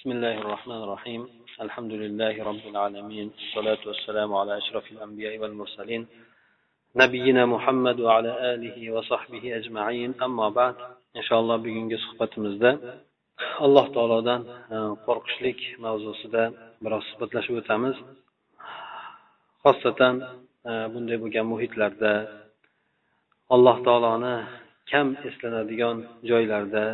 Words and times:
بسم 0.00 0.11
الله 0.11 0.37
الرحمن 0.43 0.81
الرحيم 0.85 1.21
الحمد 1.61 1.93
لله 2.03 2.43
رب 2.49 2.65
العالمين 2.71 3.27
الصلاة 3.43 3.81
والسلام 3.89 4.29
على 4.33 4.57
أشرف 4.57 4.91
الأنبياء 4.91 5.33
والمرسلين 5.41 6.07
نبينا 6.95 7.45
محمد 7.45 7.97
وعلى 7.99 8.31
آله 8.53 8.77
وصحبه 8.95 9.43
أجمعين 9.59 10.11
أما 10.27 10.49
بعد 10.49 10.75
إن 11.17 11.21
شاء 11.27 11.39
الله 11.39 11.57
bugungi 11.63 11.97
suhbatimizda 12.05 12.71
alloh 13.65 13.85
taolodan 13.95 14.41
qo'rqishlik 15.05 15.59
mavzusida 15.85 16.43
biroz 16.83 17.03
suhbatlashib 17.11 17.55
o'tamiz 17.61 17.95
xosatan 19.63 20.15
bunday 20.93 21.17
bo'lgan 21.23 21.45
muhitlarda 21.53 22.13
alloh 23.55 23.77
taoloni 23.87 24.35
kam 24.91 25.07
eslanadigan 25.29 25.97
joylarda 26.29 26.85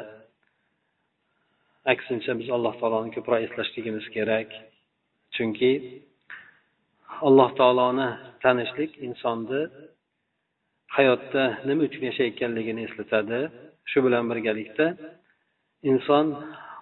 aksincha 1.93 2.31
biz 2.39 2.49
alloh 2.55 2.73
taoloni 2.81 3.09
ko'proq 3.15 3.39
eslashligimiz 3.47 4.05
kerak. 4.15 4.49
Chunki 5.35 5.71
alloh 7.27 7.49
taoloni 7.59 8.09
tanishlik 8.43 8.91
insonni 9.07 9.61
hayotda 10.97 11.43
nima 11.67 11.81
uchun 11.89 12.03
yashayotganligini 12.09 12.81
eslatadi. 12.87 13.39
Shu 13.89 13.99
bilan 14.05 14.23
birgalikda 14.31 14.87
inson 15.91 16.25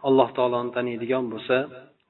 alloh 0.07 0.29
taoloni 0.37 0.71
taniydigan 0.77 1.25
bo'lsa 1.33 1.57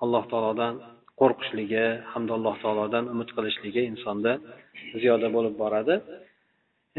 alloh 0.04 0.24
taolodan 0.32 0.74
qo'rqishligi 1.20 1.86
hamda 2.12 2.32
alloh 2.38 2.56
taolodan 2.64 3.04
umid 3.14 3.30
qilishligi 3.36 3.82
insonda 3.92 4.32
ziyoda 5.02 5.28
bo'lib 5.36 5.56
boradi. 5.64 5.96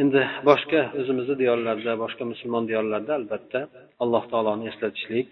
Endi 0.02 0.22
boshqa 0.48 0.80
o'zimizni 1.00 1.34
diyorlarda 1.42 1.92
boshqa 2.04 2.24
musulmon 2.32 2.64
diyorlarda 2.70 3.12
albatta 3.20 3.60
alloh 4.02 4.24
taoloni 4.32 4.64
eslatishlik 4.72 5.30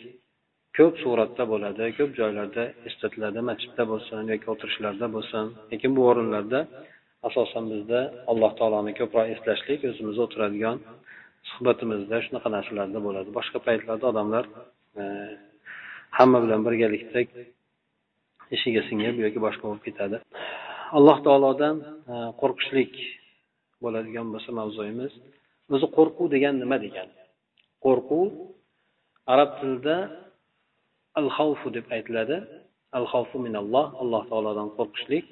ko'p 0.78 0.94
suratda 1.02 1.44
bo'ladi 1.52 1.84
ko'p 1.98 2.10
joylarda 2.20 2.64
eslatiladi 2.88 3.40
masjidda 3.50 3.84
bo'lsin 3.92 4.22
yoki 4.32 4.46
o'tirishlarda 4.54 5.06
bo'lsin 5.16 5.44
lekin 5.72 5.90
bu 5.96 6.02
o'rinlarda 6.10 6.60
asosan 7.28 7.64
bizda 7.72 8.00
alloh 8.30 8.52
taoloni 8.58 8.92
ko'proq 9.00 9.26
eslashlik 9.34 9.80
o'zimiz 9.90 10.16
o'tiradigan 10.24 10.76
suhbatimizda 11.50 12.16
shunaqa 12.26 12.48
narsalarda 12.56 12.98
bo'ladi. 13.06 13.28
Boshqa 13.38 13.58
paytlarda 13.66 14.04
odamlar 14.12 14.44
e, 15.00 15.02
hamma 16.18 16.38
bilan 16.44 16.60
birgalikda 16.66 17.20
ishiga 18.56 18.82
singib 18.88 19.16
yoki 19.24 19.38
boshqa 19.46 19.64
bo'lib 19.68 19.84
ketadi. 19.88 20.16
Alloh 20.98 21.18
taolodan 21.26 21.76
e, 22.12 22.14
qo'rqishlik 22.40 22.92
bo'ladigan 23.84 24.26
bo'lsa 24.34 24.50
mavzuyimiz 24.60 25.12
o'zi 25.74 25.86
qo'rquv 25.96 26.26
degan 26.34 26.54
nima 26.62 26.76
degani 26.84 27.14
qo'rquv 27.84 28.28
arab 29.32 29.50
tilida 29.60 29.96
al 31.18 31.28
xavfu 31.36 31.68
deb 31.76 31.86
aytiladi. 31.96 32.36
Al 32.98 33.06
xavfu 33.12 33.36
minalloh 33.46 33.86
alloh 34.02 34.22
taolodan 34.30 34.68
qo'rqishlik. 34.78 35.26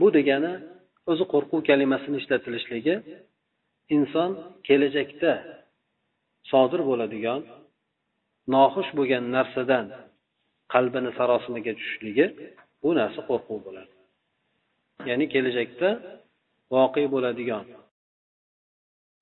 Bu 0.00 0.06
degani 0.16 0.52
o'zi 1.10 1.24
qo'rquv 1.32 1.60
kalimasini 1.70 2.16
ishlatilishligi 2.22 2.94
inson 3.96 4.30
kelajakda 4.68 5.32
sodir 6.50 6.80
bo'ladigan 6.90 7.40
noxush 8.54 8.90
bo'lgan 8.98 9.24
narsadan 9.36 9.86
qalbini 10.74 11.10
sarosimaga 11.18 11.72
tushishligi 11.78 12.26
bu 12.82 12.90
narsa 13.00 13.20
qo'rquv 13.30 13.58
bo'ladi. 13.66 13.92
Ya'ni 15.08 15.26
kelajakda 15.34 15.88
voqe 16.74 17.04
bo'ladigan 17.14 17.64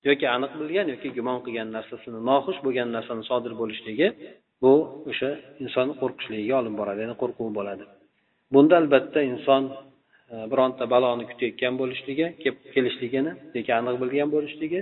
yoki 0.07 0.25
aniq 0.35 0.53
bilgan 0.61 0.87
yoki 0.93 1.09
gumon 1.17 1.39
qilgan 1.45 1.69
narsasini 1.77 2.19
noxush 2.29 2.59
bo'lgan 2.65 2.89
narsani 2.95 3.23
sodir 3.31 3.53
bo'lishligi 3.61 4.07
bu 4.63 4.73
o'sha 5.09 5.29
insonni 5.63 5.93
qo'rqishligiga 6.01 6.55
olib 6.61 6.75
boradi 6.79 6.99
ya'ni 7.03 7.15
qo'rquv 7.21 7.49
bo'ladi. 7.57 7.83
Bunda 8.53 8.75
albatta 8.81 9.19
inson 9.33 9.63
e, 10.33 10.35
bironta 10.51 10.83
baloni 10.93 11.23
kutayotgan 11.31 11.73
bo'lishligi 11.81 12.25
kelishligini 12.73 13.31
yoki 13.57 13.71
aniq 13.79 13.95
bilgan 14.03 14.29
bo'lishligi 14.35 14.81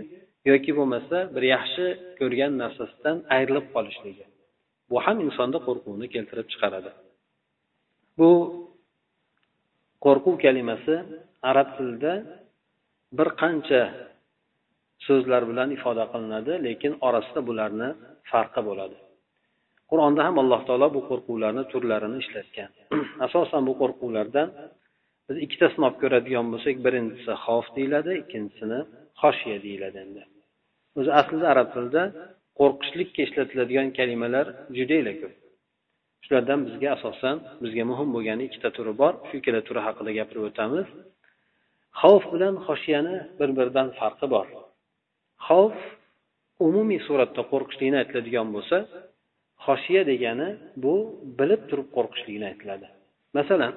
yoki 0.51 0.71
bo'lmasa 0.79 1.17
bir 1.35 1.43
yaxshi 1.55 1.85
ko'rgan 2.19 2.51
narsasidan 2.61 3.17
ayrilib 3.35 3.65
qolishligi. 3.75 4.25
Bu 4.89 4.97
ham 5.05 5.17
insonda 5.27 5.57
qo'rquvni 5.67 6.07
keltirib 6.15 6.47
chiqaradi. 6.53 6.91
Bu 8.19 8.29
qo'rquv 10.05 10.35
kalimasi 10.45 10.95
arab 11.51 11.67
tilida 11.77 12.13
bir 13.17 13.29
qancha 13.41 13.81
so'zlar 15.07 15.41
bilan 15.49 15.69
ifoda 15.77 16.05
qilinadi 16.13 16.53
lekin 16.67 16.93
orasida 17.07 17.41
bularni 17.49 17.89
farqi 18.31 18.61
bo'ladi. 18.69 18.97
Qur'onda 19.89 20.21
ham 20.27 20.35
alloh 20.43 20.61
taolo 20.67 20.87
bu 20.95 21.01
qo'rquvlarni 21.09 21.63
turlarini 21.71 22.17
ishlatgan. 22.23 22.69
Asosan 23.25 23.61
bu 23.69 23.73
qo'rquvlardan 23.81 24.47
biz 25.27 25.37
ikkitasini 25.45 25.83
olib 25.87 25.97
ko'radigan 26.03 26.45
bo'lsak 26.53 26.75
birinchisi 26.85 27.33
xavf 27.45 27.67
deyiladi 27.77 28.11
ikkinchisini 28.21 28.79
xoshiya 29.21 29.57
deyiladi 29.65 29.97
endi. 30.05 30.23
O'zi 30.99 31.11
aslida 31.19 31.45
arab 31.53 31.67
tilida 31.73 32.03
qo'rqishlikka 32.59 33.21
ishlatiladigan 33.27 33.87
kalimalar 33.97 34.45
judayla 34.77 35.13
ko'p. 35.21 35.33
Shulardan 36.23 36.59
bizga 36.67 36.89
asosan 36.97 37.35
bizga 37.63 37.83
muhim 37.91 38.09
bo'lgani 38.15 38.43
ikkita 38.49 38.69
turi 38.77 38.93
bor. 39.01 39.13
Shu 39.27 39.33
ikkala 39.39 39.61
turi 39.67 39.81
haqida 39.87 40.11
gapirib 40.19 40.43
o'tamiz. 40.49 40.87
Xavf 42.01 42.25
bilan 42.33 42.55
xoshiyani 42.65 43.15
bir 43.39 43.49
biridan 43.57 43.87
farqi 43.99 44.27
bor. 44.35 44.47
Xavf 45.47 45.79
umumiy 46.67 46.99
suratda 47.07 47.41
qo'rqishlikni 47.51 47.97
aytiladigan 48.01 48.47
bo'lsa 48.55 48.77
xoshiya 49.65 50.01
degani 50.11 50.49
bu 50.83 50.93
bilib 51.39 51.61
turib 51.69 51.87
qo'rqishlikni 51.95 52.45
aytiladi. 52.51 52.87
Masalan 53.37 53.71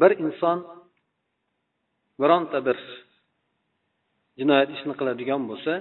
bir 0.00 0.10
inson 0.24 0.58
bironta 2.20 2.58
bir 2.66 2.78
jinoyat 4.38 4.68
ishini 4.74 4.94
qiladigan 5.00 5.42
bo'lsa 5.50 5.72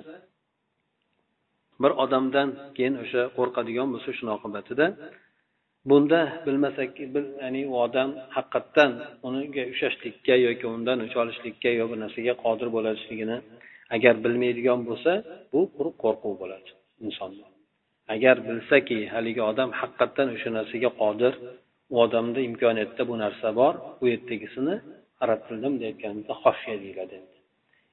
bir 1.83 1.91
odamdan 2.03 2.50
keyin 2.77 2.95
o'sha 3.03 3.22
qo'rqadigan 3.38 3.88
bo'lsa 3.94 4.09
shuni 4.17 4.31
oqibatida 4.38 4.85
bunda 5.89 6.19
bilmasak 6.45 6.91
ya'ni 7.44 7.61
u 7.72 7.73
odam 7.85 8.09
haqiqatdan 8.35 8.91
uniga 9.27 9.63
ushlashlikka 9.73 10.35
yoki 10.47 10.66
undan 10.75 10.97
o'ch 11.06 11.16
olishlikka 11.23 11.69
yo 11.79 11.85
bir 11.91 11.97
narsaga 12.03 12.33
qodir 12.44 12.67
bo'lishligini 12.75 13.38
agar 13.95 14.13
bilmaydigan 14.23 14.79
bo'lsa 14.89 15.11
bu 15.53 15.61
quruq 15.75 15.95
qo'rquv 16.03 16.33
bo'ladi 16.41 16.69
insonda. 17.07 17.45
Agar 18.13 18.35
bilsaki 18.47 19.00
haligi 19.13 19.41
odam 19.51 19.69
haqiqatdan 19.79 20.28
o'sha 20.35 20.50
narsaga 20.57 20.90
qodir 21.01 21.34
u 21.94 21.95
odamda 22.06 22.40
imkoniyatda 22.50 23.03
bu 23.09 23.16
narsa 23.23 23.47
bor 23.59 23.73
u 24.03 24.06
yerdagisini 24.13 24.75
arab 25.23 25.40
tilida 25.47 25.68
bunday 25.72 25.88
aytganimizda 25.91 26.34
xoshiya 26.44 26.78
deyiladi 26.84 27.18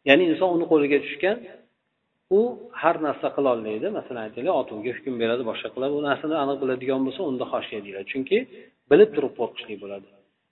ya'ni 0.08 0.22
inson 0.30 0.48
uni 0.56 0.66
qo'liga 0.72 0.98
tushgan 1.04 1.36
u 2.38 2.40
har 2.82 2.96
narsa 3.06 3.28
qilolmaydi 3.36 3.86
masalan 3.98 4.22
aytaylik 4.26 4.52
otuvga 4.62 4.90
hukm 4.96 5.14
beradi 5.22 5.42
boshqa 5.50 5.68
qiladi 5.74 5.92
bu 5.98 6.02
narsani 6.10 6.36
aniq 6.44 6.56
biladigan 6.62 7.00
bo'lsa 7.06 7.20
unda 7.30 7.44
xoshya 7.52 7.78
deyiladi. 7.84 8.06
Chunki 8.12 8.38
bilib 8.90 9.10
turib 9.16 9.32
qo'rqishlik 9.40 9.78
bo'ladi. 9.84 10.08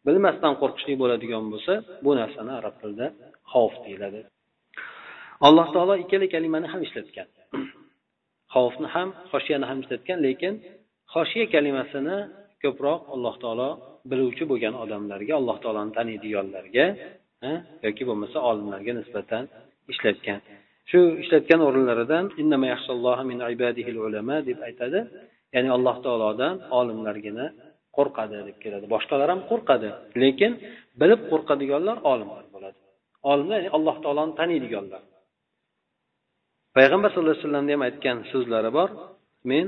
Bilmasdan 0.06 0.54
qo'rqishlik 0.62 0.96
bo'ladigan 1.02 1.44
bo'lsa 1.52 1.72
bu 2.04 2.10
narsani 2.20 2.52
arab 2.60 2.74
tilida 2.80 3.06
xavf 3.52 3.74
deyiladi. 3.86 4.20
Alloh 5.46 5.66
taolo 5.74 5.94
ikkala 6.04 6.26
kalimani 6.34 6.66
ham 6.72 6.80
ishlatgan. 6.86 7.28
xavfni 8.54 8.88
ham 8.94 9.08
xoshiyani 9.32 9.66
ham 9.70 9.78
ishlatgan 9.84 10.18
lekin 10.26 10.52
xoshiya 11.14 11.46
kalimasini 11.54 12.16
ko'proq 12.62 13.00
alloh 13.14 13.34
taolo 13.42 13.70
biluvchi 14.10 14.44
bo'lgan 14.50 14.74
odamlarga 14.84 15.32
alloh 15.40 15.56
taoloni 15.64 15.92
taniydiganlarga 15.98 16.86
yoki 17.86 18.02
bo'lmasa 18.08 18.38
olimlarga 18.50 18.92
nisbatan 19.00 19.44
ishlatgan. 19.92 20.40
Shu 20.90 21.00
ishlatgan 21.22 21.60
o'rinlaridan 21.68 22.24
deb 24.48 24.58
aytadi. 24.68 25.00
Ya'ni 25.54 25.70
alloh 25.76 25.96
taolodan 26.04 26.54
olimlargina 26.78 27.46
qo'rqadi 27.96 28.38
deb 28.48 28.56
keladi. 28.64 28.86
Boshqalar 28.94 29.28
ham 29.32 29.40
qo'rqadi 29.50 29.88
lekin 30.22 30.52
bilib 31.00 31.20
qo'rqadiganlar 31.30 31.96
olimlar 32.12 32.44
bo'ladi. 32.54 32.78
Olimlar 33.32 33.58
ya'ni 33.60 33.72
alloh 33.78 33.96
taoloni 34.04 34.32
taniydiganlar. 34.40 35.02
Payg'ambar 36.76 37.08
sallallohu 37.10 37.34
alayhi 37.34 37.46
vasallamni 37.46 37.72
ham 37.76 37.82
aytgan 37.88 38.18
so'zlari 38.32 38.70
bor. 38.78 38.88
Men 39.50 39.66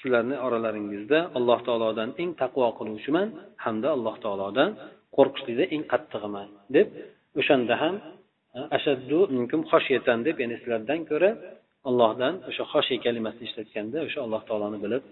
sizlarni 0.00 0.36
oralaringizda 0.46 1.18
alloh 1.38 1.58
taolodan 1.68 2.10
eng 2.22 2.30
taqvo 2.42 2.66
qiluvchiman 2.78 3.28
hamda 3.64 3.88
alloh 3.96 4.16
taolodan 4.24 4.70
qo'rqishlikda 5.16 5.64
eng 5.74 5.82
qattig'iman 5.92 6.48
deb 6.76 6.86
o'shanda 7.40 7.74
ham 7.82 7.94
ashaddu 8.76 9.18
minkum 9.36 9.60
xoshiyatan 9.72 10.18
deb 10.26 10.36
ya'ni 10.42 10.56
sizlardan 10.60 11.00
ko'ra 11.10 11.30
allohdan 11.88 12.34
o'sha 12.48 12.64
xoshiya 12.72 12.98
kalimasini 13.06 13.44
ishlatganda 13.48 13.98
o'sha 14.06 14.18
alloh 14.26 14.42
taoloni 14.48 14.78
bilib 14.84 15.02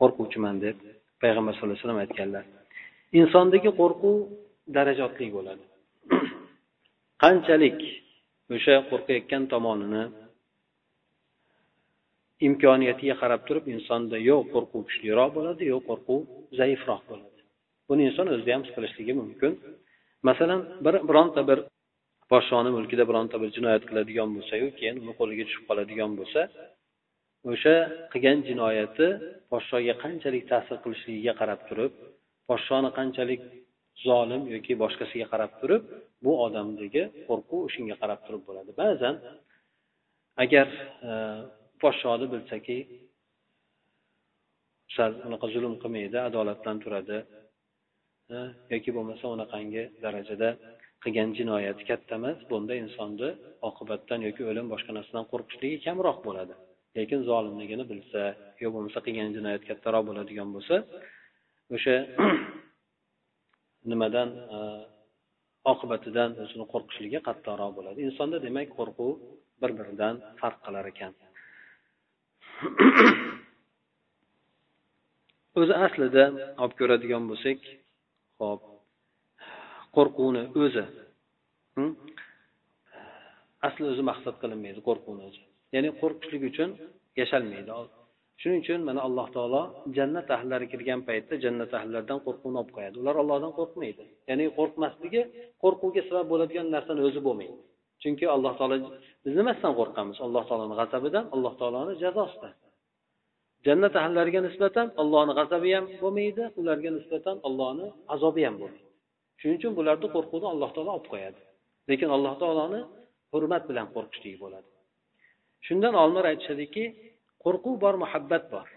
qo'rquvchiman 0.00 0.56
deb 0.64 0.76
payg'ambar 1.22 1.52
sallallohu 1.54 1.76
alayhi 1.76 1.84
vasallam 1.84 2.02
aytganlar. 2.04 2.44
Insondagi 3.20 3.70
qo'rquv 3.80 4.16
darajotli 4.76 5.26
bo'ladi. 5.36 5.64
Qanchalik 7.22 7.78
o'sha 8.56 8.74
qo'rqayotgan 8.90 9.42
tomonini 9.52 10.02
imkoniyatiga 12.48 13.14
qarab 13.22 13.42
turib 13.48 13.64
insonda 13.74 14.16
yo 14.30 14.36
qo'rquv 14.52 14.82
kuchliroq 14.88 15.30
bo'ladi 15.36 15.62
yo 15.72 15.78
qo'rquv 15.88 16.20
zaifroq 16.58 17.02
bo'ladi. 17.10 17.40
Buni 17.88 18.02
inson 18.08 18.26
o'zida 18.34 18.50
ham 18.54 18.62
his 18.66 18.72
qilishligi 18.76 19.14
mumkin. 19.22 19.52
Masalan 20.28 20.60
bir 20.84 20.94
bironta 21.08 21.40
bir 21.50 21.58
podshoni 22.30 22.70
mulkida 22.76 23.04
bironta 23.10 23.36
bir 23.42 23.48
jinoyat 23.56 23.84
qiladigan 23.88 24.28
bo'lsayu 24.36 24.66
keyin 24.78 24.96
uni 25.02 25.12
qo'liga 25.20 25.44
tushib 25.48 25.64
qoladigan 25.68 26.12
bo'lsa 26.20 26.40
o'sha 27.52 27.74
qilgan 28.12 28.38
jinoyati 28.48 29.06
podshoga 29.50 29.94
qanchalik 30.04 30.44
ta'sir 30.52 30.76
qilishligiga 30.84 31.32
qarab 31.40 31.60
turib 31.68 31.92
podshoni 32.48 32.90
qanchalik 32.98 33.42
zolim 34.06 34.42
yoki 34.54 34.72
boshqasiga 34.82 35.26
qarab 35.32 35.52
turib 35.60 35.82
bu 36.24 36.32
odamdagi 36.46 37.02
qo'rquv 37.28 37.62
shunga 37.74 37.96
qarab 38.02 38.20
turib 38.26 38.42
bo'ladi. 38.48 38.70
Ba'zan 38.82 39.14
agar 40.44 40.66
e, 41.08 41.12
podshoni 41.86 42.26
bilsaki 42.34 42.78
sal 44.96 45.12
unaqa 45.28 45.46
zulm 45.54 45.74
qilmaydi 45.82 46.18
adolat 46.28 46.58
bilan 46.62 46.78
turadi 46.84 47.18
yoki 48.72 48.90
bo'lmasa 48.96 49.24
unaqangi 49.36 49.82
darajada 50.04 50.48
qilgan 51.04 51.30
jinoyati 51.38 51.82
katta 51.90 52.14
emas 52.20 52.38
bunda 52.50 52.74
insonni 52.82 53.30
oqibatdan 53.68 54.20
yoki 54.26 54.42
o'lim 54.50 54.66
boshqa 54.72 54.90
narsadan 54.98 55.24
qo'rqishligi 55.32 55.78
kamroq 55.86 56.18
bo'ladi. 56.26 56.54
Lekin 56.96 57.20
zolimligini 57.30 57.84
bilsa 57.92 58.20
yo 58.62 58.68
bo'lmasa 58.74 58.98
qilgan 59.06 59.30
jinoyat 59.36 59.62
kattaroq 59.70 60.02
bo'ladigan 60.08 60.48
bo'lsa 60.54 60.76
o'sha 61.76 61.94
nimadan 63.90 64.28
oqibatidan 65.72 66.30
o'zini 66.44 66.66
qo'rqishligi 66.72 67.18
qattiqroq 67.28 67.72
bo'ladi. 67.78 67.98
Insonda 68.08 68.36
demak 68.46 68.68
qo'rquv 68.78 69.10
bir 69.62 69.70
biridan 69.78 70.14
farq 70.40 70.58
qilar 70.66 70.86
ekan. 70.94 71.12
O'zi 75.60 75.74
aslida 75.86 76.24
olib 76.62 76.74
ko'radigan 76.80 77.22
bo'lsak 77.30 77.60
hop 78.42 78.62
qo'rquvni 79.96 80.42
o'zi 80.62 80.84
hm? 81.76 81.92
asli 83.68 83.84
o'zi 83.92 84.02
maqsad 84.10 84.34
qilinmaydi 84.42 84.80
qo'rquvni 84.88 85.22
o'zi. 85.28 85.42
Ya'ni 85.74 85.90
qo'rqishlik 86.00 86.42
uchun 86.50 86.70
yashalmaydi. 87.20 87.70
Shuning 88.40 88.60
uchun 88.64 88.80
mana 88.88 89.00
alloh 89.08 89.26
taolo 89.36 89.62
jannat 89.96 90.28
ahllari 90.36 90.66
kirgan 90.72 91.00
paytda 91.08 91.34
jannat 91.44 91.70
ahllaridan 91.78 92.18
qo'rquvni 92.26 92.56
olib 92.62 92.72
qo'yadi. 92.76 92.96
Ular 93.02 93.16
ollohdan 93.22 93.52
qo'rqmaydi. 93.58 94.04
Ya'ni 94.30 94.44
qo'rqmasligi 94.58 95.22
qo'rquvga 95.62 96.02
sabab 96.08 96.26
bo'ladigan 96.32 96.66
narsani 96.74 97.00
o'zi 97.08 97.20
bo'lmaydi. 97.26 97.56
Chunki 98.02 98.24
alloh 98.34 98.52
taolo 98.58 98.76
biz 99.24 99.32
nimasidan 99.40 99.72
qo'rqamiz 99.80 100.16
alloh 100.26 100.42
taoloni 100.48 100.74
g'azabidan 100.80 101.24
alloh 101.34 101.52
taoloni 101.60 101.92
jazosidan. 102.02 102.54
Jannat 103.66 103.94
ahllariga 104.02 104.40
nisbatan 104.46 104.86
allohni 105.02 105.32
g'azabi 105.38 105.70
ham 105.76 105.86
bo'lmaydi 106.02 106.44
ularga 106.60 106.90
nisbatan 106.98 107.36
allohni 107.48 107.86
azobi 108.14 108.42
ham 108.46 108.56
bo'lmaydi. 108.62 108.86
Shuning 109.40 109.56
uchun 109.60 109.72
bularni 109.78 110.08
qo'rquvni 110.14 110.48
alloh 110.54 110.70
taolo 110.74 110.90
olib 110.96 111.06
qo'yadi. 111.12 111.40
Lekin 111.90 112.08
alloh 112.16 112.34
taoloni 112.42 112.80
hurmat 113.32 113.62
bilan 113.70 113.86
qo'rqishlik 113.94 114.36
bo'ladi. 114.42 114.68
Shundan 115.66 115.94
olimlar 116.02 116.24
aytishadiki 116.32 116.84
qo'rquv 117.44 117.74
bor 117.84 117.94
muhabbat 118.02 118.44
bor. 118.54 118.68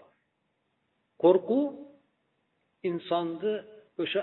Qo'rquv 1.22 1.62
insonni 2.88 3.54
o'sha 4.02 4.22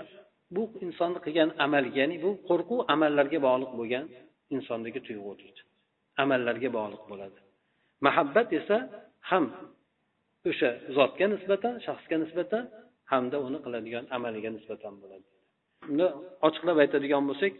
bu 0.54 0.62
insonni 0.84 1.18
qilgan 1.24 1.50
amal 1.64 1.84
ya'ni 1.98 2.16
bu 2.24 2.30
qo'rquv 2.48 2.78
amallarga 2.94 3.38
bog'liq 3.46 3.72
bo'lgan 3.80 4.04
insondagi 4.56 5.00
tuyg'u 5.06 5.32
deydi 5.42 5.60
amallarga 6.22 6.68
bog'liq 6.78 7.02
bo'ladi. 7.10 7.38
Muhabbat 8.06 8.48
esa 8.60 8.76
ham 9.30 9.44
o'sha 10.50 10.70
zotga 10.96 11.26
nisbatan 11.34 11.74
shaxsga 11.86 12.16
nisbatan 12.24 12.64
hamda 13.12 13.36
uni 13.46 13.58
qiladigan 13.64 14.04
amaliga 14.16 14.50
nisbatan 14.56 14.94
bo'ladi. 15.02 15.26
Uni 15.92 16.06
ochiqlab 16.46 16.76
aytadigan 16.84 17.22
bo'lsak 17.30 17.52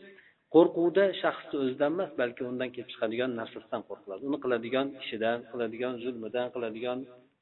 qo'rquvda 0.54 1.04
shaxsni 1.22 1.56
o'zidan 1.62 1.90
emas 1.96 2.10
balki 2.20 2.42
undan 2.50 2.68
kelib 2.74 2.88
chiqadigan 2.92 3.30
narsasidan 3.40 3.82
qo'rqiladi. 3.88 4.22
Uni 4.28 4.38
qiladigan 4.44 4.86
ishidan 5.02 5.38
qiladigan 5.50 5.94
zulmidan 6.04 6.46
qiladigan 6.54 6.98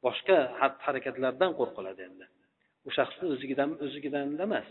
boshqa 0.06 0.38
xatti 0.60 0.82
harakatlardan 0.86 1.50
qo'rqiladi 1.58 2.00
endi. 2.08 2.24
U 2.86 2.88
shaxsni 2.96 3.26
o'zigidan 3.34 3.70
o'zigidan 3.84 4.26
emas. 4.46 4.66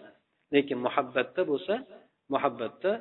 Lekin 0.54 0.78
muhabbatda 0.88 1.42
bo'lsa 1.52 1.74
muhabbatda 2.34 2.92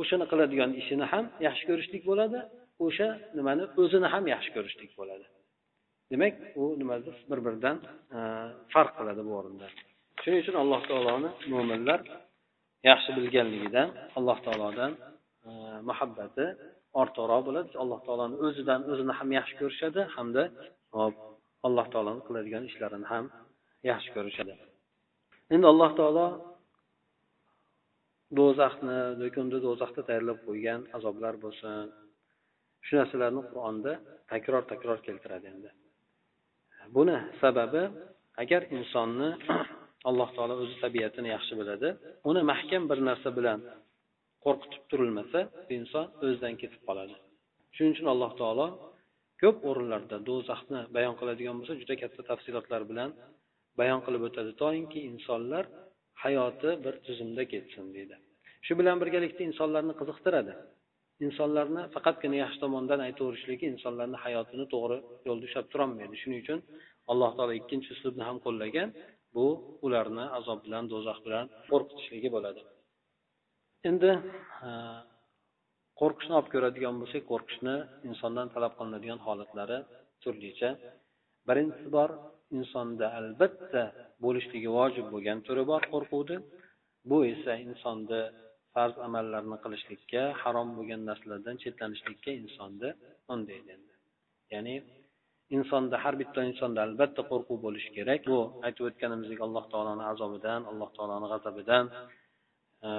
o'shani 0.00 0.24
qiladigan 0.30 0.70
ishini 0.80 1.06
ham 1.12 1.24
yaxshi 1.46 1.64
ko'rishlik 1.70 2.02
bo'ladi 2.10 2.38
o'sha 2.86 3.08
nimani 3.38 3.64
o'zini 3.82 4.08
ham 4.14 4.24
yaxshi 4.34 4.50
ko'rishlik 4.56 4.90
bo'ladi. 5.00 5.26
Demak 6.12 6.34
u 6.60 6.64
nimadir 6.80 7.14
bir 7.30 7.38
biridan 7.46 7.76
e, 8.16 8.18
farq 8.72 8.92
qiladi 8.98 9.22
bu 9.28 9.32
o'rinda. 9.40 9.66
Shuning 10.22 10.40
uchun 10.44 10.56
alloh 10.62 10.80
taoloni 10.90 11.30
mo'minlar 11.52 12.00
yaxshi 12.90 13.10
bilganligidan 13.18 13.88
alloh 14.18 14.38
taolodan 14.46 14.92
e, 15.48 15.50
muhabbati 15.88 16.46
ortiqroq 17.00 17.42
bo'ladi. 17.48 17.70
Alloh 17.82 18.00
taoloni 18.06 18.36
o'zidan 18.46 18.80
o'zini 18.92 19.12
ham 19.18 19.28
yaxshi 19.38 19.54
ko'rishadi 19.60 20.00
hamda 20.14 20.42
hop 20.98 21.14
alloh 21.66 21.86
taoloni 21.94 22.22
qiladigan 22.26 22.62
ishlarini 22.70 23.06
ham 23.12 23.24
yaxshi 23.90 24.10
ko'rishadi. 24.16 24.52
Endi 25.54 25.66
alloh 25.72 25.90
taolo 26.00 26.26
do'zaxni 28.38 28.98
do'konda 29.22 29.58
do'zaxda 29.66 30.02
tayyorlab 30.08 30.38
qo'ygan 30.48 30.80
azoblar 30.96 31.34
bo'lsin. 31.44 31.84
Shu 32.86 32.92
narsalarni 33.00 33.42
qur'onda 33.50 33.92
takror 34.32 34.62
takror 34.72 34.98
keltiradi 35.06 35.46
endi. 35.54 35.70
Buni 36.96 37.18
sababi 37.42 37.82
agar 38.42 38.62
insonni 38.76 39.30
alloh 40.08 40.28
taolo 40.36 40.54
o'zi 40.62 40.76
tabiatini 40.84 41.28
yaxshi 41.34 41.54
biladi 41.60 41.88
uni 42.30 42.42
mahkam 42.52 42.82
bir 42.90 42.98
narsa 43.08 43.28
bilan 43.38 43.58
qo'rqitib 44.44 44.82
turilmasa 44.90 45.40
inson 45.76 46.06
o'zidan 46.24 46.54
ketib 46.62 46.80
qoladi. 46.88 47.14
Shuning 47.74 47.92
uchun 47.96 48.08
alloh 48.14 48.32
taolo 48.40 48.66
ko'p 49.42 49.56
o'rinlarda 49.70 50.16
do'zaxni 50.28 50.80
bayon 50.96 51.14
qiladigan 51.20 51.54
bo'lsa 51.58 51.74
juda 51.80 51.94
katta 52.02 52.20
tafsilotlar 52.30 52.82
bilan 52.90 53.10
bayon 53.80 54.00
qilib 54.06 54.22
o'tadi. 54.28 54.50
Toinki 54.62 54.98
insonlar 55.10 55.64
hayoti 56.24 56.70
bir 56.84 56.94
tuzumda 57.06 57.42
ketsin 57.52 57.84
deydi. 57.96 58.16
Shu 58.66 58.72
bilan 58.80 58.96
birgalikda 59.02 59.42
insonlarni 59.50 59.94
qiziqtiradi. 60.00 60.52
Insonlarni 61.26 61.82
faqatgina 61.94 62.36
yaxshi 62.44 62.58
tomondan 62.64 63.00
aytaverishligi 63.06 63.66
insonlarni 63.74 64.18
hayotini 64.24 64.64
to'g'ri 64.74 64.98
yo'lda 65.28 65.44
ushlab 65.48 65.66
turolmaydi. 65.72 66.14
Shuning 66.22 66.40
uchun 66.44 66.58
alloh 67.12 67.30
taolo 67.36 67.54
ikkinchi 67.60 67.88
uslubni 67.96 68.24
ham 68.28 68.38
qo'llagan 68.46 68.88
bu 69.36 69.46
ularni 69.86 70.24
azob 70.38 70.58
bilan 70.66 70.84
do'zax 70.92 71.18
bilan 71.26 71.44
qo'rqitishligi 71.70 72.28
bo'ladi. 72.36 72.60
Endi 73.88 74.10
qo'rqishni 76.00 76.34
olib 76.38 76.48
ko'radigan 76.54 76.94
bo'lsak 77.00 77.22
qo'rqishni 77.32 77.74
insondan 78.08 78.46
talab 78.54 78.72
qilinadigan 78.78 79.20
holatlari 79.26 79.78
turlicha. 80.22 80.70
Birinchisi 81.48 81.88
bor 81.96 82.10
insonda 82.58 83.06
albatta 83.20 83.82
bo'lishligi 84.24 84.70
vojib 84.78 85.06
bo'lgan 85.14 85.38
turi 85.46 85.62
bor 85.70 85.82
qo'rquvni 85.92 86.36
bu 87.10 87.18
esa 87.32 87.52
insonni 87.66 88.20
farz 88.74 88.96
amallarni 89.06 89.56
qilishlikka 89.64 90.22
harom 90.42 90.68
bo'lgan 90.78 91.00
narsalardan 91.10 91.56
chetlanishlikka 91.62 92.30
insonni 92.42 92.90
undaydi 93.34 93.74
ya'ni 94.54 94.74
insonda 95.56 95.96
har 96.04 96.14
bitta 96.20 96.40
insonda 96.50 96.80
albatta 96.86 97.22
qo'rquv 97.30 97.58
bo'lishi 97.66 97.90
kerak. 97.96 98.20
Bu 98.30 98.38
aytib 98.66 98.84
o'tganimizdek 98.88 99.40
alloh 99.46 99.64
taoloni 99.72 100.04
azobidan 100.12 100.60
alloh 100.70 100.90
taoloni 100.96 101.26
g'azabidan 101.32 101.84
e, 102.88 102.90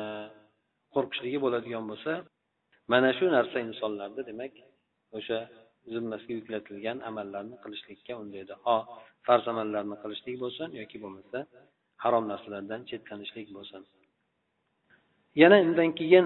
qo'rqishligi 0.96 1.40
bo'ladigan 1.46 1.86
bo'lsa 1.92 2.14
mana 2.94 3.10
shu 3.18 3.26
narsa 3.38 3.58
insonlarda 3.70 4.22
demak 4.30 4.54
o'sha 5.18 5.40
zimmasiga 5.94 6.34
yuklatilgan 6.40 6.98
amallarni 7.10 7.56
qilishlikka 7.64 8.14
undaydi. 8.24 8.54
Ho 8.66 8.78
farz 9.26 9.46
amallarni 9.54 9.96
qilishlik 10.04 10.36
bo'lsin 10.44 10.68
yoki 10.82 10.98
bo'lmasa 11.04 11.40
harom 12.04 12.26
narsalardan 12.32 12.82
chetlanishlik 12.90 13.48
bo'lsin. 13.58 13.82
Yana 15.42 15.58
undan 15.68 15.90
keyin 16.00 16.26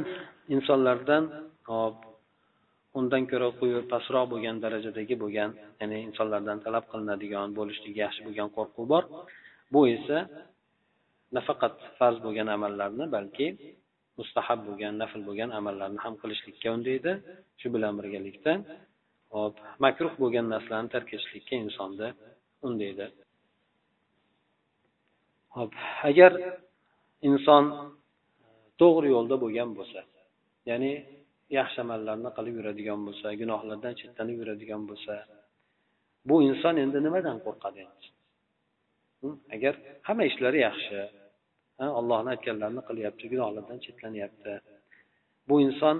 insonlardan 0.55 1.23
hop 1.71 1.97
undan 2.99 3.23
ko'ra 3.31 3.49
quyi 3.59 3.79
pastroq 3.91 4.25
bo'lgan 4.33 4.55
darajadagi 4.63 5.15
bo'lgan 5.23 5.49
ya'ni 5.81 5.97
insonlardan 6.07 6.57
talab 6.65 6.85
qilinadigan 6.91 7.47
bo'lishligi 7.59 7.99
yaxshi 8.05 8.21
bo'lgan 8.27 8.49
qo'rquv 8.57 8.85
bor. 8.93 9.03
Bu 9.73 9.81
esa 9.95 10.17
nafaqat 11.35 11.75
farz 11.97 12.17
bo'lgan 12.25 12.47
amallarni 12.57 13.05
balki 13.15 13.47
mustahab 14.19 14.59
bo'lgan 14.67 14.93
nafl 15.01 15.21
bo'lgan 15.27 15.49
amallarni 15.59 15.99
ham 16.05 16.13
qilishlikka 16.21 16.69
undaydi. 16.77 17.11
Shu 17.59 17.67
bilan 17.75 17.93
birgalikda 17.99 18.53
hop. 19.35 19.53
Makruh 19.85 20.13
bo'lgan 20.21 20.45
narsalarni 20.53 20.89
tark 20.95 21.09
etishlikka 21.15 21.55
insonni 21.65 22.09
undaydi. 22.67 23.05
Hop. 25.57 25.71
Agar 26.09 26.31
inson 27.29 27.63
to'g'ri 28.81 29.07
yo'lda 29.15 29.35
bo'lgan 29.43 29.69
bo'lsa 29.77 30.01
ya'ni 30.69 30.91
yaxshi 31.57 31.79
amallarni 31.85 32.29
qilib 32.37 32.55
yuradigan 32.59 32.99
bo'lsa 33.07 33.27
gunohlardan 33.41 33.93
chetlanib 33.99 34.37
yuradigan 34.41 34.83
bo'lsa 34.89 35.13
bu 36.29 36.35
inson 36.49 36.75
endi 36.83 36.99
nimadan 37.07 37.37
qo'rqadi 37.45 37.79
endi? 37.85 38.07
Hm? 39.21 39.35
Agar 39.55 39.73
hamma 40.07 40.23
ishlari 40.31 40.59
yaxshi 40.67 40.97
allohni 41.99 42.29
aytganlarini 42.35 42.83
qilyapti 42.89 43.25
gunohlardan 43.33 43.79
chetlanyapti 43.85 44.53
bu 45.49 45.55
inson 45.67 45.97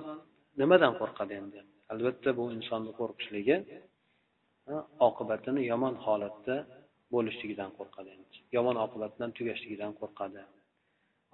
nimadan 0.62 0.94
qo'rqadi 1.02 1.34
endi? 1.42 1.60
Albatta 1.94 2.30
bu 2.40 2.44
insonni 2.58 2.92
qo'rqishligi 3.00 3.58
oqibatini 5.08 5.62
yomon 5.72 5.96
holatda 6.06 6.56
bo'lishligidan 7.14 7.72
qo'rqadi 7.78 8.14
yomon 8.56 8.78
oqibat 8.86 9.12
bilan 9.16 9.32
tugashligidan 9.38 9.92
qo'rqadi. 10.00 10.42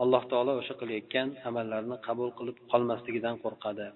Alloh 0.04 0.24
taolo 0.32 0.54
o'sha 0.62 0.76
qilayotgan 0.82 1.28
amallarni 1.50 1.98
qabul 2.08 2.30
qilib 2.38 2.58
qolmasligidan 2.72 3.36
qo'rqadi. 3.44 3.88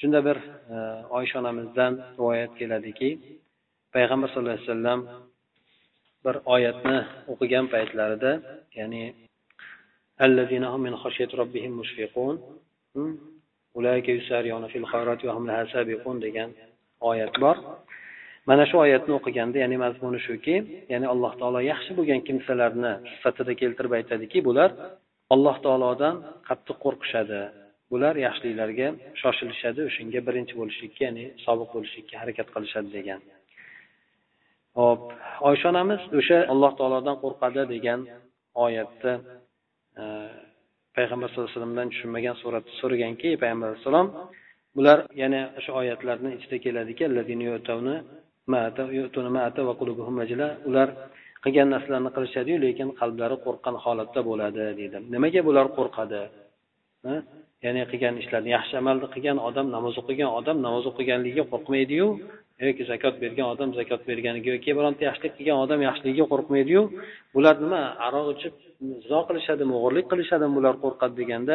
Shunda 0.00 0.20
bir 0.28 0.36
e, 0.74 0.76
oysha 1.18 1.36
onamizdan 1.42 1.92
rivoyat 2.18 2.52
keladiki 2.60 3.08
payg'ambar 3.94 4.28
sallallohu 4.30 4.56
alayhi 4.56 4.68
vasallam 4.70 5.00
bir 6.24 6.36
oyatni 6.54 6.98
o'qigan 7.32 7.66
paytlarida 7.74 8.32
ya'ni 8.78 9.04
degan 16.26 16.50
oyat 17.10 17.34
bor. 17.44 17.56
Mana 18.48 18.64
shu 18.70 18.76
oyatni 18.84 19.12
o'qiganda 19.18 19.58
ya'ni 19.64 19.76
mazmuni 19.84 20.20
shuki 20.26 20.56
ya'ni 20.92 21.06
alloh 21.12 21.32
taolo 21.40 21.60
yaxshi 21.72 21.92
bo'lgan 21.98 22.20
kimsalarni 22.28 22.92
sifatida 23.12 23.52
keltirib 23.60 23.92
aytadiki 23.98 24.38
bular 24.48 24.70
alloh 25.34 25.56
taolodan 25.64 26.14
qattiq 26.48 26.76
qo'rqishadi. 26.84 27.40
Bular 27.92 28.14
yaxshiliklarga 28.26 28.88
shoshilishadi 29.20 29.80
o'shanga 29.88 30.20
birinchi 30.28 30.54
bo'lishlikka 30.60 31.02
ya'ni 31.08 31.24
sobiq 31.46 31.68
bo'lishlikka 31.74 32.14
harakat 32.22 32.48
qilishadi 32.54 32.88
degan. 32.98 33.20
Hop 34.80 35.02
oysha 35.48 35.66
onamiz 35.72 36.02
o'sha 36.18 36.38
alloh 36.52 36.72
taolodan 36.80 37.16
qo'rqadi 37.24 37.62
degan 37.74 38.00
oyatni 38.64 39.14
e, 40.02 40.04
payg'ambar 40.98 41.28
sallallohu 41.28 41.48
alayhi 41.50 41.58
vasallamdan 41.58 41.88
tushunmagan 41.92 42.34
suratda 42.42 42.72
so'raganki 42.80 43.28
payg'ambar 43.42 43.66
alayhissalom 43.70 44.06
bular 44.76 44.98
yana 45.22 45.40
o'sha 45.58 45.72
oyatlarni 45.80 46.30
ichida 46.38 46.56
keladiki 46.64 47.04
ular 50.70 50.88
qilgan 51.44 51.68
narsalarni 51.74 52.10
qilishadiyu 52.16 52.56
lekin 52.66 52.88
qalblari 53.00 53.36
qo'rqqan 53.44 53.74
holatda 53.84 54.20
bo'ladi 54.28 54.62
deydi. 54.78 54.98
Nimaga 55.14 55.40
bular 55.48 55.66
qo'rqadi? 55.78 56.20
Ya'ni 57.64 57.82
qilgan 57.90 58.14
ishlarni 58.22 58.50
yaxshi 58.56 58.74
amalni 58.82 59.06
qilgan 59.14 59.38
odam 59.48 59.66
namoz 59.76 59.94
o'qigan 60.02 60.30
odam 60.38 60.56
namoz 60.66 60.84
o'qiganligiga 60.90 61.44
qo'rqmaydiyu? 61.52 62.06
Yoki 62.68 62.84
zakot 62.92 63.14
bergan 63.22 63.46
odam 63.54 63.70
zakot 63.78 64.00
berganiga 64.08 64.48
yoki 64.54 64.70
bironta 64.78 65.02
yaxshilik 65.08 65.32
qilgan 65.38 65.58
odam 65.64 65.80
yaxshiligiga 65.88 66.26
qo'rqmaydiyu? 66.32 66.82
Bular 67.34 67.54
nima 67.64 67.80
aroq 68.06 68.26
ichib 68.34 68.54
nizo 68.86 69.18
qilishadimi 69.28 69.72
o'g'irlik 69.78 70.06
qilishadimi 70.12 70.54
bular 70.58 70.74
qo'rqadi 70.84 71.14
deganda 71.20 71.54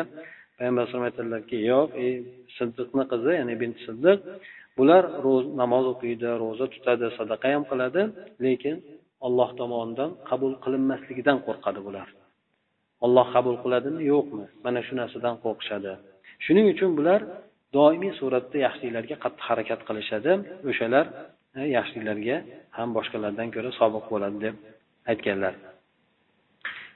payg'ambar 0.58 0.82
alayhisalom 0.82 1.06
aytadilarki 1.10 1.58
yo'q 1.72 1.88
e 2.06 2.08
siddiqni 2.58 3.04
qizi 3.12 3.32
ya'ni 3.40 3.56
binti 3.62 3.80
siddiq 3.88 4.18
bular 4.78 5.04
namoz 5.62 5.86
o'qiydi 5.94 6.30
ro'za 6.44 6.66
tutadi 6.76 7.06
sadaqa 7.20 7.48
ham 7.56 7.64
qiladi 7.72 8.02
lekin 8.46 8.76
olloh 9.28 9.50
tomonidan 9.60 10.12
qabul 10.30 10.54
qilinmasligidan 10.64 11.38
qo'rqadi 11.48 11.82
bular. 11.88 12.08
Olloh 13.06 13.28
qabul 13.36 13.56
qiladimi? 13.64 14.02
Yo'qmi? 14.14 14.46
Mana 14.66 14.80
shu 14.86 14.94
narsadan 15.02 15.36
qo'rqishadi. 15.44 15.94
Shuning 16.46 16.66
uchun 16.74 16.92
bular 17.00 17.20
doimiy 17.78 18.14
suratda 18.20 18.58
yaxshiliklarga 18.66 19.16
qattiq 19.24 19.46
harakat 19.50 19.80
qilishadi. 19.88 20.32
O'shalar 20.70 21.06
e, 21.60 21.62
yaxshiliklarga 21.78 22.38
ham 22.78 22.90
boshqalardan 22.98 23.48
ko'ra 23.56 23.72
sobiq 23.80 24.06
bo'ladi 24.14 24.38
deb 24.46 24.56
aytganlar. 25.12 25.54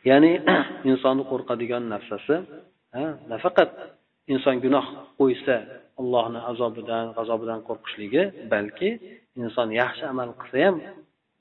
Ya'ni 0.09 0.31
insonni 0.91 1.23
qo'rqadigan 1.31 1.83
narsasi 1.93 2.35
nafaqat 3.31 3.71
inson 4.33 4.55
gunoh 4.65 4.85
qo'ysa 5.19 5.55
allohni 6.01 6.39
azobidan 6.51 7.05
g'azobidan 7.17 7.59
qo'rqishligi 7.67 8.23
balki 8.53 8.89
inson 9.43 9.67
yaxshi 9.81 10.03
amal 10.13 10.29
qilsa 10.41 10.57
ham 10.65 10.75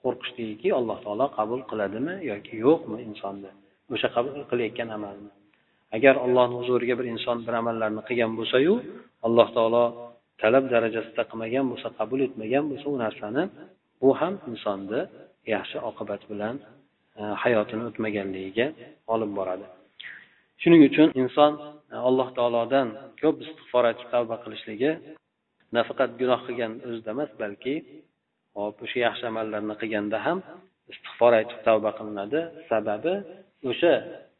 qo'rqishligiki 0.02 0.68
alloh 0.78 0.96
taolo 1.04 1.26
qabul 1.38 1.60
qiladimi 1.70 2.14
yoki 2.30 2.54
yo'qmi 2.66 2.98
insonni? 3.08 3.50
O'sha 3.94 4.08
qabul 4.16 4.32
qilayotgan 4.50 4.88
amalni. 4.96 5.30
Agar 5.96 6.14
allohni 6.26 6.54
huzuriga 6.60 6.94
bir 7.00 7.06
inson 7.14 7.38
bir 7.46 7.54
amallarni 7.62 8.02
qilgan 8.08 8.32
bo'lsayu 8.38 8.74
alloh 9.26 9.48
taolo 9.56 9.84
talab 10.42 10.64
darajasida 10.72 11.22
qilmagan 11.30 11.64
bo'lsa 11.70 11.88
qabul 11.98 12.20
etmagan 12.26 12.64
bo'lsa 12.70 12.86
u 12.94 12.96
narsani 13.04 13.42
bu 14.00 14.10
ham 14.20 14.34
insonni 14.50 15.00
yaxshi 15.54 15.78
oqibat 15.90 16.22
bilan 16.30 16.54
E, 17.20 17.22
hayotini 17.42 17.82
o'tmaganligiga 17.88 18.66
olib 19.14 19.30
boradi. 19.38 19.66
Shuning 20.62 20.82
uchun 20.88 21.08
inson 21.22 21.52
e, 21.94 21.96
alloh 22.08 22.28
taolodan 22.38 22.88
ko'p 23.22 23.36
istig'for 23.44 23.84
aytib 23.90 24.08
tavba 24.14 24.36
qilishligi 24.44 24.90
nafaqat 25.76 26.10
gunoh 26.20 26.40
qilgan 26.46 26.72
o'zida 26.88 27.10
emas 27.16 27.30
balki 27.42 27.74
hop 28.58 28.76
o'sha 28.84 28.98
yaxshi 29.06 29.24
amallarni 29.32 29.74
qilganda 29.82 30.18
ham 30.26 30.38
istig'for 30.92 31.32
aytib 31.40 31.60
tavba 31.66 31.90
qilinadi. 31.98 32.40
Sababi 32.70 33.14
o'sha 33.70 33.92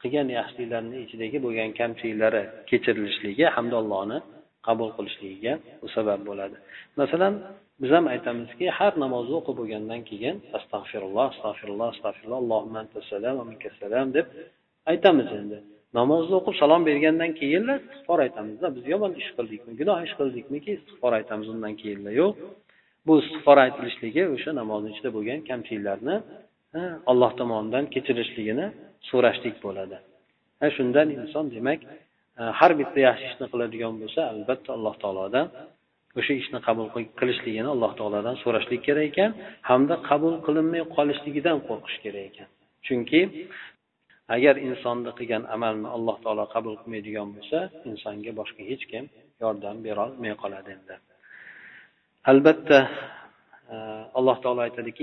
qilgan 0.03 0.29
yaxshiliklarni 0.39 0.97
ichidagi 1.05 1.39
bo'lgan 1.45 1.71
kamchiliklari 1.81 2.43
kechirilishligi 2.71 3.45
hamda 3.57 3.77
allohni 3.83 4.19
qabul 4.67 4.91
qilishligiga 4.97 5.53
bu 5.81 5.89
sabab 5.97 6.21
bo'ladi. 6.29 6.57
Masalan 7.01 7.35
biz 7.81 7.91
ham 7.97 8.07
aytamizki 8.15 8.67
har 8.79 8.93
namozni 9.05 9.35
o'qib 9.41 9.57
bo'lgandan 9.61 10.01
keyin 10.11 10.37
astag'firulloh 10.59 11.27
astag'firulloh 11.33 11.89
astag'firulloh 11.95 12.39
allohumma 12.45 12.79
anta 12.85 13.01
salam 13.11 13.37
minka 13.51 13.71
salam 13.81 14.07
deb 14.17 14.27
aytamiz 14.93 15.29
endi. 15.41 15.59
Namozni 15.99 16.35
o'qib 16.41 16.55
salom 16.63 16.83
bergandan 16.89 17.31
keyinla 17.41 17.75
istig'for 17.81 18.19
aytamizda 18.27 18.67
biz 18.77 18.85
yomon 18.93 19.13
ish 19.21 19.31
qildikmi 19.37 19.73
gunoh 19.81 19.99
ish 20.07 20.15
qildikmiki 20.21 20.71
istig'for 20.79 21.13
aytamiz 21.19 21.49
undan 21.55 21.75
keyinla 21.83 22.11
yo'q. 22.21 22.35
Bu 23.07 23.13
istig'for 23.23 23.59
aytilishligi 23.67 24.23
o'sha 24.35 24.51
namozni 24.61 24.89
ichida 24.95 25.11
bo'lgan 25.17 25.41
kamchiliklarni 25.51 26.17
alloh 27.11 27.31
tomonidan 27.41 27.85
kechirishligini 27.95 28.67
so'rashlik 29.11 29.57
bo'ladi. 29.67 29.97
Shundan 30.77 31.09
inson 31.19 31.45
demak 31.57 31.81
har 32.61 32.73
bitta 32.81 32.99
yaxshi 33.09 33.27
ishni 33.31 33.47
qiladigan 33.53 33.95
bo'lsa 34.03 34.21
albatta 34.33 34.69
alloh 34.77 34.95
taolodan 35.03 35.47
o'sha 36.19 36.35
ishni 36.43 36.59
qabul 36.69 36.87
qilishligini 37.21 37.69
alloh 37.75 37.93
taolodan 37.99 38.37
so'rashlik 38.45 38.81
kerak 38.87 39.07
ekan 39.13 39.31
hamda 39.71 39.95
qabul 40.09 40.35
qilinmay 40.47 40.83
qolishligidan 40.97 41.59
qo'rqish 41.69 41.99
kerak 42.05 42.25
ekan. 42.31 42.49
Chunki 42.87 43.21
agar 44.37 44.55
insonni 44.69 45.11
qilgan 45.19 45.43
amalni 45.57 45.89
alloh 45.97 46.17
taolo 46.25 46.45
qabul 46.55 46.75
qilmaydigan 46.81 47.29
bo'lsa 47.37 47.59
insonga 47.91 48.33
boshqa 48.41 48.63
hech 48.71 48.85
kim 48.91 49.05
yordam 49.43 49.77
berolmay 49.87 50.33
qoladi 50.43 50.71
endi. 50.77 50.95
Albatta 52.31 52.79
e, 53.73 53.77
alloh 54.19 54.37
taolo 54.45 54.61
aytadiki 54.67 55.03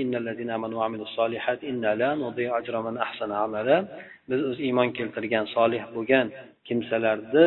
biz 4.29 4.39
o'z 4.49 4.57
iymon 4.67 4.89
keltirgan 4.97 5.45
solih 5.55 5.83
bo'lgan 5.95 6.27
kimsalarni 6.67 7.45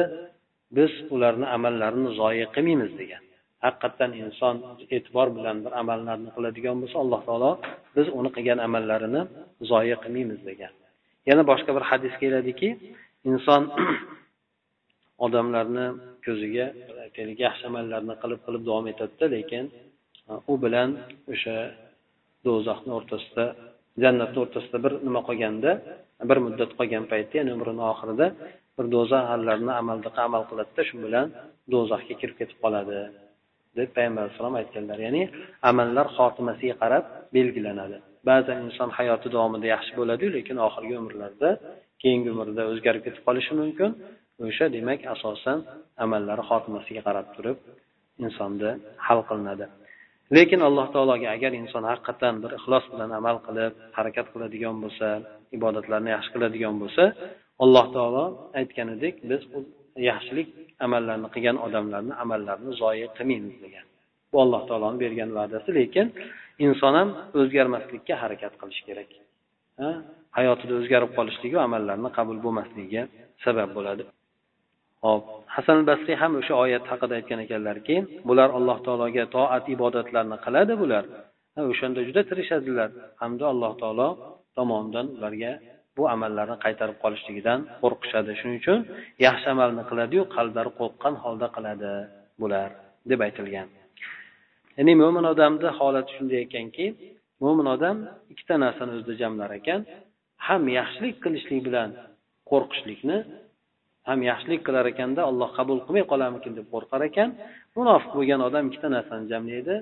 biz 0.76 0.92
ularni 1.14 1.46
amallarini 1.56 2.10
zoyi 2.20 2.44
qilmaymiz 2.54 2.92
degan. 3.00 3.22
Haqiqatdan 3.64 4.10
inson 4.22 4.56
e'tibor 4.96 5.28
bilan 5.36 5.56
bir 5.64 5.72
amallarni 5.82 6.30
qiladigan 6.36 6.76
bo'lsa 6.82 6.96
alloh 7.04 7.20
taolo 7.28 7.52
biz 7.96 8.06
uni 8.18 8.30
qilgan 8.36 8.58
amallarini 8.66 9.22
zoya 9.70 9.96
qilmaymiz 10.04 10.40
degan. 10.50 10.72
Yana 11.28 11.42
boshqa 11.50 11.70
bir 11.76 11.84
hadis 11.90 12.14
keladiki 12.22 12.68
inson 13.30 13.62
odamlarni 15.26 15.86
ko'ziga 16.26 16.66
aytaylik 17.04 17.38
yaxshi 17.46 17.64
amallarni 17.70 18.14
qilib 18.22 18.40
qilib 18.46 18.62
davom 18.68 18.86
etadida 18.92 19.26
lekin 19.36 19.64
e, 20.30 20.32
u 20.52 20.54
bilan 20.64 20.90
o'sha 21.32 21.56
do'zaxni 22.46 22.92
o'rtasida 22.98 23.44
jannatni 24.02 24.38
o'rtasida 24.44 24.78
bir 24.84 24.92
nima 25.06 25.20
qolganda 25.28 25.70
bir 26.30 26.38
muddat 26.46 26.70
qolgan 26.78 27.04
paytda 27.12 27.34
ya'ni 27.38 27.50
umrini 27.56 27.84
oxirida 27.92 28.26
bir 28.76 28.86
do'zax 28.94 29.22
amallarni 29.34 29.72
amalda 29.82 30.08
amal 30.28 30.42
qiladida 30.50 30.82
shu 30.88 30.96
bilan 31.04 31.26
do'zaxga 31.72 32.14
kirib 32.20 32.36
ketib 32.40 32.58
qoladi. 32.64 32.98
Deb 33.78 33.88
payg'ambar 33.96 34.22
alayhissalom 34.24 34.56
aytganlar. 34.60 34.98
Ya'ni 35.06 35.22
amallar 35.70 36.06
xotimasiga 36.16 36.74
qarab 36.82 37.04
belgilanadi. 37.36 37.96
Ba'zan 38.28 38.58
inson 38.66 38.90
hayoti 38.98 39.28
davomida 39.34 39.66
yaxshi 39.74 39.92
bo'ladiyu 40.00 40.30
lekin 40.36 40.56
oxirgi 40.66 40.94
umrlarida 41.02 41.50
keyingi 42.02 42.28
umrida 42.34 42.62
o'zgarib 42.72 43.02
ketib 43.06 43.22
qolishi 43.28 43.52
mumkin. 43.60 43.90
O'sha 44.46 44.66
demak 44.76 45.00
asosan 45.14 45.58
amallari 46.04 46.42
xotimasiga 46.50 47.02
qarab 47.08 47.26
turib 47.36 47.58
insonni 48.24 48.70
hal 49.06 49.20
qilinadi. 49.28 49.66
Lekin 50.36 50.60
alloh 50.68 50.86
taologa 50.94 51.28
agar 51.36 51.52
inson 51.62 51.84
haqiqatdan 51.90 52.34
bir 52.42 52.50
ixlos 52.58 52.84
bilan 52.92 53.10
amal 53.20 53.36
qilib 53.46 53.72
harakat 53.96 54.26
qiladigan 54.32 54.76
bo'lsa 54.84 55.08
ibodatlarni 55.56 56.10
yaxshi 56.16 56.30
qiladigan 56.34 56.74
bo'lsa 56.82 57.04
alloh 57.64 57.86
taolo 57.96 58.24
aytganidek 58.60 59.14
biz 59.30 59.42
yaxshilik 60.10 60.48
amallarni 60.84 61.28
qilgan 61.34 61.56
odamlarni 61.66 62.14
amallarini 62.22 62.72
zoyi 62.82 63.06
qilmaymiz 63.16 63.56
degan. 63.64 63.86
Bu 64.32 64.36
alloh 64.44 64.62
taoloni 64.68 64.98
bergan 65.04 65.30
va'dasi 65.38 65.70
lekin 65.78 66.06
inson 66.66 66.92
ham 66.98 67.08
o'zgarmaslikka 67.40 68.14
harakat 68.22 68.52
qilishi 68.60 68.82
kerak. 68.88 69.10
Ha? 69.80 69.90
hayotida 70.38 70.74
o'zgarib 70.80 71.10
qolishligi 71.18 71.58
amallarni 71.66 72.10
qabul 72.18 72.38
bo'lmasligiga 72.44 73.02
sabab 73.44 73.70
bo'ladi. 73.76 74.04
Hop 75.04 75.22
hasan 75.56 75.78
basriy 75.88 76.16
ham 76.22 76.32
o'sha 76.40 76.54
oyat 76.64 76.84
haqida 76.90 77.14
aytgan 77.18 77.40
ekanlarki 77.46 77.96
bular 78.28 78.48
alloh 78.58 78.78
taologa 78.86 79.24
toat 79.36 79.64
ibodatlarni 79.74 80.36
qiladi 80.44 80.74
bular. 80.82 81.04
O'shanda 81.72 82.00
juda 82.08 82.22
tirishadilar. 82.30 82.90
Hamda 83.20 83.44
alloh 83.52 83.72
taolo 83.82 84.08
tomonidan 84.56 85.06
ularga 85.16 85.52
bu 85.96 86.02
amallarni 86.14 86.56
qaytarib 86.64 86.98
qolishligidan 87.04 87.60
qo'rqishadi. 87.82 88.30
Shuning 88.40 88.58
uchun 88.62 88.78
yaxshi 89.26 89.46
amalni 89.54 89.82
qiladiyu 89.90 90.22
qalblari 90.36 90.70
qo'rqqan 90.80 91.14
holda 91.22 91.46
qiladi 91.56 91.92
bular 92.40 92.68
deb 93.10 93.20
aytilgan. 93.26 93.68
Ya'ni 94.78 94.92
mo'min 95.02 95.24
odamni 95.32 95.70
holati 95.78 96.10
shunday 96.16 96.40
ekanki 96.46 96.86
mo'min 97.42 97.66
odam 97.74 97.96
ikkita 98.32 98.54
narsani 98.64 98.92
o'zida 98.96 99.14
jamlar 99.22 99.50
ekan. 99.60 99.80
Ham 100.46 100.62
yaxshilik 100.78 101.16
qilishlik 101.24 101.60
bilan 101.68 101.90
qo'rqishlikni 102.50 103.18
ham 104.08 104.18
yaxshilik 104.30 104.60
qilar 104.66 104.84
ekanda 104.92 105.20
alloh 105.30 105.50
qabul 105.58 105.78
qilmay 105.86 106.04
qolarmikin 106.12 106.52
deb 106.58 106.66
qo'rqar 106.74 107.00
ekan. 107.10 107.28
Munofiq 107.78 108.12
bo'lgan 108.18 108.40
odam 108.48 108.64
ikkita 108.68 108.88
narsani 108.96 109.24
jamlaydi 109.32 109.76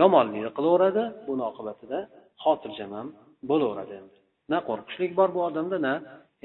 yomonlikni 0.00 0.50
qilaveradi 0.56 1.02
buni 1.28 1.42
oqibatida 1.50 1.98
xotirjam 2.44 2.90
ham 2.98 3.08
bo'laveradi 3.50 3.94
endi. 4.00 4.15
Na 4.52 4.58
qo'rqishlik 4.68 5.12
bor 5.18 5.28
bu 5.36 5.40
odamda 5.48 5.76
na 5.86 5.94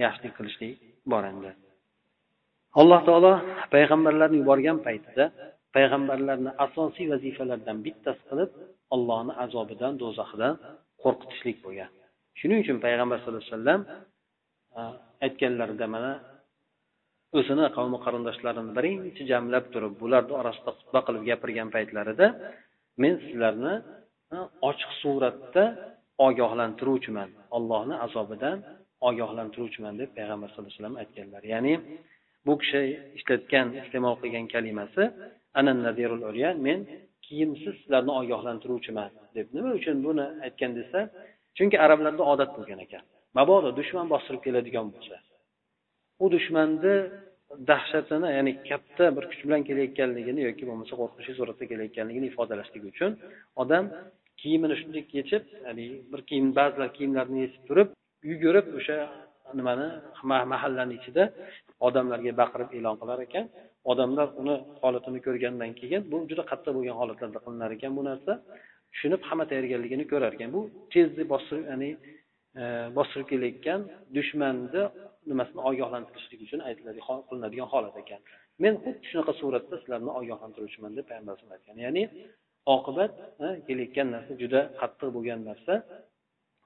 yaxshilik 0.03 0.33
qilishlik 0.37 0.73
bor 1.11 1.23
endi. 1.31 1.51
Alloh 2.81 3.01
taolo 3.07 3.33
payg'ambarlarni 3.73 4.37
yuborgan 4.41 4.77
paytida 4.87 5.25
payg'ambarlarni 5.75 6.51
asosiy 6.65 7.07
vazifalaridan 7.13 7.77
bittasi 7.85 8.21
qilib 8.29 8.49
ollohni 8.95 9.33
azobidan 9.45 9.93
do'zaxidan 10.01 10.53
qo'rqitishlik 11.03 11.57
bo'lgan. 11.65 11.89
Shuning 12.39 12.59
uchun 12.63 12.77
payg'ambar 12.85 13.17
sallallohu 13.19 13.43
alayhi 13.43 13.55
vasallam 13.57 13.81
aytganlarida 15.25 15.85
mana 15.95 16.11
o'zini 17.39 17.65
qavmi 17.77 17.97
qarindoshlarini 18.05 18.71
birinchi 18.77 19.23
jamlab 19.31 19.65
turib 19.73 19.93
bularni 20.01 20.33
orasida 20.41 20.71
xutba 20.77 20.99
qilib 21.07 21.23
gapirgan 21.29 21.69
paytlarida 21.75 22.27
men 23.01 23.13
sizlarni 23.25 23.73
ochiq 24.69 24.91
suratda 25.01 25.63
ogohlantiruvchiman. 26.25 27.29
Ollohni 27.57 27.95
azobidan 28.05 28.57
ogohlantiruvchiman 29.09 29.93
deb 30.01 30.09
payg'ambar 30.17 30.47
sallallohu 30.49 30.71
alayhi 30.71 30.79
vasallam 30.79 30.97
aytganlar. 31.03 31.41
Ya'ni 31.53 31.73
bu 32.45 32.53
kishi 32.61 32.81
ishlatgan 33.17 33.67
iste'mol 33.81 34.15
qilgan 34.21 34.45
kalimasi 34.53 35.03
nadirul 35.87 36.23
men 36.67 36.79
kiyimsiz 37.25 37.73
sizlarni 37.81 38.11
ogohlantiruvchiman 38.21 39.09
deb 39.35 39.47
nima 39.55 39.71
uchun 39.79 39.97
buni 40.07 40.25
aytgan 40.45 40.71
desa 40.79 40.99
chunki 41.57 41.77
arablarda 41.85 42.23
odat 42.33 42.51
bo'lgan 42.57 42.79
ekan. 42.85 43.03
Mabodo 43.37 43.69
dushman 43.79 44.07
bostirib 44.13 44.41
keladigan 44.45 44.87
bo'lsa. 44.93 45.15
U 46.23 46.25
dushmanni 46.35 46.95
dahshatini 47.69 48.29
ya'ni 48.37 48.51
katta 48.69 49.05
bir 49.15 49.23
kuch 49.31 49.41
bilan 49.45 49.61
kelayotganligini 49.69 50.41
yoki 50.49 50.63
bo'lmasa 50.69 50.93
qo'rqinchli 50.99 51.33
suratda 51.39 51.65
kelayotganligini 51.71 52.25
ifodalashlik 52.31 52.83
uchun 52.91 53.11
odam 53.63 53.85
kiyimini 54.41 54.75
shunday 54.81 55.03
yechib 55.19 55.43
ya'ni 55.65 55.85
bir 56.11 56.21
kiyim 56.29 56.47
ba'zilar 56.59 56.89
kiyimlarini 56.97 57.39
yechib 57.45 57.63
turib 57.69 57.89
yugurib 58.31 58.67
o'sha 58.79 58.97
nimani 59.59 59.87
mahallani 60.53 60.93
ichida 60.99 61.23
odamlarga 61.87 62.31
baqirib 62.41 62.69
e'lon 62.77 62.95
qilar 63.01 63.19
ekan. 63.27 63.45
Odamlar 63.91 64.27
uni 64.41 64.55
holatini 64.81 65.19
ko'rgandan 65.27 65.71
keyin 65.79 66.01
bu 66.11 66.17
juda 66.29 66.43
qattiq 66.51 66.71
bo'lgan 66.77 66.95
holatlarda 67.01 67.39
qilinar 67.45 67.71
ekan 67.77 67.91
bu 67.97 68.03
narsa. 68.09 68.31
Tushunib 68.93 69.21
hamma 69.29 69.45
tayyorgarligini 69.51 70.05
ko'rar 70.11 70.31
ekan. 70.37 70.49
Bu 70.55 70.61
tezda 70.93 71.23
bostirib 71.33 71.65
ya'ni 71.71 71.89
e, 72.61 72.63
bostirib 72.97 73.27
kelayotgan 73.31 73.79
dushmanni 74.17 74.83
nimasini 75.29 75.61
ogohlantirishlik 75.69 76.39
uchun 76.45 76.61
aytiladigan 76.69 77.19
qilinadigan 77.29 77.67
holat 77.73 77.95
ekan. 78.03 78.21
Men 78.63 78.73
xuddi 78.83 79.05
shunaqa 79.09 79.33
suratda 79.41 79.75
sizlarni 79.81 80.11
ogohlantiruvchiman 80.19 80.91
deb 80.97 81.05
payg'ambar 81.09 81.33
alayhisalom 81.33 81.55
aytgan. 81.57 81.77
Ya'ni 81.85 82.03
oqibat 82.75 83.13
kelayotgan 83.67 84.07
narsa 84.15 84.33
juda 84.41 84.61
qattiq 84.81 85.09
bo'lgan 85.15 85.39
narsa. 85.49 85.73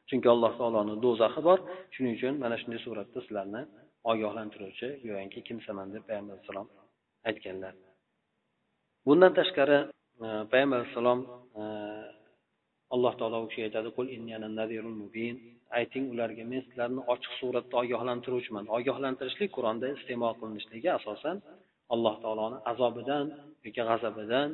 Chunki 0.09 0.27
alloh 0.35 0.53
taoloni 0.59 0.95
do'zaxi 1.05 1.41
bor. 1.47 1.59
Shuning 1.93 2.13
uchun 2.17 2.33
mana 2.43 2.55
shunday 2.61 2.79
suratda 2.85 3.19
sizlarni 3.25 3.61
ogohlantiruvchi 4.11 4.87
go'yoki 5.07 5.39
kimsaman 5.47 5.87
deb 5.95 6.03
payg'ambar 6.09 6.33
alayhissalom 6.35 6.67
aytganlar. 7.29 7.73
Bundan 9.07 9.31
tashqari 9.39 9.79
e, 10.25 10.27
payg'ambar 10.51 10.77
alayhissalom 10.79 11.19
e, 11.61 11.63
alloh 12.95 13.13
taolo 13.19 13.37
u 13.43 13.47
kishiga 13.49 13.67
aytadi 13.69 13.89
ayting 15.79 16.05
ularga 16.13 16.43
men 16.51 16.61
sizlarni 16.67 17.01
ochiq 17.13 17.33
suratda 17.39 17.75
ogohlantiruvchiman. 17.83 18.65
Ogohlantirishlik 18.77 19.49
qur'onda 19.57 19.87
iste'mol 19.97 20.33
qilinishligi 20.39 20.89
asosan 20.99 21.35
alloh 21.93 22.15
taoloni 22.23 22.57
azobidan 22.71 23.25
yoki 23.65 23.81
g'azabidan 23.89 24.49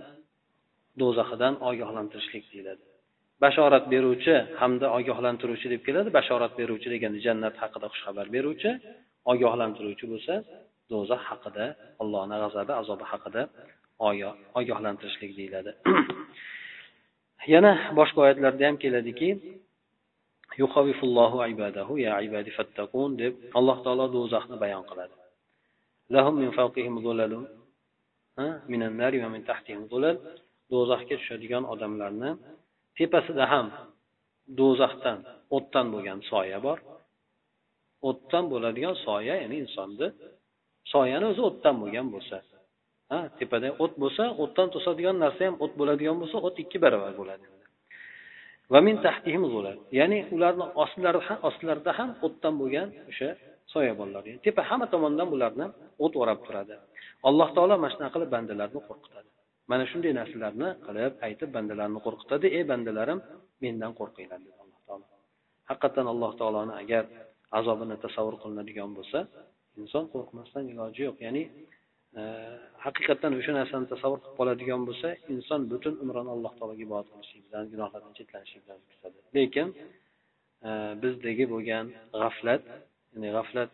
do'zaxidan 1.01 1.53
ogohlantirishlik 1.69 2.45
deyiladi. 2.51 2.83
Bashorat 3.43 3.85
beruvchi 3.93 4.35
hamda 4.61 4.87
ogohlantiruvchi 4.97 5.67
deb 5.73 5.81
keladi. 5.87 6.09
Bashorat 6.17 6.53
beruvchi 6.59 6.87
degani 6.93 7.19
jannat 7.25 7.55
haqida 7.63 7.87
xushxabar 7.93 8.25
beruvchi 8.35 8.71
ogohlantiruvchi 9.31 10.05
bo'lsa 10.13 10.33
do'zax 10.91 11.21
haqida 11.29 11.65
allohni 12.01 12.37
g'azabi 12.43 12.73
azobi 12.81 13.05
haqida 13.11 13.41
ogohlantirishlik 14.59 15.31
deyiladi. 15.39 15.71
Yana 17.53 17.73
boshqa 17.99 18.19
oyatlarda 18.25 18.63
ham 18.69 18.77
keladiki 18.83 19.29
yuqavifullohu 20.61 21.37
ibadahu 21.53 21.93
ya 22.07 22.13
ibadi 22.27 22.49
fattaqun 22.57 23.09
deb 23.21 23.33
alloh 23.57 23.77
taolo 23.85 24.05
do'zaxni 24.15 24.57
bayon 24.63 24.83
qiladi. 24.89 25.15
lahum 26.15 26.35
min 26.41 26.49
fawqihim 26.57 26.95
zulalun 27.05 27.43
minan 28.71 28.93
nari 29.01 29.17
va 29.23 29.29
min 29.35 29.41
tahtihim 29.49 29.81
zulal 29.91 30.17
do'zaxga 30.71 31.15
tushadigan 31.21 31.63
odamlarni 31.73 32.31
tepasida 32.97 33.45
ham 33.53 33.67
do'zaxdan 34.59 35.17
o'tdan 35.55 35.85
bo'lgan 35.93 36.19
soya 36.31 36.59
bor. 36.67 36.77
O'tdan 38.09 38.43
bo'ladigan 38.51 38.95
soya 39.05 39.33
ya'ni 39.41 39.55
insonni 39.63 40.07
soyani 40.93 41.25
o'zi 41.31 41.41
o'tdan 41.49 41.75
bo'lgan 41.81 42.07
bo'lsa 42.13 42.37
ha 43.11 43.19
tepada 43.39 43.67
o't 43.83 43.93
bo'lsa 44.01 44.23
o'tdan 44.43 44.67
to'sadigan 44.73 45.15
narsa 45.23 45.41
ham 45.47 45.55
o't 45.63 45.73
bo'ladigan 45.79 46.15
bo'lsa 46.21 46.37
o't 46.47 46.55
ikki 46.63 46.77
barobar 46.83 47.13
bo'ladi. 47.21 47.45
Ya'ni 49.99 50.19
ularni 50.35 50.65
ostlarida 50.83 51.35
ostlarida 51.49 51.91
ham 51.99 52.09
o'tdan 52.25 52.53
bo'lgan 52.61 52.87
o'sha 53.11 53.29
soyabonlar 53.73 54.23
tepa 54.45 54.61
hamma 54.69 54.85
tomondan 54.93 55.27
bularni 55.33 55.65
o't 56.03 56.13
o'rab 56.21 56.39
turadi. 56.45 56.75
Alloh 57.29 57.49
taolo 57.55 57.75
mana 57.81 57.91
shunaqa 57.93 58.13
qilib 58.15 58.29
bandalarni 58.35 58.79
qo'rqitadi. 58.89 59.29
Mana 59.71 59.83
shunday 59.91 60.11
narsalarni 60.19 60.69
qilib 60.85 61.13
aytib 61.27 61.49
bandalarni 61.55 61.99
qo'rqitadi. 62.05 62.47
Ey 62.57 62.63
bandalarim 62.71 63.19
mendan 63.63 63.91
qo'rqinglar 63.99 64.39
dedi 64.45 64.57
alloh 64.63 64.79
taolo. 64.87 65.05
Haqiqatdan 65.69 66.07
alloh 66.13 66.31
taoloni 66.39 66.73
agar 66.81 67.03
azobini 67.59 67.95
tasavvur 68.05 68.35
qilinadigan 68.43 68.91
bo'lsa 68.97 69.19
inson 69.81 70.05
qo'rqmasdan 70.13 70.63
iloji 70.71 71.01
yo'q. 71.07 71.17
Ya'ni 71.25 71.43
Э, 72.19 72.23
haqiqatdan 72.85 73.33
o'sha 73.39 73.53
narsani 73.55 73.85
tasavvur 73.91 74.19
qilib 74.23 74.37
qoladigan 74.39 74.81
bo'lsa 74.87 75.09
inson 75.33 75.61
butun 75.73 75.93
umrini 76.03 76.31
alloh 76.35 76.51
taologa 76.57 76.83
ibodat 76.87 77.07
qilishlik 77.11 77.43
bilan 77.49 77.65
gunohlardan 77.73 78.13
chetlanishlik 78.17 78.61
bilan 78.65 78.79
o'tkazadi 78.81 79.19
lekin 79.37 79.67
e, 80.67 80.69
bizdagi 81.03 81.45
bo'lgan 81.53 81.85
g'aflat 82.21 82.63
ya'ni 83.13 83.29
g'aflat 83.37 83.71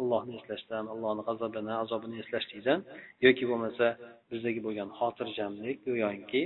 allohni 0.00 0.34
eslashdan 0.40 0.84
allohni 0.94 1.22
g'azabini 1.28 1.74
azobini 1.84 2.16
eslashlikdan 2.22 2.80
yoki 3.26 3.44
bo'lmasa 3.50 3.86
bizdagi 4.32 4.60
bo'lgan 4.66 4.88
xotirjamlik 4.98 5.78
go'yoki 5.88 6.42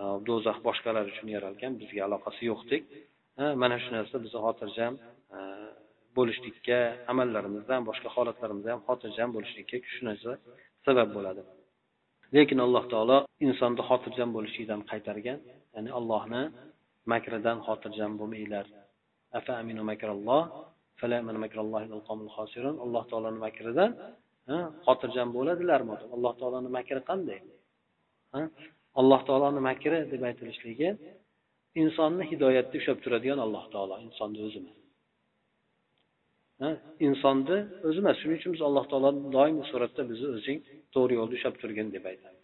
e, 0.00 0.02
do'zax 0.28 0.58
boshqalar 0.68 1.04
uchun 1.12 1.28
yaralgan 1.36 1.72
bizga 1.82 2.02
aloqasi 2.08 2.42
yo'qdek 2.50 2.82
e, 3.42 3.44
mana 3.62 3.76
shu 3.82 3.90
narsa 3.98 4.16
bizni 4.24 4.40
xotirjam 4.46 4.92
bo'lishlikka 6.18 6.78
amallarimizdan 7.12 7.80
boshqa 7.88 8.08
holatlarimizda 8.16 8.68
ham 8.74 8.82
xotirjam 8.88 9.28
bo'lishlikka 9.36 9.76
shu 9.94 10.02
narsa 10.08 10.30
sabab 10.86 11.08
bo'ladi. 11.16 11.42
Lekin 12.36 12.58
alloh 12.66 12.84
taolo 12.92 13.18
insonni 13.46 13.82
xotirjam 13.90 14.30
bo'lishlikdan 14.36 14.80
qaytargan 14.90 15.38
ya'ni 15.74 15.90
allohni 15.98 16.42
makridan 17.12 17.58
xotirjam 17.66 18.12
bo'lmanglar. 18.20 18.66
Alloh 22.84 23.04
taoloni 23.10 23.38
makridan 23.46 23.90
xotirjam 24.86 25.28
bo'ladilarmi? 25.36 25.94
Alloh 26.14 26.32
taoloni 26.40 26.70
makri 26.78 27.00
qanday? 27.10 27.40
Alloh 29.00 29.20
taoloni 29.28 29.60
makri 29.68 29.98
deb 30.12 30.22
aytilishligi 30.28 30.88
insonni 31.82 32.24
hidoyatda 32.30 32.74
ushlab 32.80 32.98
turadigan 33.04 33.38
alloh 33.46 33.64
taolo 33.74 33.94
insonni 34.06 34.40
o'zi 34.46 34.58
emas 34.62 34.83
insonni 37.06 37.58
o'zi 37.88 37.98
emas 38.02 38.16
shuning 38.20 38.38
uchun 38.40 38.52
biz 38.54 38.62
alloh 38.68 38.84
taolo 38.90 39.10
doim 39.36 39.56
suratda 39.70 40.02
bizni 40.10 40.28
o'zing 40.36 40.58
to'g'ri 40.94 41.14
yo'lda 41.18 41.34
ushlab 41.38 41.54
turgin 41.62 41.88
deb 41.96 42.04
aytamiz. 42.10 42.42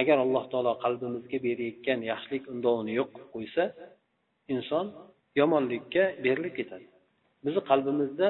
Agar 0.00 0.16
alloh 0.24 0.44
taolo 0.52 0.72
qalbimizga 0.84 1.38
berayotgan 1.46 2.00
yaxshilik 2.12 2.42
undovini 2.52 2.92
yo'q 3.00 3.08
qilib 3.14 3.30
qo'ysa 3.34 3.64
inson 4.54 4.86
yomonlikka 5.40 6.04
berilib 6.24 6.54
ketadi. 6.58 6.86
Bizni 7.44 7.62
qalbimizda 7.70 8.28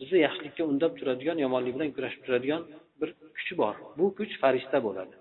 bizni 0.00 0.18
yaxshilikka 0.26 0.62
undab 0.72 0.92
turadigan 0.98 1.38
yomonlik 1.44 1.72
bilan 1.76 1.90
kurashib 1.96 2.22
turadigan 2.26 2.62
bir 3.00 3.10
kuch 3.36 3.50
bor. 3.60 3.74
Bu 3.98 4.06
kuch 4.18 4.32
farishta 4.42 4.78
bo'ladi. 4.86 5.14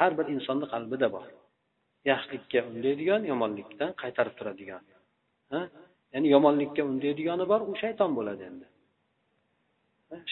Har 0.00 0.12
bir 0.18 0.26
insonni 0.34 0.66
qalbida 0.74 1.08
bor. 1.16 1.26
Yaxshilikka 2.10 2.60
undaydigan 2.70 3.22
yomonlikdan 3.32 3.90
qaytarib 4.02 4.34
turadigan. 4.38 4.82
Ya'ni 6.14 6.28
yomonlikka 6.36 6.82
undaydigani 6.92 7.44
bor 7.52 7.60
u 7.70 7.72
shayton 7.82 8.10
bo'ladi 8.18 8.42
endi. 8.50 8.66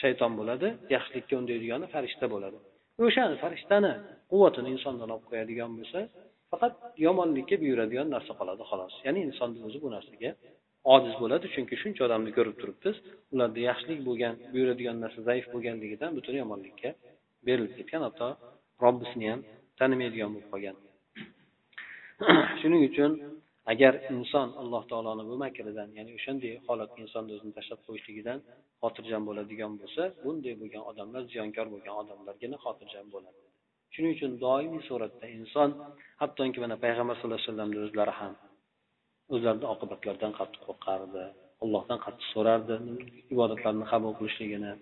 Shayton 0.01 0.33
bo'ladi 0.41 0.69
yaxshilikka 0.95 1.35
undaydigani 1.41 1.87
farishta 1.95 2.27
bo'ladi. 2.35 2.59
O'shani 3.05 3.37
farishtani 3.43 3.93
quvvatini 4.31 4.69
insondan 4.77 5.09
olib 5.15 5.27
qo'yadigan 5.31 5.71
bo'lsa 5.79 6.01
faqat 6.51 6.75
yomonlikka 7.07 7.57
buyuradigan 7.63 8.09
narsa 8.15 8.33
qoladi 8.41 8.63
xolos. 8.71 8.95
Ya'ni 9.07 9.21
insonni 9.29 9.61
o'zi 9.69 9.79
bu 9.85 9.89
narsaga 9.97 10.31
ojiz 10.95 11.15
bo'ladi 11.23 11.47
chunki 11.55 11.75
shuncha 11.83 12.03
odamni 12.07 12.31
ko'rib 12.37 12.57
turibmiz 12.61 12.97
ularda 13.35 13.61
yaxshilik 13.69 14.01
bo'lgan 14.09 14.35
buyuradigan 14.53 14.97
narsa 15.05 15.21
zaif 15.29 15.47
bo'lganligidan 15.55 16.11
butun 16.19 16.35
yomonlikka 16.43 16.91
berilib 17.47 17.73
ketgan 17.79 18.03
hatto 18.07 18.29
robbisini 18.85 19.27
ham 19.33 19.41
tanimaydigan 19.81 20.31
bo'lib 20.35 20.49
qolgan. 20.53 20.77
Shuning 22.61 22.83
uchun 22.91 23.11
agar 23.72 23.92
inson 24.14 24.48
alloh 24.62 24.83
taoloni 24.90 25.24
bu 25.31 25.37
makridan 25.44 25.88
ya'ni 25.98 26.11
o'shanday 26.18 26.53
holatga 26.66 26.98
insonni 27.05 27.33
o'zini 27.37 27.53
tashlab 27.59 27.81
qo'yishligidan 27.87 28.38
xotirjam 28.83 29.22
bo'ladigan 29.29 29.72
bo'lsa 29.81 30.03
bunday 30.24 30.55
bo'lgan 30.61 30.83
odamlar 30.90 31.22
ziyonkor 31.33 31.66
bo'lgan 31.74 31.94
odamlargina 32.03 32.57
xotirjam 32.64 33.07
bo'ladi. 33.14 33.40
Shuning 33.94 34.12
uchun 34.16 34.33
doimiy 34.44 34.83
suratda 34.88 35.27
inson 35.38 35.70
hattoki 36.22 36.59
mana 36.64 36.77
payg'ambar 36.85 37.14
sallallohu 37.16 37.40
alayhi 37.40 37.50
vasallamni 37.50 37.79
o'zlari 37.87 38.14
ham 38.20 38.35
o'zlarini 39.35 39.66
oqibatlaridan 39.74 40.33
qattiq 40.38 40.62
qo'rqardi 40.68 41.24
allohdan 41.64 41.98
qattiq 42.05 42.29
so'rardi 42.35 42.74
ibodatlarni 43.35 43.85
qabul 43.92 44.12
qilishligini. 44.18 44.72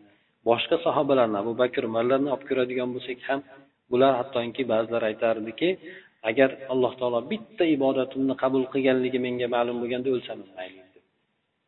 Boshqa 0.49 0.77
sahobalarni 0.87 1.37
abu 1.43 1.53
bakr 1.63 1.83
umarlarni 1.91 2.29
olib 2.35 2.45
ko'radigan 2.51 2.89
bo'lsak 2.95 3.19
ham 3.29 3.41
bular 3.93 4.13
hattoki 4.21 4.63
ba'zilar 4.73 5.03
aytardiki 5.11 5.69
agar 6.31 6.51
alloh 6.73 6.93
taolo 7.01 7.19
bitta 7.33 7.65
ibodatimni 7.77 8.35
qabul 8.43 8.65
qilganligi 8.73 9.19
menga 9.27 9.47
ma'lum 9.57 9.77
bo'lganda 9.83 10.09
o'lsam 10.17 10.39
mayli 10.59 10.81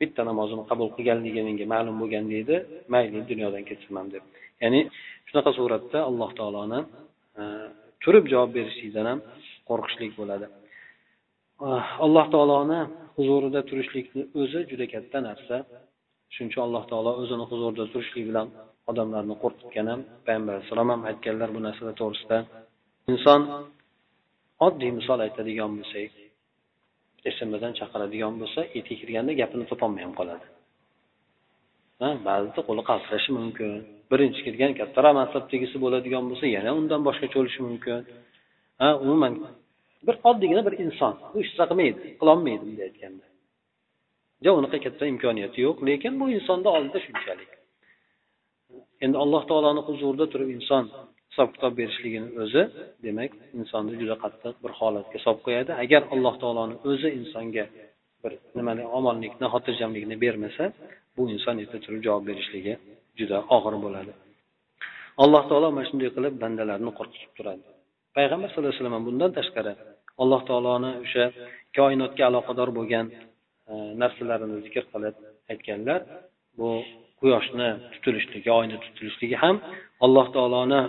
bitta 0.01 0.21
namozimni 0.31 0.65
qabul 0.71 0.89
qilganligi 0.97 1.41
menga 1.49 1.67
ma'lum 1.75 1.97
bo'lganda 2.03 2.35
edi 2.43 2.57
mayli 2.95 3.19
dunyodan 3.31 3.63
ketsam 3.71 3.95
ham 4.01 4.09
deb 4.15 4.25
ya'ni 4.63 4.81
shunaqa 5.29 5.51
suratda 5.59 5.99
alloh 6.11 6.31
taoloni 6.39 6.81
e, 7.41 7.43
turib 8.05 8.25
javob 8.33 8.51
berishlikdan 8.57 9.07
ham 9.11 9.19
qo'rqishlik 9.69 10.13
bo'ladi. 10.21 10.47
E, 11.67 11.69
alloh 12.07 12.27
taoloni 12.35 12.81
huzurida 13.17 13.61
turishlikni 13.71 14.23
o'zi 14.41 14.61
juda 14.71 14.87
katta 14.95 15.19
narsa. 15.29 15.57
Shuning 16.35 16.51
uchun 16.51 16.63
alloh 16.67 16.85
taolo 16.91 17.11
o'zini 17.23 17.45
huzurida 17.51 17.85
turishlik 17.93 18.25
bilan 18.31 18.47
odamlarni 18.91 19.35
qo'rqitgan 19.43 19.87
ham 19.93 20.01
payg'ambar 20.27 20.53
alayhissalom 20.55 20.89
ham 20.93 21.01
aytganlar 21.11 21.49
bu 21.57 21.61
narsalar 21.67 21.95
to'g'risida. 22.01 22.39
Inson 23.13 23.41
oddiy 24.67 24.93
misol 24.99 25.19
aytadigan 25.27 25.71
bo'lsak 25.79 26.11
smdan 27.37 27.73
chaqiradigan 27.79 28.35
bo'lsa 28.41 28.61
eti 28.79 28.93
kirganda 29.01 29.33
gapini 29.41 29.65
topolmay 29.71 30.03
ham 30.07 30.15
qoladi. 30.21 30.47
Ba'zida 32.29 32.61
qo'li 32.69 32.83
qaltirashi 32.91 33.31
mumkin 33.39 33.71
birinchi 34.11 34.41
kirgan 34.47 34.73
kattaroq 34.81 35.15
mansabdagisi 35.21 35.77
bo'ladigan 35.85 36.25
bo'lsa 36.31 36.47
yana 36.57 36.71
undan 36.81 37.01
boshqacha 37.07 37.37
bo'lishi 37.41 37.61
mumkin. 37.67 37.99
Ha 38.81 38.89
umuman 39.05 39.33
bir 40.07 40.17
oddiygina 40.29 40.63
bir 40.67 40.75
inson 40.85 41.15
bu 41.33 41.37
ishni 41.45 41.65
qilmaydi 41.71 42.01
qilolmaydi 42.21 42.63
bunday 42.67 42.85
aytganda. 42.89 43.25
Jo 44.45 44.51
unaqa 44.61 44.79
katta 44.87 45.05
imkoniyati 45.13 45.59
yo'q 45.67 45.77
lekin 45.89 46.13
bu 46.21 46.25
insonni 46.37 46.69
oldida 46.77 46.99
shunchalik. 47.07 47.51
Endi 49.05 49.17
alloh 49.25 49.43
taoloni 49.51 49.83
huzurida 49.89 50.27
turib 50.33 50.51
inson 50.57 50.85
hisob 51.35 51.49
kitob 51.55 51.73
berishligini 51.81 52.29
o'zi 52.43 52.63
demak 53.07 53.33
insonni 53.59 53.95
juda 54.01 54.17
qattiq 54.25 54.55
bir 54.65 54.73
holatga 54.81 55.19
solib 55.25 55.41
qo'yadi. 55.47 55.73
Agar 55.85 56.03
alloh 56.15 56.35
taoloni 56.43 56.77
o'zi 56.91 57.09
insonga 57.21 57.65
bir 58.23 58.33
nimani 58.59 58.85
omonlikni 58.99 59.47
xotirjamlikni 59.55 60.17
bermasa 60.25 60.65
bu 61.17 61.23
inson 61.35 61.57
erta 61.63 61.79
turib 61.85 62.03
javob 62.07 62.25
berishligi 62.31 62.75
juda 63.19 63.39
og'ir 63.57 63.75
bo'ladi. 63.85 64.13
Alloh 65.25 65.43
taolo 65.51 65.69
mana 65.77 65.87
shunday 65.89 66.11
qilib 66.17 66.35
bandalarni 66.43 66.91
qo'rqitib 66.99 67.33
turadi. 67.39 67.63
Payg'ambar 68.17 68.49
sallallohu 68.51 68.73
alayhi 68.73 68.85
vasallam 68.85 69.07
bundan 69.09 69.31
tashqari 69.39 69.73
alloh 70.23 70.41
taoloni 70.49 70.91
o'sha 71.05 71.25
koinotga 71.79 72.23
aloqador 72.31 72.69
bo'lgan 72.79 73.07
e, 73.71 73.73
narsalarini 74.03 74.59
zikr 74.67 74.85
qilib 74.93 75.17
aytganlar 75.53 76.01
bu 76.59 76.69
quyoshni 77.21 77.69
tutilishligi 77.93 78.51
oyni 78.59 78.77
tutilishligi 78.85 79.37
ham 79.45 79.57
alloh 80.05 80.27
taoloni 80.37 80.81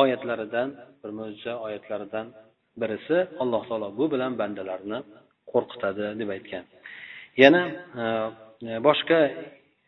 oyatlaridan 0.00 0.68
bir 1.02 1.10
mo'jiza 1.18 1.52
oyatlaridan 1.66 2.26
birisi 2.80 3.16
alloh 3.42 3.62
taolo 3.68 3.88
bu 3.98 4.04
bilan 4.12 4.32
bandalarni 4.40 4.98
qo'rqitadi 5.52 6.04
deb 6.20 6.28
aytgan. 6.36 6.64
Yana 7.42 7.62
e, 8.02 8.04
boshqa 8.86 9.18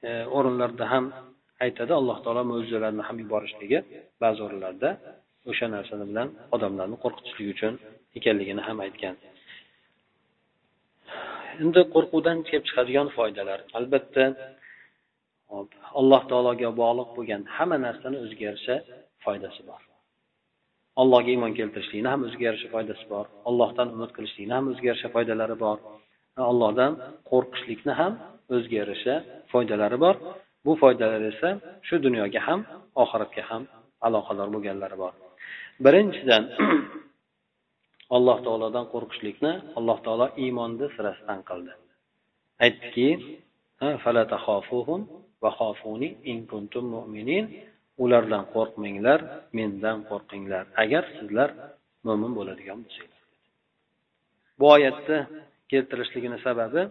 e, 0.08 0.10
o'rinlarda 0.36 0.84
ham 0.92 1.04
aytadi 1.64 1.92
alloh 2.00 2.18
taolo 2.24 2.42
mo'jizalarni 2.52 3.02
ham 3.08 3.16
yuborishligi. 3.24 3.78
Ba'zi 4.22 4.40
o'rinlarda 4.46 4.90
o'sha 5.50 5.66
narsani 5.76 6.04
bilan 6.10 6.28
odamlarni 6.54 6.96
qo'rqitishlik 7.04 7.48
uchun 7.54 7.72
ekanligini 8.18 8.62
ham 8.68 8.78
aytgan. 8.86 9.14
Endi 11.62 11.80
qo'rquvdan 11.94 12.38
kelib 12.48 12.64
chiqadigan 12.68 13.08
foydalar 13.16 13.58
albatta 13.78 14.24
alloh 16.00 16.22
taologa 16.30 16.68
bog'liq 16.82 17.08
bo'lgan 17.16 17.42
hamma 17.56 17.76
narsani 17.86 18.16
o'ziga 18.24 18.44
yarasha 18.48 18.76
foydasi 19.24 19.62
bor. 19.70 19.80
Allohga 21.00 21.30
iymon 21.34 21.52
keltirishlikni 21.58 22.08
ham 22.14 22.20
o'ziga 22.26 22.44
yarasha 22.48 22.68
foydasi 22.74 23.04
bor. 23.12 23.26
Allohdan 23.48 23.88
umid 23.96 24.10
qilishlikni 24.16 24.54
ham 24.58 24.64
o'ziga 24.70 24.86
yarasha 24.90 25.08
foydalari 25.14 25.56
bor. 25.64 25.78
Allohdan 26.50 26.92
qo'rqishlikni 27.30 27.92
ham 28.00 28.12
o'ziga 28.54 28.76
yarasha 28.82 29.14
foydalari 29.52 29.98
bor. 30.04 30.14
Bu 30.66 30.72
foydalar 30.82 31.22
esa 31.32 31.48
shu 31.86 31.94
dunyoga 32.06 32.40
ham 32.48 32.60
oxiratga 33.02 33.42
ham 33.50 33.62
aloqador 34.06 34.48
bo'lganlari 34.54 34.96
bor. 35.02 35.12
Birinchidan 35.84 36.42
alloh 38.16 38.38
taolodan 38.46 38.86
qo'rqishlikni 38.92 39.52
alloh 39.78 39.98
taolo 40.06 40.26
iymonni 40.44 40.86
sirasidan 40.96 41.40
qildi. 41.48 41.72
Aytdiki 42.64 43.08
ulardan 48.02 48.44
qo'rqmanglar 48.54 49.20
mendan 49.58 49.98
qo'rqinglar. 50.10 50.64
Agar 50.82 51.04
sizlar 51.18 51.50
mo'min 52.06 52.32
bo'ladigan 52.38 52.78
bo'lsanglar 52.84 53.14
bu 54.58 54.64
oyatni 54.76 55.18
keltirishligini 55.72 56.38
sababi 56.46 56.82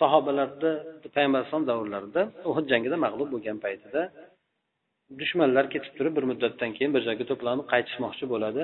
sahobalarni 0.00 0.72
payg'ambar 1.14 1.38
alayhisalom 1.40 1.66
davrlarida 1.70 2.22
uhud 2.50 2.66
jangida 2.72 2.96
mag'lub 3.06 3.28
bo'lgan 3.34 3.58
paytida 3.64 4.02
dushmanlar 5.20 5.64
ketib 5.74 5.92
turib 5.98 6.12
bir 6.18 6.24
muddatdan 6.30 6.70
keyin 6.76 6.92
bir 6.96 7.02
joyga 7.08 7.24
to'planib 7.30 7.66
qaytishmoqchi 7.72 8.24
bo'ladi. 8.32 8.62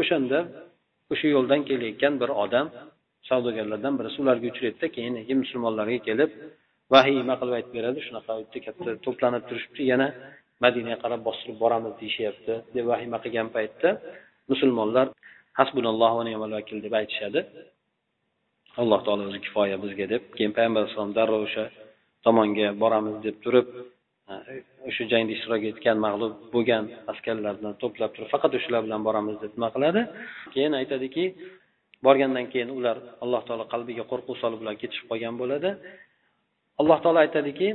O'shanda 0.00 0.38
o'sha 1.12 1.26
yo'ldan 1.34 1.60
kelayotgan 1.68 2.14
bir 2.22 2.30
odam 2.44 2.66
savdogarlardan 3.28 3.94
birisi 3.98 4.18
ularga 4.24 4.46
uchraydida 4.52 4.86
keyin 4.96 5.14
musulmonlarga 5.42 5.98
kelib 6.08 6.30
vahima 6.92 7.34
qilib 7.40 7.54
aytib 7.58 7.72
beradi? 7.78 7.98
Shunaqa 8.06 8.32
bitta 8.40 8.58
katta 8.66 8.90
to'planib 9.06 9.42
turishibdi 9.48 9.82
yana 9.92 10.08
madinaga 10.64 10.98
qarab 11.04 11.20
bostirib 11.28 11.58
boramiz 11.64 11.92
deyishyapti 12.00 12.54
deb 12.76 12.84
vahima 12.92 13.18
qilgan 13.24 13.48
paytda 13.56 13.90
musulmonlar 14.50 15.06
hasbunalloh 15.58 16.12
va 16.18 16.22
ni'mal 16.28 16.52
vakil 16.58 16.78
deb 16.86 16.94
aytishadi. 17.00 17.40
Alloh 18.82 19.00
taolo 19.06 19.22
o'zi 19.30 19.40
kifoya 19.46 19.76
bizga 19.84 20.06
deb 20.12 20.22
keyin 20.36 20.52
payg'ambar 20.56 20.80
alayhisalom 20.82 21.12
darrov 21.18 21.42
o'sha 21.46 21.64
tomonga 22.26 22.68
boramiz 22.82 23.16
deb 23.26 23.36
turib 23.44 23.66
e, 24.32 24.34
o'sha 24.88 25.04
jangda 25.12 25.32
ishtirok 25.36 25.62
etgan 25.72 25.96
mag'lub 26.06 26.32
bo'lgan 26.54 26.84
askarlarni 27.12 27.70
to'plab 27.82 28.10
turib 28.14 28.28
faqat 28.34 28.52
o'shalar 28.58 28.80
bilan 28.86 29.02
boramiz 29.08 29.36
deb 29.44 29.52
nima 29.56 29.68
qiladi? 29.74 30.00
Keyin 30.54 30.72
aytadiki 30.80 31.24
borgandan 32.06 32.46
keyin 32.52 32.70
ular 32.78 32.96
alloh 33.24 33.42
taolo 33.48 33.64
qalbiga 33.74 34.04
qo'rquv 34.10 34.36
solib 34.42 34.58
ular 34.64 34.74
ketishib 34.82 35.06
qolgan 35.10 35.34
bo'ladi. 35.42 35.70
Alloh 36.80 36.98
taolo 37.02 37.18
aytadiki 37.24 37.68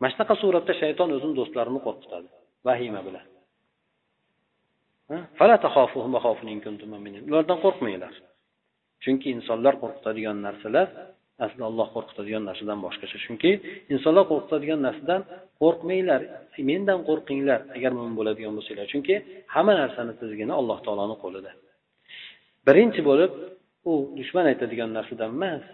mana 0.00 0.10
shunaqa 0.12 0.34
suratda 0.42 0.72
shayton 0.82 1.08
o'zini 1.16 1.34
do'stlarini 1.38 1.80
qo'rqitadi 1.86 2.28
vahima 2.66 3.00
bilan. 3.06 3.26
Ulardan 7.30 7.58
qo'rqmanglar. 7.64 8.12
Chunki 9.04 9.28
insonlar 9.36 9.74
qo'rqitadigan 9.82 10.36
narsalar 10.46 10.88
aslida 11.44 11.64
olloh 11.70 11.88
qo'rqitadigan 11.96 12.42
narsadan 12.48 12.78
boshqacha. 12.86 13.16
Chunki 13.26 13.50
insonlar 13.94 14.24
qo'rqitadigan 14.32 14.80
narsadan 14.86 15.20
qo'rqmanglar 15.62 16.20
mendan 16.70 17.00
qo'rqinglar 17.08 17.60
agar 17.76 17.90
mo'min 17.98 18.14
bo'ladigan 18.18 18.52
bo'lsanglar. 18.56 18.86
Chunki 18.92 19.14
hamma 19.54 19.74
narsani 19.82 20.12
tizgini 20.20 20.52
alloh 20.60 20.78
taoloni 20.86 21.16
qo'lida. 21.24 21.50
Birinchi 22.66 23.00
bo'lib 23.10 23.30
u 23.90 23.92
dushman 24.18 24.46
aytadigan 24.52 24.90
narsadan 24.98 25.30
emas 25.38 25.64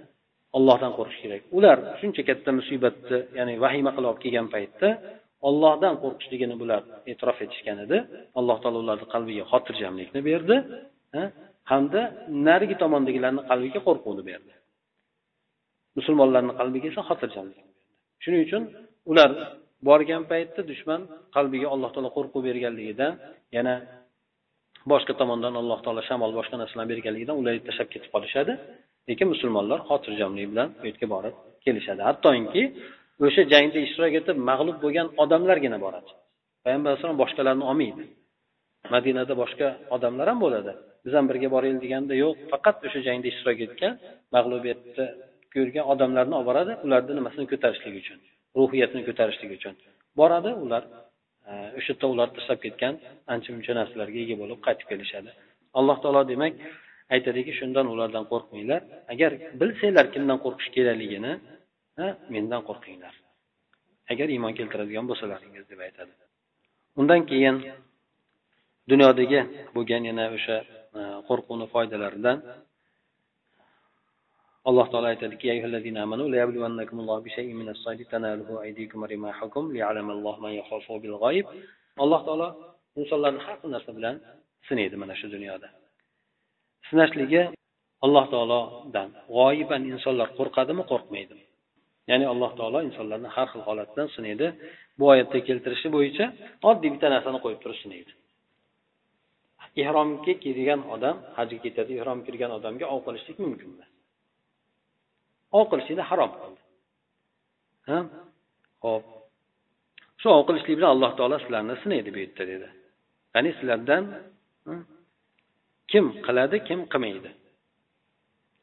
ollohdan 0.57 0.93
qo'rqish 0.99 1.21
kerak. 1.25 1.43
Ular 1.59 1.79
shuncha 2.01 2.23
katta 2.29 2.51
musibatni 2.59 3.19
ya'ni 3.39 3.55
vahima 3.65 3.91
qilib 3.97 4.09
olib 4.11 4.21
kelgan 4.25 4.49
paytda 4.55 4.89
ollohdan 5.49 5.95
qo'rqishligini 6.03 6.55
bular 6.63 6.83
e'tirof 7.11 7.39
etishgan 7.45 7.79
edi. 7.85 7.99
Alloh 8.39 8.57
taolo 8.63 8.79
ularni 8.85 9.07
qalbiga 9.15 9.45
xotirjamlikni 9.53 10.21
berdi 10.29 10.57
hamda 11.73 12.01
narigi 12.49 12.77
tomondagilarni 12.83 13.43
qalbiga 13.51 13.81
qo'rquvni 13.89 14.23
berdi. 14.31 14.53
Musulmonlarni 15.99 16.53
qalbiga 16.61 16.87
esa 16.93 17.03
xotirjamlik 17.11 17.61
shuning 18.23 18.43
uchun 18.47 18.63
ular 19.11 19.31
borgan 19.89 20.23
paytda 20.33 20.61
dushman 20.71 21.01
qalbiga 21.37 21.67
alloh 21.75 21.91
taolo 21.95 22.11
qo'rquv 22.17 22.41
berganligidan 22.49 23.13
yana 23.57 23.75
boshqa 24.93 25.13
tomondan 25.21 25.55
alloh 25.61 25.79
taolo 25.85 26.03
shamol 26.09 26.33
boshqa 26.39 26.57
narsalarni 26.63 26.91
berganligidan 26.93 27.37
ular 27.41 27.55
tashlab 27.69 27.89
ketib 27.95 28.11
qolishadi. 28.15 28.53
Lekin 29.09 29.27
musulmonlar 29.35 29.79
xotirjamlik 29.89 30.47
bilan 30.53 30.69
u 30.81 30.85
yerga 30.89 31.07
borib 31.15 31.35
kelishadi. 31.65 32.01
Hattoki 32.09 32.63
o'sha 33.27 33.43
jangda 33.53 33.79
ishtirok 33.87 34.15
etib 34.21 34.37
mag'lub 34.51 34.77
bo'lgan 34.85 35.07
odamlargina 35.23 35.79
boradi. 35.85 36.11
Payg'ambar 36.65 36.89
alayhisalom 36.91 37.19
boshqalarni 37.23 37.65
olmaydi. 37.71 38.03
Madinada 38.95 39.35
boshqa 39.43 39.69
odamlar 39.97 40.27
ham 40.33 40.39
bo'ladi. 40.45 40.73
Biz 41.05 41.13
ham 41.19 41.27
birga 41.31 41.49
boraylik 41.55 41.81
deganda 41.85 42.15
yo'q. 42.23 42.35
Faqat 42.53 42.77
o'sha 42.87 43.01
jangda 43.09 43.27
ishtirok 43.33 43.59
etgan 43.67 43.93
mag'lubiyatni 44.37 45.07
ko'rgan 45.55 45.85
odamlarni 45.93 46.35
olib 46.39 46.49
boradi. 46.51 46.73
Ularni 46.87 47.13
nimasini 47.19 47.47
ko'tarishlik 47.53 47.95
uchun 48.03 48.19
ruhiyatini 48.59 49.03
ko'tarishlik 49.09 49.51
uchun 49.59 49.75
boradi. 50.21 50.51
Ular 50.65 50.83
o'sha 51.79 51.91
yerda 51.93 52.07
ular 52.15 52.29
tashlab 52.37 52.61
ketgan 52.65 52.95
ancha 53.35 53.51
muncha 53.57 53.73
narsalarga 53.81 54.19
ega 54.25 54.37
bo'lib 54.43 54.59
qaytib 54.67 54.87
kelishadi. 54.93 55.31
Alloh 55.79 55.97
taolo 56.03 56.23
demak 56.33 56.53
aytadiki 57.15 57.53
shundan 57.61 57.87
ulardan 57.93 58.25
qo'rqmanglar. 58.33 58.81
Agar 59.13 59.31
bilsanglar 59.61 60.07
kimdan 60.15 60.39
qo'rqish 60.45 60.69
kerakligini 60.77 61.33
mendan 62.35 62.63
qo'rqinglar. 62.69 63.15
Agar 64.13 64.29
iymon 64.35 64.53
keltiradigan 64.59 65.05
bo'lsalaringiz 65.11 65.65
deb 65.73 65.81
aytadi. 65.87 66.13
Undan 67.01 67.21
keyin 67.31 67.57
dunyodagi 68.91 69.41
bo'lgan 69.77 70.03
yana 70.11 70.25
o'sha 70.37 70.57
e, 70.99 71.01
qo'rquvni 71.29 71.67
foydalaridan 71.75 72.39
alloh 74.69 74.87
taolo 74.93 75.07
aytadiki 75.13 75.47
alloh 82.05 82.21
taolo 82.27 82.49
insonlarni 83.01 83.41
har 83.47 83.57
xil 83.61 83.71
narsa 83.75 83.91
bilan 83.99 84.15
sinaydi 84.69 84.97
mana 85.03 85.15
shu 85.21 85.27
dunyoda. 85.35 85.69
Sinashligi 86.89 87.43
alloh 88.05 88.25
taolodan 88.33 89.09
g'oyiban 89.37 89.83
insonlar 89.93 90.29
qo'rqadimi 90.39 90.83
qo'rqmaydimi 90.93 91.45
ya'ni 92.11 92.27
alloh 92.33 92.51
taolo 92.59 92.79
insonlarni 92.89 93.29
har 93.37 93.49
xil 93.53 93.63
holatdan 93.69 94.07
sinaydi. 94.15 94.47
Bu 94.99 95.05
oyatda 95.13 95.39
keltirishi 95.49 95.89
bo'yicha 95.97 96.25
oddiy 96.71 96.91
bitta 96.95 97.07
narsani 97.15 97.39
qo'yib 97.45 97.61
turib 97.65 97.79
sinaydi. 97.85 98.13
Ihromga 99.83 100.35
kirgan 100.45 100.81
odam 100.95 101.17
hajga 101.37 101.59
ketadi 101.65 101.93
ihrom 101.99 102.19
kirgan 102.27 102.51
odamga 102.59 102.87
ov 102.95 103.01
qilishlik 103.07 103.39
mumkinmi? 103.47 103.85
Ov 105.59 105.65
qilishlikni 105.71 106.05
harom 106.11 106.33
qildi. 106.41 106.61
Ho'p 108.85 109.05
shu 110.21 110.29
ov 110.37 110.43
qilishlik 110.49 110.75
bilan 110.79 110.91
alloh 110.95 111.13
taolo 111.19 111.37
sizlarni 111.45 111.75
sinaydi 111.83 112.11
bu 112.15 112.19
yerda 112.25 112.45
dedi. 112.53 112.69
Ya'ni 113.35 113.51
sizlardan 113.59 114.05
kim 115.93 116.05
qiladi 116.27 116.57
kim 116.69 116.81
qilmaydi? 116.93 117.31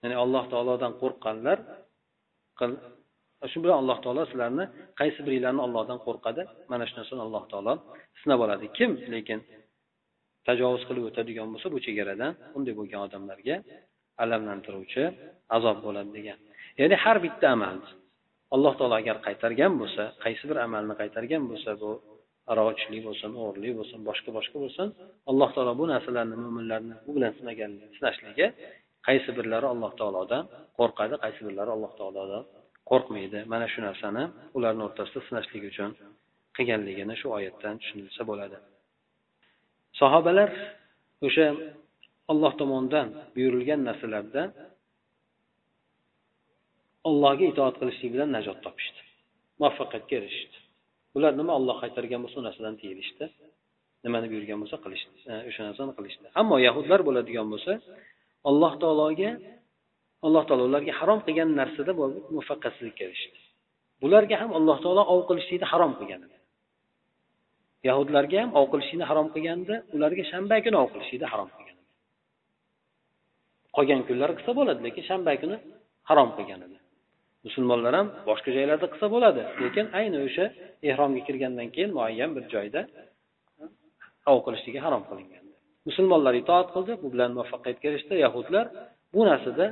Ya'ni 0.01 0.15
alloh 0.23 0.43
taolodan 0.51 0.93
qo'rqqanlar 1.01 1.57
shu 3.51 3.57
bilan 3.63 3.77
alloh 3.81 3.97
taolo 4.03 4.23
sizlarni 4.31 4.65
qaysi 4.99 5.19
biringlarni 5.25 5.61
ollohdan 5.67 5.99
qo'rqadi? 6.07 6.41
Mana 6.71 6.83
shu 6.89 6.95
narsani 6.99 7.21
alloh 7.27 7.43
taolo 7.51 7.73
sinab 8.21 8.39
oladi. 8.45 8.65
Kim 8.77 8.91
lekin 9.13 9.39
tajovuz 10.47 10.83
qilib 10.87 11.03
o'tadigan 11.09 11.47
bo'lsa 11.53 11.67
bu 11.73 11.79
chegaradan 11.85 12.31
unday 12.57 12.73
bo'lgan 12.79 13.01
odamlarga 13.07 13.55
alamlantiruvchi 14.23 15.03
azob 15.57 15.77
bo'ladi 15.85 16.11
degan. 16.17 16.39
Ya'ni 16.79 16.95
har 17.03 17.17
bitta 17.25 17.47
amal 17.55 17.77
alloh 18.55 18.73
taolo 18.79 18.95
agar 19.01 19.17
qaytargan 19.27 19.73
bo'lsa 19.81 20.03
qaysi 20.23 20.43
bir 20.49 20.57
amalni 20.67 20.93
qaytargan 21.01 21.43
bo'lsa 21.51 21.71
bu 21.81 21.91
aroqchilik 22.51 23.01
bo'lsin 23.07 23.29
o'g'irlik 23.43 23.73
bo'lsin 23.79 23.99
boshqa 24.09 24.29
boshqa 24.37 24.57
bo'lsin 24.63 24.87
alloh 25.31 25.49
taolo 25.55 25.71
bu 25.81 25.85
narsalarni 25.93 26.35
mo'minlarni 26.43 26.93
bu 27.05 27.11
bilan 27.17 27.31
sinagan 27.39 27.71
sinashligi 27.95 28.45
qaysi 29.07 29.29
birlari 29.37 29.67
alloh 29.73 29.91
taolodan 29.99 30.43
qo'rqadi 30.77 31.15
qaysi 31.23 31.41
birlari 31.47 31.71
alloh 31.75 31.91
taolodan 31.99 32.43
qo'rqmaydi. 32.89 33.39
Mana 33.53 33.67
shu 33.73 33.79
narsani 33.87 34.23
ularni 34.57 34.81
o'rtasida 34.87 35.21
sinashlik 35.27 35.63
uchun 35.71 35.91
qilganligini 36.55 37.15
shu 37.21 37.27
oyatdan 37.37 37.75
tushunilsa 37.81 38.21
bo'ladi. 38.29 38.57
Sahobalar 39.99 40.49
o'sha 41.27 41.47
olloh 42.31 42.53
tomonidan 42.61 43.07
buyurilgan 43.35 43.81
narsalardan 43.89 44.47
allohga 47.07 47.45
itoat 47.51 47.75
qilishlik 47.81 48.11
bilan 48.15 48.29
najot 48.37 48.59
topishdi. 48.65 49.01
Muvaffaqiyatga 49.59 50.15
erishishdi 50.19 50.57
bular 51.15 51.31
nima 51.39 51.51
olloh 51.59 51.77
qaytargan 51.83 52.19
bo'lsa 52.23 52.37
u 52.41 52.43
narsadan 52.47 52.75
tiyilishdi 52.81 53.25
nimani 54.05 54.27
buyurgan 54.31 54.57
bo'lsa 54.63 54.77
qilishdi 54.83 55.15
e, 55.31 55.33
o'sha 55.49 55.61
narsani 55.67 55.93
qilishdi. 55.97 56.25
Ammo 56.41 56.55
yahudlar 56.67 56.99
bo'ladigan 57.07 57.47
bo'lsa 57.53 57.73
alloh 58.49 58.73
taologa 58.83 59.31
alloh 60.27 60.43
taolo 60.47 60.63
ularga 60.69 60.93
harom 60.99 61.19
qilgan 61.27 61.49
narsada 61.61 61.91
muvaffaqiyatsizlikka 61.99 63.03
erishdi. 63.09 63.39
Bularga 64.03 64.35
ham 64.41 64.51
alloh 64.59 64.77
taolo 64.83 65.03
ov 65.13 65.21
qilishlikni 65.29 65.67
harom 65.73 65.93
qilgan 65.99 66.21
yahudlarga 67.87 68.37
ham 68.43 68.51
ov 68.59 68.65
qilishlikni 68.71 69.05
harom 69.09 69.27
qilganda 69.33 69.75
ularga 69.95 70.23
shanba 70.31 70.55
kuni 70.65 70.77
ov 70.83 70.89
qilishlikni 70.93 71.27
harom 71.33 71.49
qilgan 71.55 71.77
qolgan 73.75 74.01
kunlar 74.07 74.29
qilsa 74.37 74.51
bo'ladi 74.59 74.81
lekin 74.87 75.03
shanba 75.09 75.31
kuni 75.41 75.57
harom 76.09 76.29
qilgan 76.37 76.61
edi. 76.67 76.77
Musulmonlar 77.45 77.93
ham 77.99 78.07
boshqa 78.29 78.49
joylarda 78.57 78.87
qilsa 78.93 79.07
bo'ladi. 79.15 79.41
Lekin 79.63 79.85
ayni 79.99 80.17
o'sha 80.27 80.45
ehromga 80.89 81.21
kirgandan 81.27 81.67
keyin 81.75 81.91
muayyan 81.97 82.31
bir 82.35 82.43
joyda 82.53 82.81
ov 84.31 84.39
qilishligi 84.45 84.79
harom 84.85 85.03
qilingan. 85.09 85.43
Musulmonlar 85.87 86.33
itoat 86.41 86.67
qildi 86.75 86.93
bu 87.03 87.07
bilan 87.13 87.29
muvaffaqiyatga 87.37 87.85
erishdi 87.91 88.15
yahudlar 88.25 88.65
bu 89.13 89.21
narsada 89.29 89.65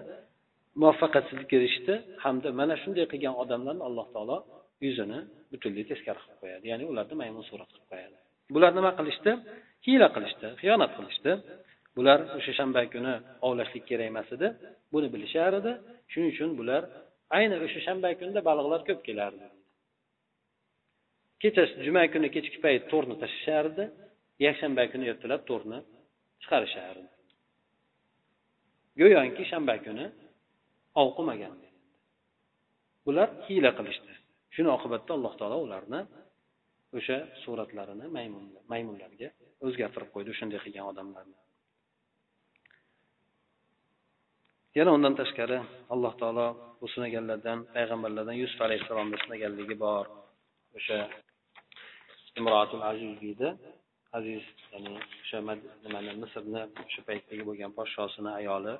muvaffaqiyatsizlikka 0.82 1.56
erishdi 1.60 1.93
hamda 2.23 2.49
mana 2.60 2.75
shunday 2.84 3.06
qilgan 3.12 3.36
odamlarni 3.43 3.84
alloh 3.89 4.08
taolo 4.13 4.38
yuzini 4.86 5.19
butunlay 5.51 5.84
teskari 5.91 6.19
qilib 6.23 6.38
qo'yadi. 6.41 6.65
Ya'ni 6.71 6.86
ularni 6.91 7.15
maymun 7.21 7.43
surat 7.49 7.69
qilib 7.73 7.88
qo'yadi. 7.91 8.15
Bular 8.56 8.71
nima 8.77 8.91
qilishdi? 8.99 9.32
Hiyla 9.86 10.08
qilishdi 10.15 10.47
xiyonat 10.62 10.91
qilishdi. 10.97 11.32
Bular 11.97 12.19
o'sha 12.38 12.51
shanba 12.60 12.82
kuni 12.93 13.13
ovlashlik 13.47 13.84
kerak 13.89 14.08
emas 14.12 14.30
edi. 14.36 14.47
Buni 14.93 15.08
bilishar 15.13 15.51
edi. 15.60 15.71
Shuning 16.12 16.30
uchun 16.36 16.49
bular 16.60 16.82
ayni 17.36 17.56
o'sha 17.66 17.80
shanba 17.88 18.10
kunida 18.20 18.42
baliqlar 18.50 18.82
ko'p 18.90 19.02
kelardi. 19.08 19.48
Kechasi 21.42 21.74
juma 21.86 22.04
kuni 22.13 22.28
kechki 22.36 22.60
payt 22.66 22.84
to'rni 22.92 23.16
tashlashardi 23.22 23.86
yakshanba 24.46 24.84
kuni 24.92 25.06
ertalab 25.12 25.42
to'rni 25.50 25.80
chiqarishardi. 26.42 27.08
Go'yoki 29.00 29.44
shanba 29.52 29.76
kuni 29.86 30.06
ov 31.02 31.10
qilmagan 31.18 31.56
bular 33.06 33.30
hiyla 33.48 33.72
qilishdi. 33.80 34.13
Shuni 34.56 34.70
oqibatda 34.78 35.12
alloh 35.18 35.34
taolo 35.40 35.58
ularni 35.66 36.02
o'sha 36.98 37.18
suratlarini 37.44 38.06
maymunlarga 38.72 39.30
o'zgartirib 39.66 40.10
qo'ydi 40.16 40.32
shunday 40.40 40.60
qilgan 40.66 40.86
odamlarni. 40.92 41.38
Yana 44.78 44.92
undan 44.98 45.13
tashqari 45.20 45.58
alloh 45.94 46.13
taolo 46.22 46.48
bu 46.80 46.86
sinaganlardan 46.94 47.60
payg'ambarlardan 47.76 48.38
yusuf 48.44 48.60
alayhissalomni 48.68 49.18
sinaganligi 49.24 49.76
bor. 49.86 50.06
O'sha 50.78 50.98
imroatul 52.40 52.84
aziz 52.92 53.13
deydi. 53.24 53.48
Aziz 54.18 54.44
ya'ni 54.74 54.92
o'sha 55.22 55.38
nimani 55.86 56.12
misrni 56.24 56.62
o'sha 56.86 57.02
paytdagi 57.10 57.44
bo'lgan 57.50 57.72
podshosini 57.78 58.32
ayoli 58.40 58.74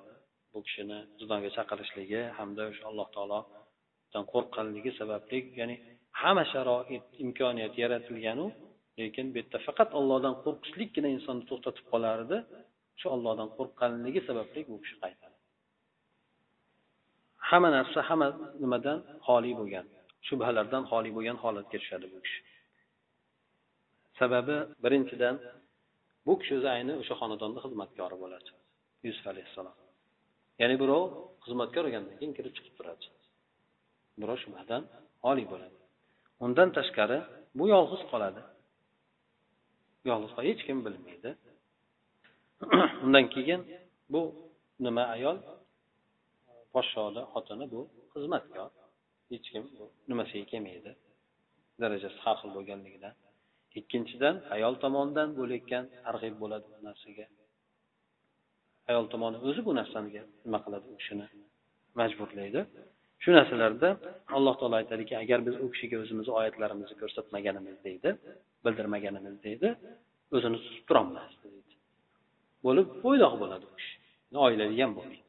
bu 0.52 0.60
kishini 0.68 0.98
zindonga 1.20 1.50
chaqirishligi 1.58 2.22
hamda 2.38 2.64
o'sha 2.72 2.84
alloh 2.90 3.08
taolodan 3.16 4.24
qo'rqqanligi 4.34 4.92
sababli 5.00 5.40
ya'ni 5.60 5.76
hamma 6.22 6.44
sharoit 6.54 7.06
imkoniyat 7.26 7.74
yaratilganu 7.84 8.46
lekin 9.00 9.26
bu 9.32 9.38
yerda 9.42 9.58
faqat 9.68 9.90
ollohdan 10.00 10.36
qo'rqishlikgina 10.44 11.10
insonni 11.16 11.44
to'xtatib 11.50 11.86
qolar 11.94 12.18
edi 12.26 12.38
shu 13.00 13.08
ollohdan 13.16 13.50
qo'rqqanligi 13.58 14.22
sababli 14.30 14.60
bu 14.70 14.76
kishi 14.84 14.98
qaytadi. 15.04 15.27
Hamma 17.50 17.70
narsa 17.78 18.00
hamma 18.10 18.28
nimadan 18.64 19.00
xoli 19.28 19.52
bo'lgan 19.60 19.86
shubhalardan 20.28 20.84
xoli 20.92 21.10
bo'lgan 21.16 21.38
holatga 21.44 21.78
tushadi 21.82 22.08
bu 22.14 22.20
kishi. 22.26 22.40
Sababi 24.20 24.58
birinchidan 24.84 25.36
bu 26.28 26.34
kishi 26.40 26.54
o'zi 26.60 26.70
ayni 26.76 26.94
o'sha 27.02 27.16
xonadonni 27.22 27.60
xizmatkori 27.66 28.18
bo'ladi 28.24 28.50
yusuf 29.08 29.26
alayhissalom. 29.32 29.76
Ya'ni 30.62 30.76
birov 30.84 31.04
xizmatkor 31.46 31.84
bo'lgandan 31.88 32.16
keyin 32.20 32.34
kirib 32.38 32.54
chiqib 32.58 32.74
turadi. 32.78 33.06
Birov 34.22 34.38
shubhadan 34.44 34.82
xoli 35.24 35.46
bo'ladi. 35.52 35.78
Undan 36.46 36.70
tashqari 36.78 37.20
bu 37.58 37.66
yolg'iz 37.74 38.02
qoladi. 38.12 38.42
Yolg'iz 40.10 40.32
hech 40.48 40.62
kim 40.68 40.78
bilmaydi. 40.86 41.30
Undan 43.06 43.26
keyin 43.34 43.62
bu 44.14 44.22
nima 44.86 45.04
ayol 45.16 45.38
podshoni 46.78 47.22
xotini 47.34 47.66
bu 47.74 47.82
xizmatkor. 48.14 48.70
Hech 49.32 49.48
kim 49.54 49.64
nimasiga 50.10 50.46
kelmaydi. 50.52 50.92
Darajasi 51.82 52.20
har 52.26 52.36
xil 52.42 52.52
bo'lganligidan. 52.58 53.14
Ikkinchidan 53.80 54.36
ayol 54.56 54.76
tomonidan 54.84 55.30
bo'layotgan 55.40 55.84
targ'ib 56.06 56.36
bo'ladi 56.44 56.66
bu 56.74 56.80
narsaga. 56.88 57.26
Ayol 58.90 59.06
tomoni 59.14 59.38
o'zi 59.48 59.62
bu 59.68 59.72
narsaniga 59.80 60.22
nima 60.46 60.60
qiladi 60.66 60.86
u 60.94 60.96
kishini 61.02 61.28
majburlaydi. 62.00 62.62
Shu 63.24 63.30
narsalarda 63.38 63.90
alloh 64.38 64.56
taolo 64.60 64.76
aytadiki 64.82 65.14
agar 65.24 65.40
biz 65.48 65.56
u 65.66 65.68
kishiga 65.74 65.98
o'zimizni 66.04 66.34
oyatlarimizni 66.40 66.96
ko'rsatmaganimiz 67.02 67.78
deydi 67.88 68.10
bildirmaganimiz 68.66 69.36
deydi 69.46 69.68
o'zini 70.36 70.58
tutib 70.64 70.84
turolmasdi 70.90 71.46
deydi. 71.54 71.74
Bo'lib 72.66 72.88
bo'ydoq 73.06 73.34
bo'ladi 73.44 73.66
u 73.72 73.74
kishi. 73.80 73.96
Oilaviy 74.46 74.82
ham 74.86 74.94
bo'lmaydi. 75.00 75.27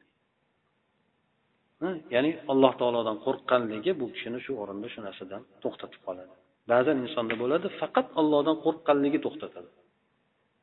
Ya'ni 2.15 2.31
alloh 2.51 2.73
taolodan 2.81 3.17
qo'rqqanligi 3.25 3.91
bu 4.01 4.05
kishini 4.15 4.39
shu 4.45 4.51
o'rinda 4.61 4.87
shu 4.93 4.99
narsadan 5.07 5.41
to'xtatib 5.63 6.01
qoladi. 6.07 6.33
Ba'zan 6.71 6.97
insonda 7.05 7.35
bo'ladi 7.43 7.67
faqat 7.81 8.07
ollohdan 8.21 8.57
qo'rqqanligi 8.65 9.19
to'xtatadi. 9.25 9.69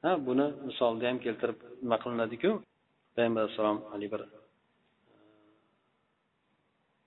Ha 0.05 0.11
buni 0.29 0.47
misolda 0.69 1.05
ham 1.11 1.19
keltirib 1.27 1.59
nima 1.85 1.97
qilinadiku? 2.05 2.51
Payg'ambar 3.17 3.41
alayhissalom 3.43 3.79
haligi 3.93 4.11
bir 4.15 4.23
e, 4.27 4.29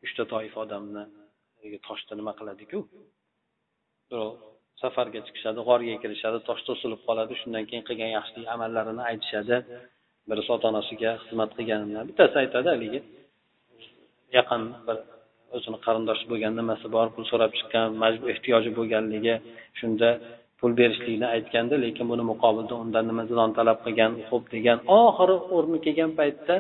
uchta 0.06 0.24
toifa 0.34 0.58
odamni 0.66 1.04
toshda 1.88 2.14
nima 2.20 2.34
qiladiku? 2.40 2.80
Birov 4.10 4.32
safarga 4.82 5.20
chiqishadi 5.28 5.60
g'orga 5.68 5.96
kirishadi 6.04 6.40
tosh 6.50 6.62
to'silib 6.68 7.02
qoladi 7.08 7.34
shundan 7.42 7.64
keyin 7.70 7.84
qilgan 7.90 8.12
yaxshilik 8.18 8.48
amallarini 8.56 9.04
aytishadi. 9.12 9.56
Birisi 10.30 10.50
ota 10.56 10.66
onasiga 10.72 11.12
xizmat 11.24 11.52
qilganini 11.58 12.02
bittasi 12.10 12.36
aytadi 12.44 12.70
haligi. 12.76 13.00
Yaqin 14.38 14.64
bir 14.88 14.98
o'zini 15.56 15.78
qarindoshi 15.86 16.26
bo'lgan 16.32 16.54
nimasi 16.60 16.88
bor 16.96 17.08
pul 17.14 17.24
so'rab 17.32 17.52
chiqqan 17.58 17.88
majbur 18.04 18.28
ehtiyoji 18.34 18.72
bo'lganligi 18.78 19.36
shunda 19.80 20.10
pul 20.60 20.72
berishlikni 20.80 21.28
aytganda 21.36 21.76
lekin 21.86 22.06
buni 22.12 22.24
muqobilda 22.32 22.76
undan 22.84 23.04
nima 23.10 23.24
zilon 23.32 23.52
talab 23.58 23.78
qilgan 23.86 24.12
xo'p 24.30 24.44
degan 24.56 24.78
oxiri 25.00 25.36
o'rni 25.56 25.78
kelgan 25.86 26.12
paytda 26.20 26.56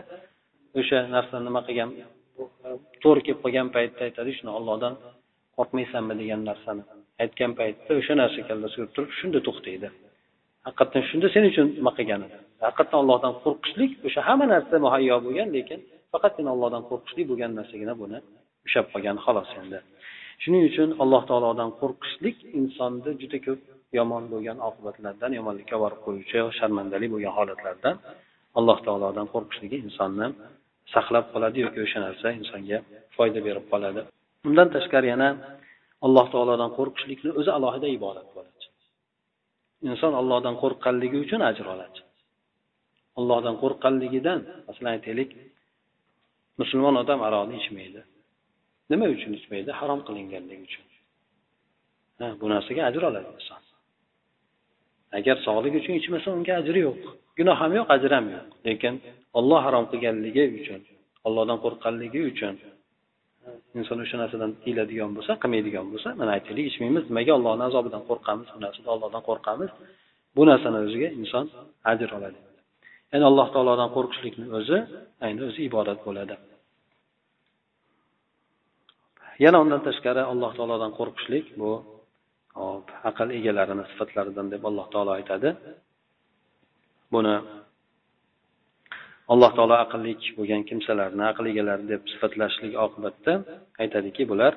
o'sha 0.80 1.00
narsa 1.16 1.36
nima 1.48 1.62
qilgan 1.68 1.90
to'g'ri 3.04 3.22
kelib 3.26 3.40
qolgan 3.44 3.68
paytda 3.76 4.02
aytadi 4.08 4.32
shuni 4.38 4.52
ollohdan 4.60 4.94
qo'rqmaysanmi 5.58 6.14
degan 6.22 6.42
narsani 6.50 6.84
aytgan 7.24 7.52
paytda 7.60 7.92
o'sha 8.00 8.14
narsa 8.22 8.40
kallasiga 8.50 8.86
turib 8.96 9.12
shunda 9.20 9.40
to'xtaydi. 9.48 9.88
Haqiqatdan 10.68 11.04
shunda 11.10 11.28
sen 11.36 11.44
uchun 11.52 11.68
nima 11.80 11.92
qilgan? 11.98 12.22
Haqiqatdan 12.66 12.98
ollohdan 13.04 13.34
qo'rqishlik 13.44 13.92
o'sha 14.08 14.22
hamma 14.28 14.46
narsa 14.54 14.76
muhayyo 14.86 15.16
bo'lgan 15.26 15.50
lekin 15.58 15.80
faqatgina 16.14 16.50
ollohdan 16.56 16.84
qo'rqishlik 16.90 17.26
bo'lgan 17.32 17.52
narsagina 17.60 17.94
buni 18.02 18.18
ushlab 18.68 18.88
qolgan 18.94 19.18
xolos 19.26 19.50
endi. 19.62 19.80
Shuning 20.44 20.64
uchun 20.70 20.90
alloh 21.04 21.22
taolodan 21.30 21.70
qo'rqishlik 21.82 22.38
insonni 22.60 23.12
juda 23.22 23.38
ko'p 23.48 23.62
yomon 23.98 24.24
bo'lgan 24.34 24.58
oqibatlardan 24.70 25.32
yomonlikka 25.40 25.78
borib 25.84 26.00
qo'yuvchi 26.06 26.40
sharmandali 26.60 27.08
bo'lgan 27.14 27.34
holatlardan 27.38 27.96
alloh 28.60 28.78
taolodan 28.86 29.28
qo'rqishligi 29.34 29.78
insonni 29.86 30.28
saqlab 30.94 31.26
qoladi 31.34 31.58
yoki 31.66 31.80
o'sha 31.86 32.00
narsa 32.06 32.28
insonga 32.40 32.78
foyda 33.16 33.40
berib 33.48 33.66
qoladi. 33.72 34.02
Undan 34.50 34.68
tashqari 34.76 35.08
yana 35.14 35.30
alloh 36.06 36.26
taolodan 36.34 36.72
qo'rqishlikni 36.78 37.32
o'zi 37.40 37.52
alohida 37.58 37.88
ibodat 37.98 38.28
bo'ladi. 38.36 38.66
Inson 39.90 40.14
ollohdan 40.22 40.56
qo'rqqanligi 40.64 41.18
uchun 41.26 41.42
ajr 41.50 41.66
oladi. 41.74 42.00
Ollohdan 43.20 43.56
qo'rqqanligidan 43.64 44.40
masalan 44.68 44.92
aytaylik 44.98 45.30
musulmon 46.62 46.96
odam 47.02 47.20
aroqni 47.28 47.56
ichmaydi. 47.62 48.02
Nima 48.92 49.06
uchun 49.16 49.32
ichmaydi? 49.40 49.72
Harom 49.80 50.00
qilinganligi 50.08 50.64
uchun. 50.70 50.86
Ha 52.20 52.28
bu 52.42 52.46
narsaga 52.54 52.82
ajr 52.90 53.02
oladi 53.10 53.30
inson. 53.38 53.62
Agar 55.18 55.36
sog'lik 55.48 55.74
uchun 55.82 55.94
ichmasa 56.02 56.28
unga 56.38 56.54
ajri 56.62 56.80
yo'q. 56.88 57.02
Gunoh 57.38 57.58
ham 57.62 57.72
yo'q 57.80 57.88
ajr 57.96 58.12
ham 58.18 58.26
yo'q. 58.36 58.48
Lekin 58.68 58.94
olloh 59.40 59.60
harom 59.66 59.86
qilganligi 59.92 60.44
uchun 60.60 60.82
ollohdan 61.28 61.58
qo'rqqanligi 61.64 62.22
uchun 62.32 62.54
inson 63.80 63.98
o'sha 64.04 64.18
narsadan 64.22 64.52
tiyiladigan 64.64 65.12
bo'lsa 65.18 65.32
qilmaydigan 65.42 65.86
bo'lsa 65.92 66.10
mana 66.20 66.32
aytaylik 66.38 66.66
ichmaymiz. 66.72 67.04
Nimaga 67.10 67.32
ollohni 67.40 67.64
azobidan 67.70 68.04
qo'rqamiz? 68.10 68.48
Bu 68.56 68.60
narsada 68.66 68.90
ollohdan 68.96 69.24
qo'rqamiz. 69.30 69.72
Bu 70.36 70.42
narsani 70.50 70.78
o'ziga 70.86 71.10
inson 71.22 71.46
ajr 71.92 72.10
oladi. 72.18 72.40
Ya'ni 73.12 73.26
alloh 73.32 73.48
taolodan 73.54 73.90
qo'rqishlikni 73.96 74.46
o'zi 74.58 74.78
ayni 75.26 75.42
o'zi 75.48 75.60
ibodat 75.70 76.00
bo'ladi. 76.08 76.36
Yana 79.44 79.58
undan 79.64 79.82
tashqari 79.88 80.24
alloh 80.32 80.52
taolodan 80.58 80.92
qo'rqishlik 81.00 81.46
bu 81.62 81.72
hop 82.62 82.88
aql 83.10 83.28
egalarini 83.40 83.84
sifatlaridan 83.92 84.48
deb 84.54 84.62
alloh 84.70 84.86
taolo 84.94 85.12
aytadi. 85.20 85.50
Buni 87.14 87.36
alloh 89.34 89.52
taolo 89.58 89.76
aqlli 89.86 90.14
bo'lgan 90.38 90.62
kimsalarni 90.70 91.24
aql 91.32 91.46
egalari 91.52 91.86
deb 91.94 92.02
sifatlashlik 92.14 92.74
oqibatda 92.86 93.34
aytadiki 93.84 94.24
bular 94.32 94.54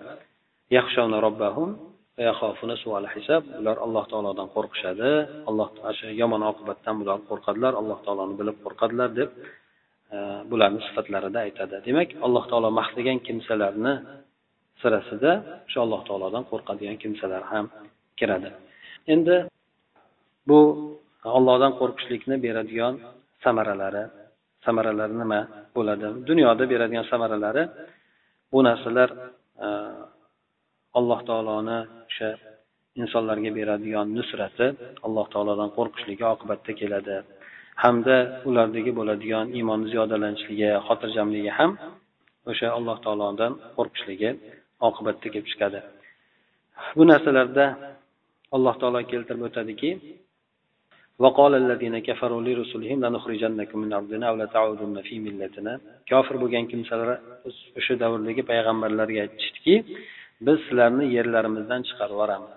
ular 3.61 3.77
alloh 3.87 4.05
taolodan 4.13 4.49
qo'rqishadi. 4.57 5.11
Alloh 5.51 5.69
yomon 6.23 6.43
oqibatdan 6.53 6.95
bular 7.01 7.19
qo'rqadilar. 7.31 7.73
Alloh 7.81 7.99
taoloni 8.07 8.35
bilib 8.41 8.57
qo'rqadilar 8.65 9.11
deb 9.21 9.31
e, 10.15 10.17
bularni 10.51 10.81
sifatlarida 10.89 11.39
aytadi. 11.47 11.77
Demak 11.89 12.09
alloh 12.27 12.45
taolo 12.51 12.69
maqtagan 12.81 13.19
kimsalarni 13.27 13.95
sirasida 14.83 15.33
o'sha 15.67 15.79
alloh 15.85 16.01
taolodan 16.09 16.45
qo'rqadigan 16.51 16.97
kimsalar 17.03 17.43
ham 17.53 17.67
kiradi. 18.19 18.51
Endi 19.15 19.37
bu 20.49 20.59
ollohdan 21.39 21.73
qo'rqishlikni 21.81 22.37
beradigan 22.47 22.95
samaralari 23.45 24.05
samaralari 24.67 25.15
nima 25.23 25.41
bo'ladi? 25.77 26.07
Dunyoda 26.29 26.65
beradigan 26.73 27.07
samaralari 27.13 27.63
bu 28.53 28.59
narsalar 28.69 29.11
e, 29.67 29.69
alloh 30.99 31.21
taoloni 31.29 31.79
o'sha 32.09 32.29
insonlarga 33.03 33.51
beradigan 33.59 34.07
nusrati 34.19 34.67
alloh 35.07 35.27
taolodan 35.35 35.71
qo'rqishligi 35.77 36.25
oqibatda 36.35 36.73
keladi. 36.81 37.17
Hamda 37.83 38.17
ulardagi 38.49 38.93
bo'ladigan 38.99 39.47
iymonni 39.59 39.87
ziyodalanishligi 39.93 40.69
xotirjamligi 40.87 41.53
ham 41.59 41.71
o'sha 42.51 42.69
alloh 42.79 42.97
taolodan 43.05 43.53
qo'rqishligi 43.77 44.31
oqibatda 44.88 45.28
kelib 45.34 45.48
chiqadi 45.52 45.80
bu 46.98 47.04
narsalarda 47.12 47.66
alloh 48.56 48.76
taolo 48.82 49.00
keltirib 49.12 49.44
o'tadiki 49.50 49.92
وقال 51.24 51.54
الذين 51.64 51.96
كفروا 52.08 52.42
لرسلهم 52.48 52.98
لنخرجنكم 53.06 53.78
من 53.84 53.94
أرضنا 54.00 54.26
أو 54.30 54.36
لتعودن 54.42 55.02
في 55.08 55.16
ملتنا 55.26 55.74
kofir 56.10 56.36
bo'lgan 56.42 56.66
kimsalar 56.72 57.10
o'sha 57.80 57.94
davrdagi 58.04 58.42
payg'ambarlarga 58.52 59.20
aytishdiki 59.26 59.76
biz 60.46 60.58
sizlarni 60.66 61.06
yerlarimizdan 61.18 61.82
chiqarib 61.88 62.14
yuboramiz 62.16 62.54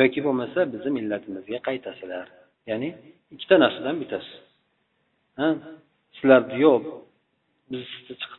yoki 0.00 0.20
bo'lmasa 0.26 0.60
bizni 0.72 0.90
millatimizga 0.98 1.58
qaytasizlar 1.68 2.26
ya'ni 2.70 2.88
ikkita 3.34 3.56
narsadan 3.64 3.96
bittasi 4.02 4.32
ha 5.38 5.48
sizlarni 6.16 6.56
yo'q 6.66 6.82
biz 7.71 7.83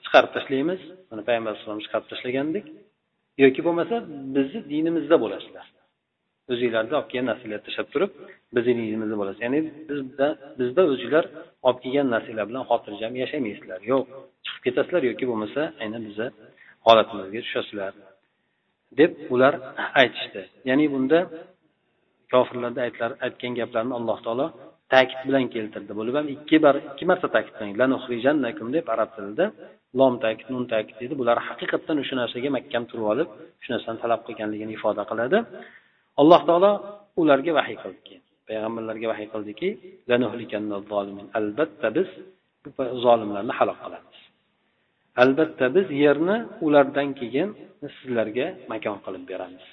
chiqarib 0.05 0.31
tashlaymiz. 0.37 0.81
Mana 1.11 1.23
payg'ambar 1.29 1.51
alayhisalom 1.53 1.81
chiqarib 1.85 2.07
tashlagandek 2.13 2.67
yoki 3.45 3.61
bo'lmasa 3.67 3.97
bizni 4.37 4.61
dinimizda 4.73 5.17
bo'lasizlar. 5.25 5.67
O'zinglarni 6.53 6.95
olib 6.99 7.09
kelgan 7.11 7.27
narsalarni 7.31 7.65
tashlab 7.69 7.89
turib 7.95 8.11
bizni 8.57 8.73
dinimizda 8.81 9.17
bo'lasiz. 9.21 9.41
Ya'ni 9.47 9.61
bizda 9.89 10.29
bizda 10.61 10.83
o'zinglar 10.93 11.25
olib 11.67 11.79
kelgan 11.85 12.07
narsalar 12.15 12.45
bilan 12.51 12.65
xotirjam 12.71 13.13
yashamaysizlar 13.23 13.81
yo'q 13.91 14.05
chiqib 14.45 14.63
ketasizlar 14.67 15.03
yoki 15.11 15.25
bo'lmasa 15.31 15.61
aynan 15.83 16.03
bizni 16.09 16.29
holatimizga 16.87 17.41
tushasizlar 17.47 17.93
deb 19.01 19.13
ular 19.35 19.55
aytishdi. 20.01 20.43
Ya'ni 20.69 20.87
bunda 20.95 21.19
kofirlarda 22.33 22.81
aytgan 23.27 23.53
gaplarni 23.61 23.95
alloh 23.99 24.19
taolo 24.27 24.47
ta'kid 24.93 25.21
bilan 25.29 25.45
keltirdi. 25.55 25.93
Bo'lib 26.01 26.15
ham 26.19 26.27
ikki 26.37 26.57
bar 26.65 26.75
ikki 26.89 27.05
marta 27.11 27.29
ta'kidlangan 27.37 27.91
deb 28.77 28.87
arab 28.95 29.11
tilida 29.17 29.47
lom 29.99 30.15
ta'kid 30.25 30.49
nun 30.55 30.65
ta'kid 30.73 30.97
deydi. 31.01 31.15
Bular 31.21 31.37
haqiqatdan 31.49 31.97
o'sha 32.03 32.15
narsaga 32.21 32.49
mahkam 32.57 32.83
turib 32.91 33.07
olib 33.13 33.29
shu 33.63 33.69
narsani 33.75 33.99
talab 34.05 34.21
qilganligini 34.27 34.73
ifoda 34.79 35.03
qiladi. 35.11 35.39
Alloh 36.21 36.41
taolo 36.49 36.71
ularga 37.21 37.53
vahiy 37.59 37.79
qildi 37.85 38.15
payg'ambarlarga 38.49 39.07
vahiy 39.13 39.29
qildiki 39.35 39.69
albatta 41.39 41.89
biz 41.97 42.09
zolimlarni 43.05 43.53
halok 43.59 43.79
qilamiz. 43.85 44.19
Albatta 45.23 45.67
biz 45.77 45.87
yerni 46.03 46.37
ulardan 46.67 47.09
keyin 47.21 47.49
sizlarga 47.99 48.47
makon 48.73 48.99
qilib 49.05 49.25
beramiz. 49.31 49.67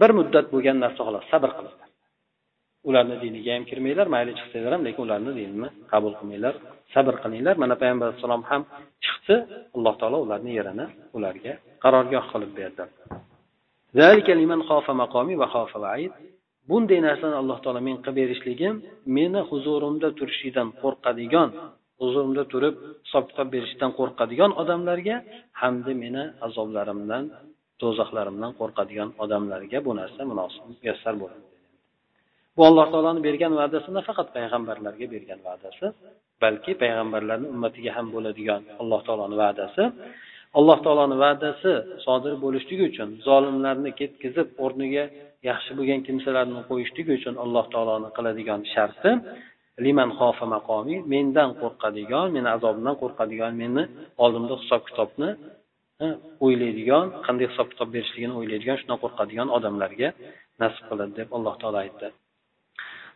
Bir 0.00 0.10
muddat 0.18 0.46
bo'lgan 0.54 0.76
narsa 0.84 1.00
xolos 1.06 1.24
sabr 1.32 1.50
qilinglar. 1.56 1.88
Ularni 2.88 3.16
diniga 3.24 3.50
ham 3.56 3.64
kirmanglar 3.70 4.06
mayli 4.14 4.32
chiqsanglar 4.38 4.72
ham 4.76 4.82
lekin 4.86 5.02
ularni 5.06 5.32
dinini 5.40 5.68
qabul 5.92 6.12
qilmanglar 6.18 6.54
sabr 6.94 7.14
qilinglar. 7.22 7.54
Mana 7.62 7.74
payg'ambar 7.80 8.06
alayhissalom 8.08 8.42
ham 8.50 8.62
chiqdi. 9.04 9.36
Alloh 9.76 9.94
taolo 10.00 10.18
ularni 10.26 10.50
yerini 10.58 10.86
ularga 11.16 11.52
qarorgoh 11.84 12.24
qilib 12.32 12.52
berdi. 12.60 12.82
Bunday 16.70 17.00
narsani 17.08 17.36
alloh 17.42 17.58
taolo 17.64 17.80
men 17.88 17.96
qilib 18.04 18.16
berishligim 18.20 18.74
meni 19.16 19.40
huzurimda 19.50 20.08
turishlikdan 20.18 20.68
qo'rqadigan 20.82 21.48
huzurimda 22.00 22.44
turib 22.52 22.74
hisob 23.06 23.24
kitob 23.30 23.48
berishdan 23.54 23.90
qo'rqadigan 23.98 24.50
odamlarga 24.62 25.16
hamda 25.60 25.92
meni 26.02 26.24
azoblarimdan 26.46 27.24
do'zaxlarimdan 27.82 28.52
qo'rqadigan 28.60 29.08
odamlarga 29.24 29.78
bu 29.86 29.92
narsa 30.00 30.20
munosib 30.30 30.62
muyassar 30.70 31.14
bo'ladi. 31.22 31.51
Bu 32.56 32.62
alloh 32.68 32.86
taoloni 32.92 33.20
bergan 33.28 33.52
va'dasi 33.60 33.88
nafaqat 33.98 34.28
payg'ambarlarga 34.36 35.06
bergan 35.14 35.40
va'dasi 35.48 35.86
balki 36.42 36.72
payg'ambarlarni 36.82 37.46
ummatiga 37.54 37.90
ham 37.96 38.06
bo'ladigan 38.14 38.62
alloh 38.82 39.00
taoloni 39.06 39.36
va'dasi. 39.42 39.82
Alloh 40.58 40.78
taoloni 40.84 41.16
va'dasi 41.24 41.72
sodir 42.06 42.34
bo'lishligi 42.44 42.84
uchun 42.90 43.08
zolimlarni 43.28 43.90
ketkizib 44.00 44.48
o'rniga 44.64 45.04
yaxshi 45.50 45.72
bo'lgan 45.78 46.00
kimsalarni 46.06 46.60
qo'yishligi 46.70 47.12
uchun 47.18 47.34
alloh 47.44 47.64
taoloni 47.74 48.08
qiladigan 48.16 48.60
sharti 48.74 49.10
liman 49.84 50.10
xofa 50.18 50.46
maqomi 50.56 50.96
mendan 51.12 51.50
qo'rqadigan 51.62 52.26
meni 52.36 52.48
azobimdan 52.56 52.96
qo'rqadigan 53.02 53.52
meni 53.62 53.82
oldimda 54.24 54.54
hisob 54.62 54.82
kitobni 54.88 55.30
e, 56.04 56.06
o'ylaydigan 56.44 57.04
qanday 57.26 57.46
hisob 57.52 57.66
kitob 57.72 57.88
berishligini 57.94 58.34
o'ylaydigan 58.40 58.76
shundan 58.80 58.98
qo'rqadigan 59.04 59.48
odamlarga 59.56 60.08
nasib 60.62 60.84
qiladi 60.90 61.12
deb 61.20 61.28
alloh 61.36 61.54
taolo 61.62 61.78
aytdi. 61.84 62.08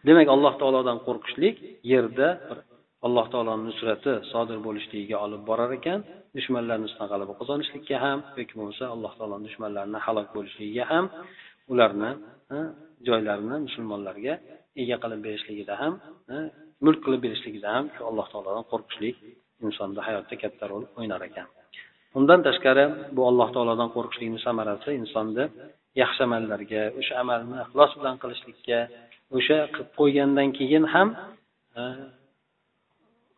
Demak 0.09 0.29
alloh 0.35 0.55
taolodan 0.61 0.99
qo'rqishlik 1.07 1.55
yerda 1.93 2.29
alloh 3.07 3.27
taoloni 3.33 3.65
nusrati 3.71 4.13
sodir 4.33 4.59
bo'lishligiga 4.67 5.17
olib 5.27 5.43
borar 5.51 5.71
ekan. 5.79 5.99
Dushmanlarni 6.37 6.85
ustidan 6.89 7.09
g'alaba 7.13 7.33
qozonishlikka 7.41 7.97
ham 8.05 8.19
yoki 8.41 8.55
bo'lmasa 8.59 8.85
alloh 8.95 9.13
taoloni 9.19 9.45
dushmanlarini 9.49 9.99
halok 10.07 10.29
bo'lishligiga 10.37 10.85
ham 10.93 11.05
ularni 11.73 12.11
joylarini 13.09 13.57
musulmonlarga 13.67 14.35
ega 14.83 14.97
qilib 15.03 15.21
berishligida 15.27 15.75
ham 15.83 15.93
mulk 16.85 17.01
qilib 17.05 17.21
berishligida 17.27 17.69
ham 17.77 17.85
shu 17.95 18.03
alloh 18.11 18.27
taolodan 18.33 18.65
qo'rqishlik 18.73 19.17
insonni 19.67 20.01
hayotda 20.09 20.35
katta 20.43 20.65
rol 20.73 20.85
o'ynar 20.99 21.23
ekan. 21.29 21.47
Undan 22.19 22.41
tashqari 22.49 22.85
bu 23.17 23.23
alloh 23.31 23.49
taolodan 23.55 23.89
qo'rqishlikni 23.97 24.41
samarasi 24.47 24.91
insonni 25.01 25.45
yaxshi 26.01 26.21
amallarga 26.29 26.83
o'sha 27.01 27.15
amalni 27.23 27.57
ixlos 27.65 27.93
bilan 27.99 28.17
qilishlikka 28.23 28.79
o'sha 29.37 29.59
qilib 29.75 29.91
qo'ygandan 30.01 30.49
keyin 30.59 30.85
ham 30.95 31.09
e, 31.79 31.83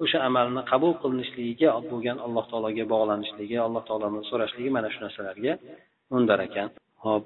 o'sha 0.05 0.19
amalni 0.29 0.63
qabul 0.73 0.93
qilinishligiga 1.03 1.69
bo'lgan 1.93 2.19
alloh 2.27 2.45
taologa 2.51 2.85
bog'lanishligi 2.95 3.57
alloh 3.67 3.83
taoloni 3.89 4.21
so'rashligi 4.31 4.71
mana 4.77 4.89
shu 4.93 5.01
narsalarga 5.05 5.53
undar 6.17 6.39
ekan. 6.49 6.69
Ho'p 7.05 7.25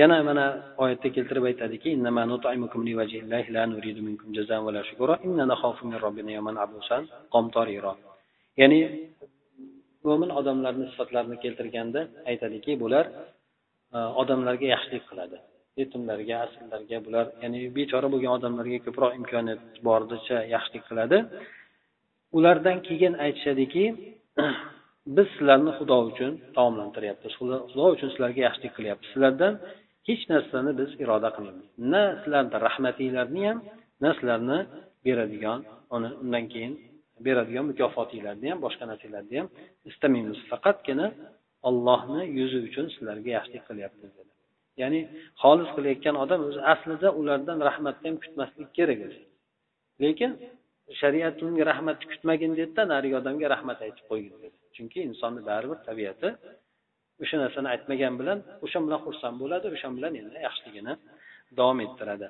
yana 0.00 0.16
mana 0.28 0.44
oyatda 0.82 1.08
keltirib 1.16 1.44
aytadiki 1.50 1.90
ya'ni 8.60 8.80
mo'min 10.06 10.30
odamlarni 10.40 10.84
sifatlarini 10.92 11.36
keltirganda 11.44 12.00
aytadiki 12.30 12.72
bular 12.82 13.04
E, 13.96 13.98
odamlarga 14.22 14.66
yaxshilik 14.74 15.04
qiladi. 15.10 15.38
Yetimlarga 15.80 16.36
asirlarga 16.46 16.98
bular 17.06 17.26
ya'ni 17.42 17.60
bechora 17.78 18.08
bo'lgan 18.12 18.32
odamlarga 18.38 18.78
ko'proq 18.86 19.12
imkoniyat 19.20 19.62
boricha 19.88 20.38
yaxshilik 20.54 20.84
qiladi. 20.90 21.18
Ulardan 22.38 22.78
keyin 22.88 23.14
aytishadiki 23.24 23.84
biz 25.16 25.26
sizlarni 25.34 25.72
xudo 25.78 25.96
uchun 26.10 26.32
taomlantiryapmiz. 26.56 27.32
Xudo 27.72 27.86
uchun 27.94 28.08
sizlarga 28.14 28.40
yaxshilik 28.46 28.72
qilyapmiz. 28.78 29.08
Sizlardan 29.12 29.54
hech 30.08 30.22
narsani 30.32 30.72
biz 30.80 30.90
iroda 31.02 31.30
qilmaymiz. 31.36 31.68
Na 31.92 32.02
sizlarni 32.22 32.56
rahmatinglarni 32.66 33.42
ham 33.48 33.58
na 34.02 34.10
sizlarni 34.18 34.58
beradigan 35.06 35.60
uni 35.96 36.10
undan 36.22 36.44
keyin 36.52 36.74
beradigan 37.26 37.64
mukofotinglarni 37.70 38.46
ham 38.52 38.60
boshqa 38.66 38.84
narsalarni 38.90 39.36
ham 39.40 39.48
istamaymiz. 39.90 40.38
Faqatgina 40.50 41.06
ollohni 41.68 42.22
yuzi 42.38 42.58
uchun 42.68 42.86
sizlarga 42.94 43.30
yaxshilik 43.36 43.64
qilyapmiz 43.70 44.10
dedi. 44.18 44.32
Ya'ni 44.82 45.00
xolis 45.42 45.70
qilayotgan 45.76 46.16
odam 46.24 46.40
o'zi 46.48 46.60
aslida 46.72 47.08
ulardan 47.20 47.58
rahmatni 47.68 48.06
ham 48.10 48.16
kutmaslik 48.24 48.68
kerak 48.78 49.00
o'zi 49.08 49.22
lekin 50.04 50.30
shariat 51.00 51.36
unga 51.46 51.64
rahmatni 51.72 52.06
kutmagin 52.12 52.52
dedida 52.60 52.82
narigi 52.92 53.14
odamga 53.22 53.46
rahmat 53.54 53.78
aytib 53.86 54.04
qo'ygin 54.10 54.34
dedi. 54.44 54.56
Chunki 54.76 54.98
insonni 55.08 55.42
baribir 55.50 55.78
tabiati 55.88 56.28
o'sha 57.22 57.36
narsani 57.44 57.68
aytmagan 57.74 58.14
bilan 58.20 58.38
o'sha 58.64 58.78
bilan 58.84 59.00
xursand 59.06 59.36
bo'ladi 59.42 59.66
o'sha 59.74 59.88
bilan 59.96 60.12
endi 60.20 60.38
yaxshiligini 60.46 60.94
davom 61.58 61.78
ettiradi. 61.86 62.28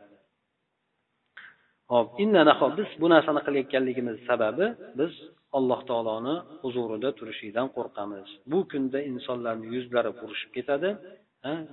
Hop 2.60 2.72
biz 2.78 2.90
bu 3.00 3.06
narsani 3.14 3.40
qilayotganligimiz 3.46 4.16
sababi 4.28 4.66
biz 4.98 5.12
alloh 5.58 5.80
taoloni 5.90 6.34
huzurida 6.62 7.08
turishlikdan 7.18 7.68
qo'rqamiz. 7.76 8.26
Bu 8.52 8.58
kunda 8.72 8.98
insonlarni 9.10 9.66
yuzlari 9.74 10.10
burishib 10.20 10.50
ketadi 10.56 10.90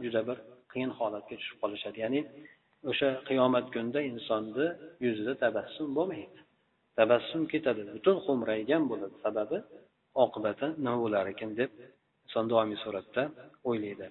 juda 0.04 0.22
bir 0.28 0.38
qiyin 0.72 0.92
holatga 1.00 1.36
tushib 1.42 1.58
qolishadi. 1.64 1.98
Ya'ni 2.06 2.22
o'sha 2.90 3.10
qiyomat 3.30 3.66
kunida 3.74 4.00
insonni 4.12 4.68
yuzida 5.06 5.34
tabassum 5.44 5.88
bo'lmaydi. 5.98 6.40
Tabassum 7.00 7.42
ketadi 7.54 7.82
butun 7.96 8.16
xo'mraygan 8.26 8.84
bo'ladi. 8.92 9.16
Sababi 9.26 9.58
oqibati 10.24 10.68
nima 10.84 10.98
bo'lar 11.04 11.26
ekan 11.34 11.52
deb 11.60 11.72
inson 12.26 12.46
doimiy 12.52 12.80
suratda 12.86 13.24
o'ylaydi. 13.70 14.08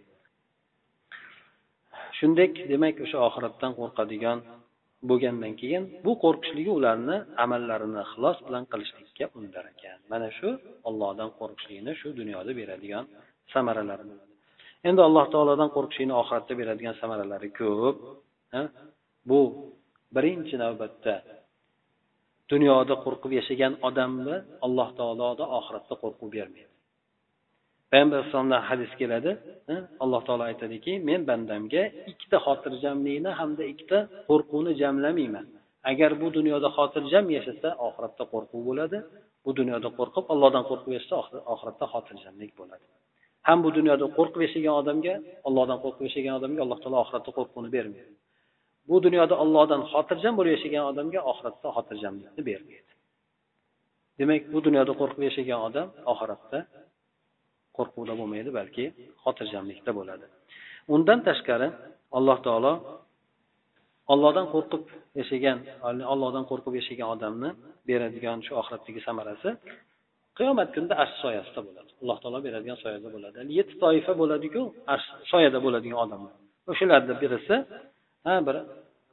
Shunday 2.18 2.48
demak 2.72 2.96
o'sha 3.04 3.18
oxiratdan 3.28 3.72
qo'rqadigan 3.80 4.38
bo'lgandan 5.08 5.52
keyin 5.60 5.82
bu 6.04 6.12
qo'rqishligi 6.24 6.72
ularni 6.78 7.16
amallarini 7.44 8.00
ixlos 8.06 8.38
bilan 8.46 8.64
qilishlikka 8.72 9.24
undar 9.38 9.64
ekan. 9.72 9.98
Mana 10.12 10.28
shu 10.38 10.48
ollohdan 10.88 11.30
qo'rqishlikni 11.40 11.92
shu 12.00 12.08
dunyoda 12.20 12.52
beradigan 12.60 13.04
samaralari 13.54 14.04
endi 14.88 15.00
alloh 15.08 15.26
taolodan 15.34 15.70
qo'rqishlikni 15.76 16.14
oxiratda 16.22 16.52
beradigan 16.60 16.94
samaralari 17.02 17.48
ko'p 17.60 17.96
bu 19.30 19.40
birinchi 20.16 20.56
navbatda 20.64 21.14
dunyoda 22.52 22.94
qo'rqib 23.04 23.32
yashagan 23.38 23.72
odamni 23.88 24.36
alloh 24.66 24.88
taoloda 24.98 25.44
oxiratda 25.58 25.94
qo'rquv 26.02 26.28
bermaydi. 26.36 26.75
Payg'ambar 27.96 28.16
alayhissalomdan 28.18 28.62
hadis 28.70 28.92
keladi. 29.00 29.30
Alloh 30.04 30.20
taolo 30.26 30.44
aytadiki 30.50 30.92
men 31.08 31.20
bandamga 31.30 31.82
ikkita 32.10 32.38
xotirjamlikni 32.46 33.30
hamda 33.40 33.64
ikkita 33.72 33.98
qo'rquvni 34.28 34.72
jamlamayman. 34.82 35.46
Agar 35.90 36.10
bu 36.22 36.26
dunyoda 36.38 36.68
xotirjam 36.76 37.26
yashasa 37.36 37.68
oxiratda 37.86 38.24
qo'rquv 38.32 38.60
bo'ladi. 38.68 38.98
Bu 39.44 39.50
dunyoda 39.58 39.88
qo'rqib 39.98 40.24
allohdan 40.32 40.64
qo'rqib 40.70 40.92
yashasa 40.98 41.14
oxiratda 41.54 41.86
xotirjamlik 41.92 42.52
bo'ladi. 42.60 42.84
Ham 43.48 43.58
bu 43.64 43.70
dunyoda 43.78 44.06
qo'rqib 44.18 44.40
yashagan 44.46 44.74
odamga 44.80 45.14
allohdan 45.48 45.78
qo'rqib 45.84 46.04
yashagan 46.08 46.34
odamga 46.38 46.60
alloh 46.64 46.78
taolo 46.82 46.98
oxiratda 47.04 47.30
qo'rquvni 47.38 47.70
bermaydi. 47.76 48.12
Bu 48.90 48.96
dunyoda 49.06 49.34
ollohdan 49.44 49.82
xotirjam 49.92 50.34
bo'lib 50.38 50.52
yashagan 50.56 50.84
odamga 50.90 51.20
oxiratda 51.30 51.68
xotirjamlikni 51.76 52.42
bermaydi. 52.50 52.90
Demak 54.20 54.42
bu 54.54 54.58
dunyoda 54.66 54.92
qo'rqib 55.00 55.22
yashagan 55.28 55.60
odam 55.68 55.88
oxiratda 56.12 56.58
qo'rquvda 57.78 58.14
bo'lmaydi 58.20 58.50
balki 58.58 58.84
xotirjamlikda 59.24 59.90
bo'ladi. 59.98 60.26
Undan 60.94 61.18
tashqari 61.28 61.68
alloh 62.18 62.38
taolo 62.46 62.72
ollohdan 64.12 64.46
qo'rqib 64.54 64.82
yashagan 65.20 65.58
ollohdan 66.12 66.44
qo'rqib 66.50 66.74
yashagan 66.80 67.08
odamni 67.14 67.50
beradigan 67.88 68.38
shu 68.46 68.52
oxiratdagi 68.60 69.00
samarasi 69.08 69.48
qiyomat 70.38 70.68
kunida 70.74 70.94
arsh 71.02 71.16
soyasida 71.24 71.60
bo'ladi. 71.68 71.90
Alloh 72.02 72.18
taolo 72.22 72.38
beradigan 72.46 72.78
soyada 72.84 73.08
bo'ladi. 73.14 73.36
Yetti 73.58 73.74
toifa 73.84 74.12
bo'ladiku 74.20 74.62
arsh 74.94 75.08
soyada 75.32 75.58
bo'ladigan 75.64 75.98
odamlar. 76.04 76.34
O'shalarni 76.72 77.14
birisi 77.22 77.56
ha 78.26 78.34
bir 78.46 78.56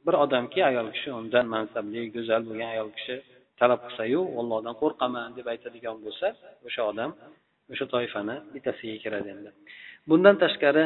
bir 0.06 0.14
odamki 0.24 0.60
ayol 0.70 0.88
kishi 0.94 1.10
undan 1.20 1.46
mansabli 1.54 2.00
go'zal 2.16 2.42
bo'lgan 2.48 2.70
ayol 2.74 2.90
kishi 2.96 3.14
talab 3.60 3.80
qilsayu 3.86 4.20
ollohdan 4.40 4.74
qo'rqaman 4.82 5.28
deb 5.38 5.46
aytadigan 5.52 5.96
bo'lsa 6.04 6.26
o'sha 6.66 6.82
odam 6.90 7.10
o'sha 7.72 7.86
toifani 7.94 8.36
bittasiga 8.54 8.96
kiradi 9.04 9.28
endi. 9.34 9.50
Bundan 10.10 10.36
tashqari 10.42 10.84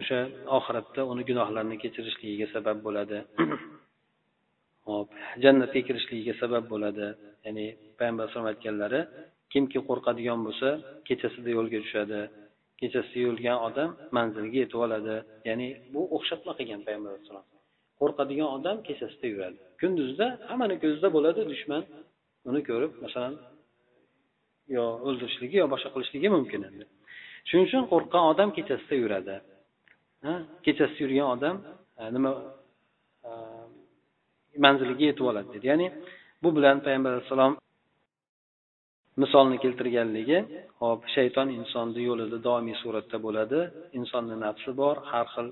o'sha 0.00 0.18
oxiratda 0.58 1.00
uni 1.12 1.22
gunohlarini 1.30 1.76
kechirishligiga 1.82 2.46
sabab 2.54 2.78
bo'ladi. 2.86 3.18
Hop 4.88 5.08
jannatga 5.42 5.80
kirishligiga 5.88 6.34
sabab 6.42 6.64
bo'ladi. 6.72 7.06
Ya'ni 7.46 7.66
payg'ambar 7.98 8.22
alayhisalom 8.24 8.48
aytganlari 8.52 9.00
kimki 9.52 9.78
qo'rqadigan 9.88 10.40
bo'lsa 10.46 10.68
kechasida 11.08 11.50
yo'lga 11.56 11.78
tushadi. 11.84 12.20
Kechasida 12.80 13.20
yurgan 13.26 13.58
odam 13.68 13.90
manziliga 14.16 14.58
yetib 14.64 14.80
oladi. 14.86 15.16
Ya'ni 15.48 15.68
bu 15.92 16.00
o'xshatma 16.16 16.52
qilgan 16.58 16.80
payg'ambar 16.86 17.10
alayhissalom 17.12 17.46
qo'rqadigan 18.00 18.48
odam 18.56 18.76
kechasida 18.88 19.26
yuradi. 19.32 19.58
Kunduzda 19.80 20.26
hammani 20.48 20.76
ko'zida 20.82 21.08
bo'ladi 21.16 21.40
dushman. 21.52 21.82
Uni 22.48 22.60
ko'rib 22.68 22.92
masalan 23.04 23.34
yo 24.76 24.84
o'ldirishligi 25.06 25.56
yo 25.62 25.66
boshqa 25.74 25.90
qilishligi 25.94 26.28
mumkin 26.36 26.62
endi 26.70 26.84
shuning 27.48 27.66
uchun 27.68 27.84
qo'rqqan 27.92 28.22
odam 28.32 28.48
kechasida 28.56 28.96
yuradi. 29.02 29.36
Kechasida 30.64 31.00
yurgan 31.04 31.28
odam 31.34 31.56
e, 32.00 32.02
nima 32.16 32.30
e, 33.28 33.30
manziliga 34.64 35.04
yetib 35.10 35.24
oladi 35.30 35.48
dedi. 35.54 35.66
Ya'ni 35.72 35.86
bu 36.42 36.48
bilan 36.56 36.76
payg'ambar 36.84 37.10
alayhissalom 37.14 37.54
misolni 39.22 39.56
keltirganligi 39.64 40.38
hop 40.82 41.00
shayton 41.16 41.48
insonni 41.58 42.02
yo'lida 42.08 42.38
doimiy 42.48 42.76
suratda 42.82 43.16
bo'ladi. 43.26 43.60
Insonni 43.98 44.36
nafsi 44.46 44.70
bor 44.80 44.96
har 45.10 45.26
xil 45.34 45.48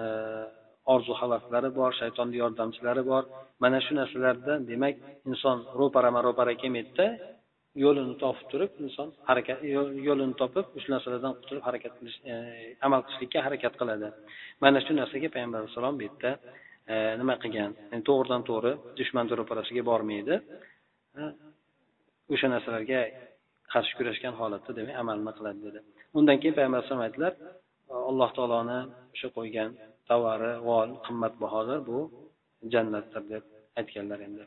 e, 0.00 0.04
orzu 0.94 1.12
havaslari 1.20 1.70
bor 1.78 1.90
shaytonni 2.00 2.36
yordamchilari 2.42 3.02
bor. 3.10 3.22
Mana 3.62 3.78
shu 3.84 3.92
narsalardan 4.00 4.58
demak 4.70 4.94
inson 5.30 5.56
ro'parama 5.80 6.20
ro'para 6.28 6.52
kelmaydida 6.62 7.06
yo'lini 7.84 8.14
topib 8.22 8.46
turib 8.52 8.70
inson 8.84 9.08
harakat 9.28 9.58
yo'lini 10.08 10.34
topib 10.40 10.66
shu 10.82 10.88
narsalardan 10.94 11.32
qutulib 11.40 11.64
harakat 11.68 11.92
qilish 11.98 12.18
e, 12.32 12.34
amal 12.86 13.00
qilishlikka 13.06 13.38
harakat 13.46 13.74
qiladi. 13.80 14.08
Mana 14.62 14.78
shu 14.84 14.92
narsaga 15.00 15.28
payg'ambar 15.34 15.58
alayhissalom 15.60 15.94
bu 15.98 16.04
yerda 16.08 16.30
e, 16.92 16.94
nima 17.20 17.34
qilgan? 17.42 17.72
Yani 17.92 18.02
to'g'ridan 18.08 18.42
to'g'ri 18.50 18.72
dushman 18.98 19.24
ro'parasiga 19.40 19.82
bormaydi. 19.90 20.34
E, 21.18 21.22
o'sha 22.34 22.48
narsalarga 22.54 23.00
qarshi 23.72 23.92
kurashgan 23.98 24.34
holatda 24.40 24.70
demak 24.78 24.96
amalni 25.02 25.32
qiladi 25.38 25.60
dedi. 25.66 25.80
Undan 26.18 26.36
keyin 26.40 26.54
payg'ambar 26.58 26.78
alayhisalom 26.78 27.04
aytdilar 27.06 27.32
alloh 28.10 28.30
taoloni 28.38 28.80
o'sha 29.14 29.28
qo'ygan 29.36 29.70
tovari 30.10 30.52
g'ol 30.68 30.90
qimmatbahodir 31.06 31.78
bu 31.88 31.98
jannatdir 32.72 33.22
deb 33.32 33.44
aytganlar 33.80 34.20
endi. 34.28 34.44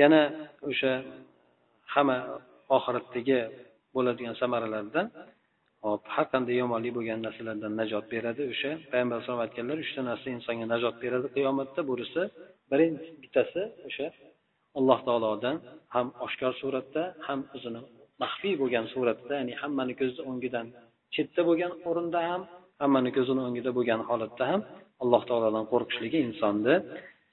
Yana 0.00 0.22
o'sha 0.70 0.92
hamma 1.94 2.18
oxiratdagi 2.76 3.40
bo'ladigan 3.94 4.34
samaralardan 4.42 5.06
hop 5.84 6.02
har 6.14 6.26
qanday 6.32 6.54
yomonlik 6.62 6.92
bo'lgan 6.98 7.18
narsalardan 7.26 7.72
najot 7.80 8.04
beradi 8.14 8.42
o'sha. 8.52 8.70
Payg'ambar 8.90 9.14
alayhisalom 9.16 9.42
aytganlar 9.46 9.76
uchta 9.84 10.00
narsa 10.10 10.26
insonga 10.36 10.66
najot 10.74 10.96
beradi 11.04 11.26
qiyomatda. 11.36 11.80
Bunisi 11.90 12.22
birinchi 12.70 13.08
bittasi 13.22 13.62
o'sha 13.88 14.06
alloh 14.78 14.98
taolodan 15.06 15.56
ham 15.94 16.06
oshkor 16.26 16.52
suratda 16.62 17.02
ham 17.26 17.40
o'zini 17.56 17.80
maxfiy 18.22 18.54
bo'lgan 18.62 18.86
suratda 18.94 19.32
ya'ni 19.40 19.54
hammani 19.62 19.94
ko'zi 20.00 20.20
o'ngidan 20.30 20.66
chetda 21.14 21.40
bo'lgan 21.48 21.72
o'rinda 21.88 22.20
ham 22.30 22.42
hammani 22.82 23.10
ko'zini 23.16 23.40
o'ngida 23.48 23.70
bo'lgan 23.78 24.00
holatda 24.08 24.44
ham 24.50 24.60
alloh 25.02 25.22
taolodan 25.28 25.64
qo'rqishligi 25.72 26.18
insonni 26.28 26.74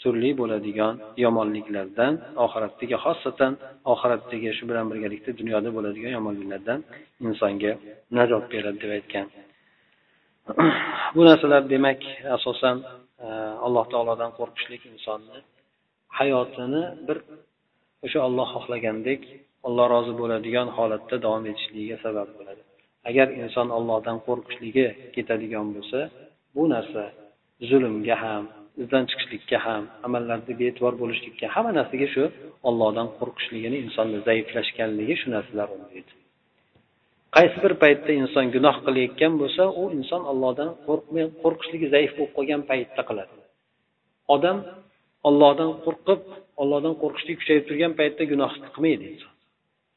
turli 0.02 0.32
bo'ladigan 0.42 0.94
yomonliklardan 1.26 2.14
oxiratdagi 2.46 2.96
xosatan 3.06 3.54
oxiratdagi 3.94 4.50
shu 4.58 4.64
bilan 4.70 4.86
birgalikda 4.92 5.32
dunyoda 5.40 5.70
bo'ladigan 5.78 6.12
yomonliklardan 6.18 6.80
insonga 7.28 7.72
najot 8.18 8.46
beradi 8.54 8.78
deb 8.84 8.92
aytgan. 8.98 9.28
Bu 11.16 11.22
narsalar 11.30 11.62
demak 11.74 12.02
asosan 12.38 12.78
e, 13.26 13.28
alloh 13.66 13.86
taolodan 13.94 14.32
qo'rqishlik 14.40 14.82
insonni 14.92 15.40
hayotini 16.20 16.84
bir 17.08 17.18
o'sha 18.06 18.20
olloh 18.28 18.48
xohlagandek 18.56 19.22
olloh 19.68 19.86
rozi 19.94 20.14
bo'ladigan 20.22 20.68
holatda 20.78 21.16
davom 21.26 21.44
etishligiga 21.52 21.98
sabab 22.06 22.30
bo'ladi. 22.38 22.62
Agar 23.10 23.28
inson 23.44 23.68
ollohdan 23.78 24.18
qo'rqishligi 24.28 24.88
ketadigan 25.16 25.68
bo'lsa 25.76 26.00
bu 26.56 26.64
narsa 26.74 27.04
zulmga 27.70 28.16
ham 28.24 28.44
izdan 28.82 29.04
chiqishlikka 29.10 29.58
ham 29.66 29.84
amallarda 30.08 30.54
bee'tibor 30.62 30.94
bo'lishlikka 31.02 31.46
hamma 31.56 31.72
narsaga 31.80 32.08
shu 32.16 32.24
ollohdan 32.70 33.08
qo'rqishligini 33.20 33.78
insonni 33.86 34.20
zaiflashganligi 34.28 35.16
shu 35.22 35.28
narsalar 35.36 35.70
undaydi 35.78 36.12
qaysi 37.36 37.58
bir 37.64 37.74
paytda 37.84 38.12
inson 38.22 38.46
gunoh 38.56 38.76
qilayotgan 38.86 39.34
bo'lsa 39.42 39.64
u 39.82 39.84
inson 39.98 40.22
ollohdan 40.32 40.70
qo'rqmay 40.88 41.26
qo'rqishligi 41.44 41.88
zaif 41.96 42.12
bo'lib 42.18 42.34
qolgan 42.38 42.62
paytda 42.70 43.02
qiladi. 43.10 43.34
Odam 44.36 44.58
ollohdan 45.30 45.72
qo'rqib 45.86 46.22
ollohdan 46.62 46.94
qo'rqishlik 47.02 47.38
kuchayib 47.42 47.64
turgan 47.70 47.94
paytda 48.00 48.24
gunoh 48.32 48.52
qilmaydi 48.74 49.04
inson. 49.14 49.32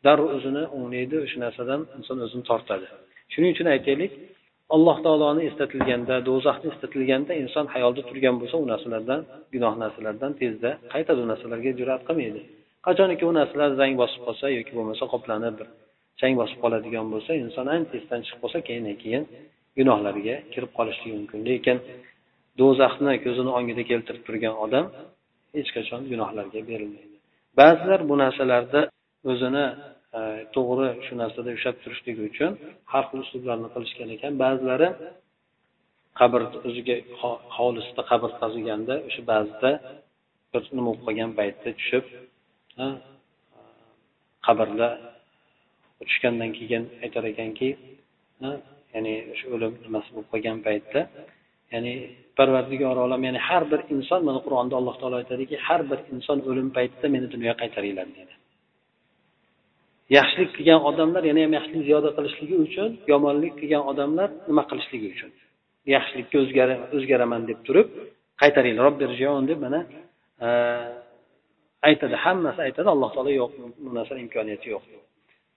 Darrov 0.05 0.29
o'zini 0.37 0.65
o'nglaydi 0.77 1.17
o'sha 1.25 1.39
narsadan 1.45 1.81
inson 1.99 2.17
o'zini 2.27 2.45
tortadi. 2.51 2.87
Shuning 3.33 3.51
uchun 3.55 3.69
aytaylik 3.75 4.13
alloh 4.75 4.97
taoloni 5.07 5.43
eslatilganda 5.51 6.15
do'zaxni 6.29 6.69
eslatilganda 6.73 7.33
inson 7.43 7.67
hayolda 7.75 8.03
turgan 8.09 8.37
bo'lsa 8.41 8.57
u 8.65 8.67
narsalardan 8.73 9.21
gunoh 9.55 9.75
narsalardan 9.83 10.33
tezda 10.41 10.71
qaytadi 10.93 11.21
u 11.25 11.27
narsalarga 11.33 11.71
jur'at 11.81 12.03
qilmaydi. 12.09 12.41
Qachoniki 12.87 13.25
u 13.31 13.33
narsalar 13.39 13.71
zang 13.81 13.93
bosib 14.03 14.21
qolsa 14.27 14.47
yoki 14.59 14.73
bo'lmasa 14.79 15.05
qoplanib 15.13 15.55
bir 15.61 15.69
chang 16.21 16.35
bosib 16.41 16.59
qoladigan 16.65 17.07
bo'lsa 17.13 17.33
inson 17.45 17.67
ancha 17.77 17.95
esdan 18.01 18.21
chiqib 18.27 18.41
qolsa 18.45 18.59
keyin 18.69 18.87
keyin 19.03 19.25
gunohlarga 19.79 20.37
kirib 20.53 20.71
qolishligi 20.79 21.15
mumkin. 21.19 21.39
Lekin 21.49 21.77
do'zaxni 22.61 23.13
ko'zini 23.25 23.51
o'ngida 23.59 23.83
keltirib 23.91 24.23
turgan 24.29 24.55
odam 24.65 24.85
hech 25.57 25.71
qachon 25.77 26.01
gunohlarga 26.13 26.61
berilmaydi. 26.71 27.15
Ba'zilar 27.61 28.01
bu 28.11 28.15
narsalarda 28.23 28.81
o'zini 29.31 29.67
Э, 30.19 30.21
to'g'ri 30.55 30.89
shu 31.07 31.15
narsada 31.23 31.51
ushlab 31.57 31.77
turishligi 31.83 32.23
uchun 32.31 32.53
har 32.93 33.05
xil 33.09 33.19
uslublarni 33.25 33.69
qilishgan 33.75 34.09
ekan. 34.17 34.33
Ba'zilari 34.43 34.89
qabr 36.21 36.41
o'ziga 36.69 36.97
hovlisida 37.57 38.03
qabr 38.11 38.31
qaziganda 38.41 38.95
o'sha 39.09 39.23
ba'zida 39.33 39.71
bir 40.53 40.63
nima 40.77 40.91
bo'lib 40.91 41.03
qolgan 41.07 41.31
paytda 41.39 41.71
tushib 41.79 42.05
qabrda 44.47 44.89
tushgandan 46.09 46.51
keyin 46.59 46.83
aytar 47.05 47.25
ekanki 47.33 47.69
ya'ni 48.95 49.15
o'sha 49.33 49.47
o'lim 49.55 49.73
nimasi 49.87 50.09
bo'lib 50.15 50.29
qolgan 50.33 50.59
paytda 50.67 51.01
ya'ni 51.75 51.93
parvardigor 52.39 52.97
olam 53.07 53.21
ya'ni 53.29 53.41
har 53.49 53.63
bir 53.73 53.81
inson 53.95 54.21
mana 54.29 54.41
qur'onda 54.47 54.75
alloh 54.81 54.95
taolo 55.01 55.17
aytadiki 55.23 55.57
har 55.67 55.81
bir 55.91 56.01
inson 56.15 56.39
o'lim 56.51 56.69
paytida 56.77 57.07
meni 57.15 57.27
dunyoga 57.35 57.57
qaytaringlar 57.63 58.09
deydi 58.17 58.35
yaxshilik 60.17 60.51
qilgan 60.57 60.81
odamlar 60.91 61.23
yana 61.31 61.41
ham 61.45 61.53
yaxshilik 61.59 61.83
ziyoda 61.89 62.11
qilishligi 62.17 62.57
uchun 62.67 62.91
yomonlik 63.13 63.55
qilgan 63.61 63.83
odamlar 63.91 64.29
nima 64.49 64.63
qilishligi 64.71 65.09
uchun? 65.15 65.31
Yaxshilikka 65.95 66.37
o'zgaraman 66.97 67.43
deb 67.51 67.59
turib 67.67 67.89
qaytaringlar 68.43 68.93
deb 69.51 69.59
mana 69.65 69.81
e, 70.47 70.49
aytadi. 71.89 72.15
Hammasi 72.25 72.61
aytadi 72.67 72.89
alloh 72.95 73.11
taolo 73.15 73.33
yo'q 73.41 73.53
bu 73.85 73.91
narsani 73.99 74.21
imkoniyati 74.27 74.67
yo'q. 74.75 74.85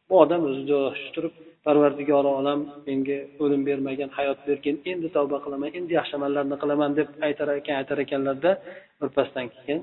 Bu 0.09 0.15
odam 0.23 0.41
o'zi 0.49 0.61
joylashib 0.71 1.11
turib 1.15 1.33
parvardigori 1.65 2.29
olam 2.39 2.59
menga 2.87 3.17
o'lim 3.43 3.61
bermagin 3.69 4.09
hayot 4.17 4.39
bergin 4.47 4.75
endi 4.91 5.07
tavba 5.15 5.37
qilaman 5.45 5.69
endi 5.77 5.91
yaxshi 5.99 6.13
amallarni 6.19 6.57
qilaman 6.63 6.91
deb 6.99 7.07
aytar 7.27 7.47
ekan 7.59 7.75
aytar 7.81 7.97
ekanlarda 8.05 8.51
birpasdan 9.01 9.45
keyin 9.55 9.81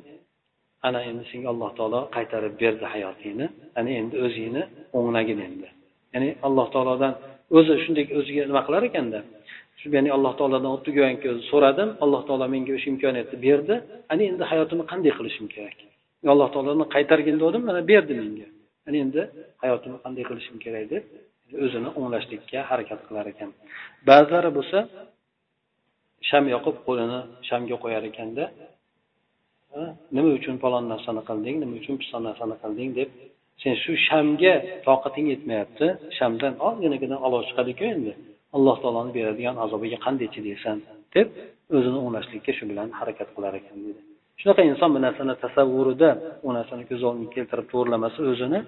ana 0.87 1.01
endi 1.11 1.24
senga 1.30 1.49
alloh 1.55 1.70
taolo 1.78 2.01
qaytarib 2.16 2.55
berdi 2.62 2.87
hayotingni. 2.95 3.47
Ana 3.78 3.91
endi 4.01 4.16
o'zingni 4.26 4.62
o'nglagin 4.97 5.39
endi. 5.49 5.68
Ya'ni 6.14 6.28
alloh 6.47 6.66
taolodan 6.74 7.12
o'zi 7.59 7.74
shunday 7.85 8.05
o'ziga 8.18 8.43
nima 8.51 8.62
qilar 8.66 8.82
ekanda? 8.91 9.18
Shu 9.80 9.87
ya'ni 9.97 10.11
alloh 10.16 10.32
taolodan 10.39 10.70
xuddi 10.76 10.91
go'yoki 10.99 11.28
so'radim 11.51 11.89
alloh 12.05 12.22
taolo 12.28 12.47
menga 12.55 12.72
o'sha 12.76 12.89
imkoniyatni 12.93 13.37
berdi. 13.47 13.74
Ana 14.12 14.22
endi 14.30 14.45
hayotimni 14.51 14.85
qanday 14.93 15.12
qilishim 15.18 15.47
kerak? 15.55 15.78
Alloh 16.35 16.49
taolodan 16.55 16.87
qaytargin 16.95 17.37
degandim 17.41 17.62
mana 17.68 17.80
berdi 17.91 18.12
menga. 18.22 18.49
Ana 18.89 18.97
endi 19.05 19.20
hayotimni 19.62 19.99
qanday 20.05 20.24
qilishim 20.30 20.57
kerak 20.64 20.85
deb 20.93 21.03
o'zini 21.64 21.89
o'nglashlikka 21.99 22.59
harakat 22.70 23.01
qilar 23.07 23.26
ekan. 23.32 23.51
Ba'zilari 24.09 24.51
bo'lsa 24.59 24.78
sham 26.28 26.45
yoqib 26.55 26.76
qo'lini 26.87 27.18
shamga 27.49 27.76
qo'yar 27.85 28.03
ekanda 28.11 28.45
nima 30.16 30.30
uchun 30.38 30.56
falon 30.62 30.84
narsani 30.92 31.22
qilding 31.28 31.56
nima 31.62 31.74
uchun 31.80 31.94
piston 32.00 32.22
narsani 32.28 32.56
qilding 32.62 32.90
deb 32.98 33.08
sen 33.62 33.74
shu 33.82 33.92
shamga 34.08 34.54
toqating 34.86 35.26
yetmayapti. 35.32 35.86
Shamdan 36.18 36.52
ozginagina 36.68 37.16
olov 37.26 37.40
chiqadiku 37.48 37.84
endi. 37.94 38.12
Alloh 38.56 38.76
taoloni 38.82 39.12
beradigan 39.18 39.56
azobiga 39.64 39.98
qanday 40.06 40.28
chidaysan 40.34 40.78
deb 41.16 41.28
o'zini 41.76 41.98
o'nglashlikka 42.04 42.52
shu 42.58 42.64
bilan 42.70 42.88
harakat 42.98 43.28
qilar 43.34 43.52
ekan 43.60 43.76
deydi 43.84 44.00
shunaqa 44.40 44.62
inson 44.70 44.90
bu 44.94 45.00
narsani 45.06 45.34
tasavvurida 45.44 46.10
u 46.46 46.48
narsani 46.58 46.84
ko'z 46.90 47.02
oldiga 47.08 47.30
keltirib 47.36 47.66
to'g'irlamasa 47.72 48.20
o'zini 48.32 48.60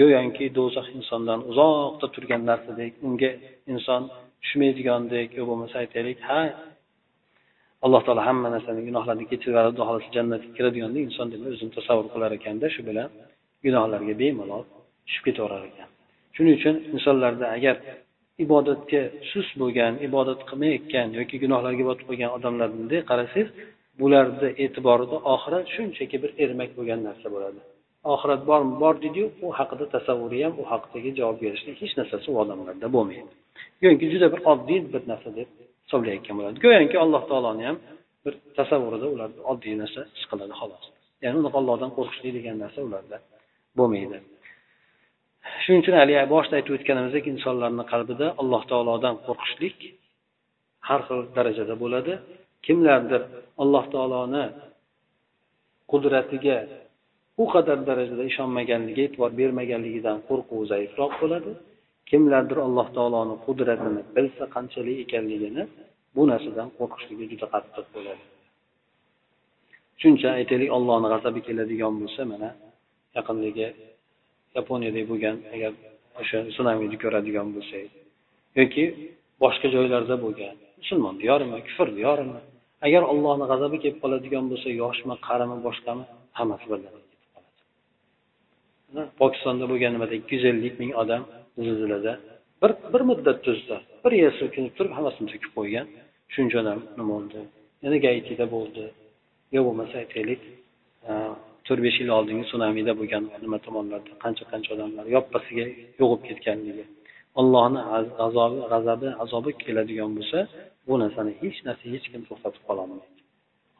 go'yoki 0.00 0.46
do'zax 0.58 0.86
insondan 0.98 1.40
uzoqda 1.50 2.06
turgan 2.14 2.42
narsadek 2.50 2.92
unga 3.08 3.30
inson 3.72 4.02
tushmaydigandek 4.42 5.28
yo 5.38 5.42
bo'lmasa 5.50 5.76
aytaylik 5.82 6.18
ha 6.28 6.40
alloh 7.84 8.00
taolo 8.06 8.22
hamma 8.28 8.48
narsani 8.54 8.80
gunohlarni 8.88 9.24
kechirib 9.30 9.52
yuboradi 9.52 9.70
xudo 9.74 9.82
xohlasa 9.88 10.10
jannatga 10.16 10.50
kiradiganda 10.56 10.98
inson 11.06 11.26
demak 11.32 11.48
o'zini 11.54 11.72
tasavvur 11.78 12.06
qilar 12.14 12.30
ekanda 12.38 12.66
shu 12.74 12.80
bilan 12.88 13.08
gunohlarga 13.64 14.14
bemalol 14.22 14.62
tushib 15.06 15.22
ketaverar 15.28 15.62
ekan. 15.70 15.88
Shuning 16.36 16.54
uchun 16.58 16.74
insonlarda 16.94 17.46
agar 17.56 17.76
ibodatga 18.44 19.02
sus 19.30 19.48
bo'lgan 19.60 19.92
ibodat 20.08 20.40
qilmayotgan 20.48 21.08
yoki 21.18 21.36
gunohlarga 21.44 21.84
botib 21.90 22.06
qolgan 22.10 22.30
odamlarni 22.36 22.76
bunday 22.80 23.00
qarasangiz 23.10 23.48
bularni 24.00 24.48
e'tiborida 24.64 25.16
oxirat 25.34 25.64
shunchaki 25.74 26.16
bir 26.22 26.30
ermak 26.44 26.70
bo'lgan 26.78 27.00
narsa 27.08 27.26
bo'ladi. 27.34 27.60
Oxirat 28.14 28.42
bormi? 28.50 28.72
Bor 28.82 28.94
deydiyu 29.02 29.26
u 29.46 29.48
haqida 29.58 29.84
tasavvuri 29.94 30.38
ham 30.44 30.54
u 30.62 30.64
haqidagi 30.72 31.10
javob 31.18 31.38
berishni 31.44 31.72
hech 31.80 31.94
narsasi 32.00 32.26
u 32.32 32.36
odamlarda 32.42 32.86
bo'lmaydi. 32.96 33.32
Yoki 33.86 34.06
juda 34.12 34.26
bir 34.34 34.40
oddiy 34.52 34.80
bir 34.92 35.02
narsa 35.12 35.30
deb 35.38 35.48
hisoblayotgan 35.92 36.34
bo'ladi. 36.38 36.56
Go'yoki 36.64 36.96
alloh 37.04 37.22
taoloni 37.30 37.64
ham 37.68 37.78
bir 38.24 38.34
tasavvurida 38.58 39.06
ular 39.14 39.30
oddiy 39.52 39.74
narsa 39.82 40.00
his 40.16 40.24
qiladi 40.30 40.54
xolos. 40.60 40.84
Ya'ni 41.24 41.36
unaqa 41.42 41.56
ollohdan 41.62 41.90
qo'rqishlik 41.96 42.32
degan 42.38 42.56
narsa 42.64 42.80
ularda 42.88 43.16
bo'lmaydi. 43.78 44.18
Shuning 45.62 45.80
uchun 45.84 45.96
haligi 46.00 46.22
boshida 46.34 46.54
aytib 46.58 46.72
o'tganimizdek 46.76 47.24
insonlarni 47.34 47.84
qalbida 47.92 48.26
alloh 48.42 48.62
taolodan 48.70 49.14
qo'rqishlik 49.26 49.78
har 50.88 51.00
xil 51.08 51.20
darajada 51.36 51.74
bo'ladi. 51.82 52.12
Kimlardir 52.66 53.22
alloh 53.62 53.84
taoloni 53.94 54.44
qudratiga 55.92 56.56
u 57.42 57.44
qadar 57.54 57.78
darajada 57.88 58.24
ishonmaganligi 58.30 59.00
e'tibor 59.06 59.30
bermaganligidan 59.40 60.18
qo'rquvi 60.28 60.64
zaifroq 60.72 61.12
bo'ladi. 61.22 61.52
Kimlardir 62.12 62.58
alloh 62.66 62.86
taoloni 62.96 63.34
qudratini 63.46 64.02
bilsa 64.16 64.44
qanchalik 64.54 64.98
ekanligini 65.04 65.62
bu 66.16 66.22
narsadan 66.30 66.68
qo'rqishligi 66.78 67.24
juda 67.32 67.46
qattiq 67.54 67.86
bo'ladi. 67.94 68.22
Shuncha 70.02 70.28
aytaylik 70.38 70.70
ollohni 70.76 71.08
g'azabi 71.12 71.40
keladigan 71.46 71.94
bo'lsa 72.00 72.22
mana 72.32 72.50
yaqindagi 73.16 73.66
yaponiyada 74.56 75.02
bo'lgan 75.10 75.36
agar 75.54 75.72
o'sha 76.20 76.38
sunamini 76.56 76.96
ko'radigan 77.04 77.48
bo'lsak 77.56 77.86
yoki 78.58 78.84
boshqa 79.42 79.66
joylarda 79.74 80.16
bo'lgan 80.24 80.54
musulmon 80.80 81.14
diyorimi 81.22 81.58
kufr 81.68 81.88
diyorimi 81.98 82.40
agar 82.86 83.02
ollohni 83.12 83.46
g'azabi 83.50 83.76
kelib 83.82 83.98
qoladigan 84.02 84.44
bo'lsa 84.50 84.68
yoshmi 84.82 85.14
qarimi 85.28 85.56
boshqami 85.66 86.04
hammasi 86.38 86.66
birdan 86.70 86.94
pokistonda 89.20 89.64
bo'lgan 89.70 89.90
nimada 89.96 90.14
ikki 90.20 90.32
yuz 90.36 90.44
ellik 90.52 90.74
ming 90.82 90.92
odam 91.02 91.22
zilzilada 91.56 92.12
bir 92.62 92.70
bir 92.92 93.02
muddat 93.10 93.38
tuzda 93.46 93.76
bir 94.04 94.12
yer 94.22 94.32
silkinib 94.38 94.72
turib 94.78 94.92
hammasini 94.96 95.26
to'kib 95.32 95.52
qo'ygan. 95.58 95.86
Shuncha 96.34 96.56
odam 96.62 96.78
nima 96.98 97.12
bo'ldi 97.12 97.40
yana 97.84 97.96
gaitida 98.06 98.44
bo'ldi. 98.56 98.84
Yo 99.54 99.60
bo'lmasa 99.66 99.94
aytaylik. 100.02 100.40
To'rt 101.66 101.80
besh 101.86 101.98
yil 102.02 102.10
oldingi 102.18 102.44
sunamida 102.52 102.92
bo'lgan 103.00 103.24
nima 103.44 103.58
tomonlarda 103.66 104.12
qancha 104.24 104.44
qancha 104.52 104.70
odamlar 104.76 105.04
yoppasiga 105.16 105.66
yo'qolib 106.00 106.22
ketganligi. 106.28 106.84
Allohni 107.40 107.80
azobi 108.26 108.58
g'azabi 108.72 109.08
azobi 109.24 109.50
keladigan 109.62 110.10
bo'lsa 110.18 110.38
bu 110.86 110.94
narsani 111.02 111.32
hech 111.42 111.58
narsa 111.66 111.84
hech 111.94 112.06
kim 112.12 112.22
to'xtatib 112.28 112.62
qololmaydi. 112.68 113.18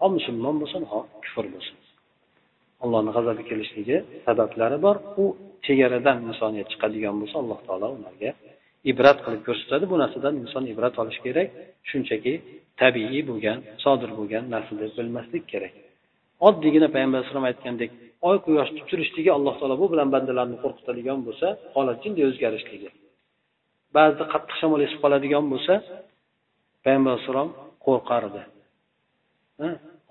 Ho 0.01 0.07
musulmon 0.17 0.57
bo'lsin 0.63 0.83
ho 0.91 1.01
kufr 1.25 1.47
bo'lsin. 1.55 1.77
Allohni 2.85 3.11
g'azabi 3.17 3.43
kelishligi 3.51 3.97
sabablari 4.27 4.79
bor. 4.87 4.97
U 5.23 5.25
chegaradan 5.67 6.17
insoniyat 6.31 6.69
chiqadigan 6.73 7.15
bo'lsa 7.21 7.37
alloh 7.43 7.61
taolo 7.67 7.89
ularga 7.99 8.31
ibrat 8.91 9.19
qilib 9.25 9.43
ko'rsatadi. 9.49 9.85
Bu 9.93 9.97
narsadan 10.03 10.35
inson 10.43 10.65
ibrat 10.73 10.95
olish 11.03 11.19
kerak. 11.25 11.49
Shunchaki 11.91 12.33
tabiiy 12.81 13.23
bo'lgan 13.31 13.59
sodir 13.85 14.11
bo'lgan 14.19 14.45
narsa 14.55 14.73
deb 14.83 14.91
bilmaslik 14.99 15.45
kerak. 15.53 15.73
Oddiygina 16.49 16.89
payg'ambar 16.95 17.19
alayhisalom 17.19 17.47
aytgandek 17.51 17.91
oy 18.29 18.37
quyosh 18.47 18.71
turishligi 18.91 19.31
alloh 19.37 19.55
taolo 19.61 19.75
bu 19.83 19.87
bilan 19.93 20.09
bandalarni 20.15 20.57
qo'rqitadigan 20.65 21.19
bo'lsa 21.27 21.47
holat 21.77 21.99
jinday 22.05 22.25
o'zgarishligi. 22.31 22.89
Ba'zida 23.97 24.25
qattiq 24.33 24.57
shamol 24.61 24.81
esib 24.87 24.99
qoladigan 25.05 25.45
bo'lsa 25.53 25.75
payg'ambar 26.85 27.11
alayhissalom 27.13 27.51
qo'rqardi. 27.87 28.43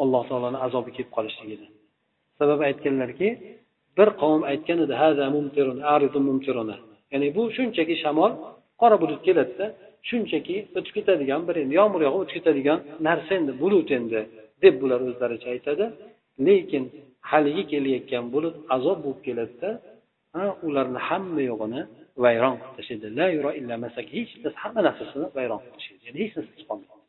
Alloh 0.03 0.23
taoloni 0.29 0.59
azobi 0.65 0.91
kelib 0.95 1.11
qolishligidan. 1.17 1.71
Sababi 2.39 2.63
aytganlarki 2.69 3.27
bir 4.01 4.09
qavm 4.21 4.41
aytgan 4.51 4.79
edi 4.85 4.95
ya'ni 7.13 7.27
bu 7.35 7.43
shunchaki 7.57 7.95
shamol 8.03 8.31
qora 8.81 8.95
bulut 9.03 9.21
keladida 9.27 9.65
shunchaki 10.09 10.55
o'tib 10.77 10.93
ketadigan 10.97 11.41
bir 11.47 11.55
endi 11.61 11.73
yomg'ir 11.81 12.01
yog'ib 12.07 12.21
o'tib 12.23 12.35
ketadigan 12.37 12.79
narsa 13.07 13.31
endi 13.39 13.51
bulut 13.63 13.89
endi 13.97 14.19
deb 14.63 14.75
bular 14.81 14.99
o'zlaricha 15.09 15.49
aytadi. 15.55 15.85
Lekin 16.47 16.83
haligi 17.31 17.63
kelayotgan 17.71 18.25
bulut 18.33 18.55
azob 18.75 18.99
bo'lib 19.05 19.21
keladida 19.27 19.69
ularni 20.67 20.99
hamma 21.09 21.41
yo'g'ini 21.51 21.81
vayron 22.23 22.55
qilib 22.61 22.73
tashlaydi 22.77 23.07
hech 24.15 24.31
narsa 24.43 24.57
hamma 24.63 24.81
narsasini 24.87 25.27
vayron 25.37 25.59
qilib 25.63 25.75
tashlaydi 25.77 26.03
ya'ni 26.07 26.19
hech 26.23 26.33
narsa 26.37 26.63
qolmaydi 26.69 26.99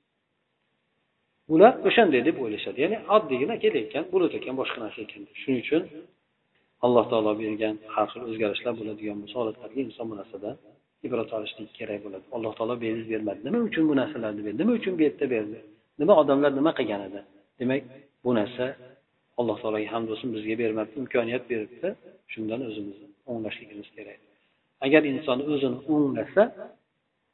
bular 1.51 1.72
o'shanday 1.88 2.20
deb 2.28 2.36
o'ylashadi. 2.45 2.78
Ya'ni 2.84 2.99
oddiygina 3.16 3.55
kelayotgan 3.64 4.05
bulut 4.12 4.32
ekan 4.38 4.55
boshqa 4.61 4.78
narsa 4.84 4.99
ekan. 5.07 5.22
Shuning 5.40 5.61
uchun 5.64 5.82
alloh 6.87 7.05
taolo 7.11 7.33
bergan 7.43 7.74
har 7.95 8.07
xil 8.12 8.22
o'zgarishlar 8.30 8.74
bo'ladigan 8.80 9.16
bo'lsa 9.22 9.37
holatlarga 9.41 9.78
inson 9.87 10.07
bu 10.11 10.14
narsada 10.20 10.51
ibrat 11.07 11.30
olishlik 11.37 11.70
kerak 11.78 12.01
bo'ladi. 12.05 12.24
Alloh 12.37 12.53
taolo 12.59 12.74
beriz 12.85 13.07
bermadi. 13.12 13.41
Nima 13.47 13.59
uchun 13.68 13.85
bu 13.91 13.95
narsalarni 14.01 14.43
berdi? 14.47 14.59
Nima 14.62 14.72
uchun 14.78 14.93
bu 14.99 15.03
yerda 15.07 15.26
berdi? 15.35 15.59
Nima 16.01 16.12
odamlar 16.22 16.51
nima 16.59 16.72
qilgan 16.78 17.03
edi? 17.09 17.20
Demak 17.61 17.83
bu 18.24 18.30
narsa 18.39 18.64
alloh 19.41 19.57
taologa 19.62 19.89
hamd 19.95 20.07
bo'lsin 20.11 20.28
bizga 20.37 20.55
bermabdi 20.62 20.95
imkoniyat 21.03 21.45
beribdi. 21.53 21.89
Shundan 22.33 22.61
o'zimizni 22.68 23.09
o'nglashligimiz 23.30 23.89
kerak. 23.97 24.18
Agar 24.87 25.03
inson 25.12 25.39
o'zini 25.53 25.78
o'nglasa 25.93 26.43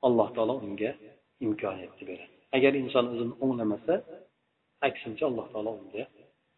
alloh 0.07 0.29
taolo 0.37 0.55
unga 0.67 0.91
imkoniyatni 1.47 2.05
beradi. 2.11 2.35
Agar 2.57 2.73
inson 2.83 3.05
o'zini 3.13 3.35
o'nglamasa 3.45 3.95
aksincha 4.89 5.25
alloh 5.31 5.47
taolo 5.53 5.71
unga 5.81 6.05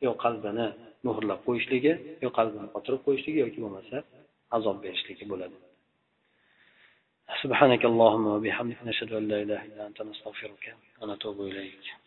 yo 0.04 0.12
qalbini 0.24 0.66
muhrlab 1.07 1.39
qo'yishligi 1.47 1.93
yo 2.23 2.29
qalbini 2.37 2.67
qotirib 2.75 3.01
qo'yishligi 3.07 3.39
yoki 3.45 3.59
bo'lmasa 3.63 3.97
azob 4.57 4.77
berishligi 4.83 5.25
bo'ladi 5.33 5.57
سبحانك 7.43 7.85
اللهم 7.85 8.25
وبحمدك 8.27 8.79
نشهد 8.89 9.13
أن 9.13 9.27
لا 9.27 9.41
إله 9.41 9.61
إلا 9.65 9.87
أنت 9.87 10.01
نستغفرك 10.01 10.75
ونتوب 11.01 11.41
إليك 11.41 11.85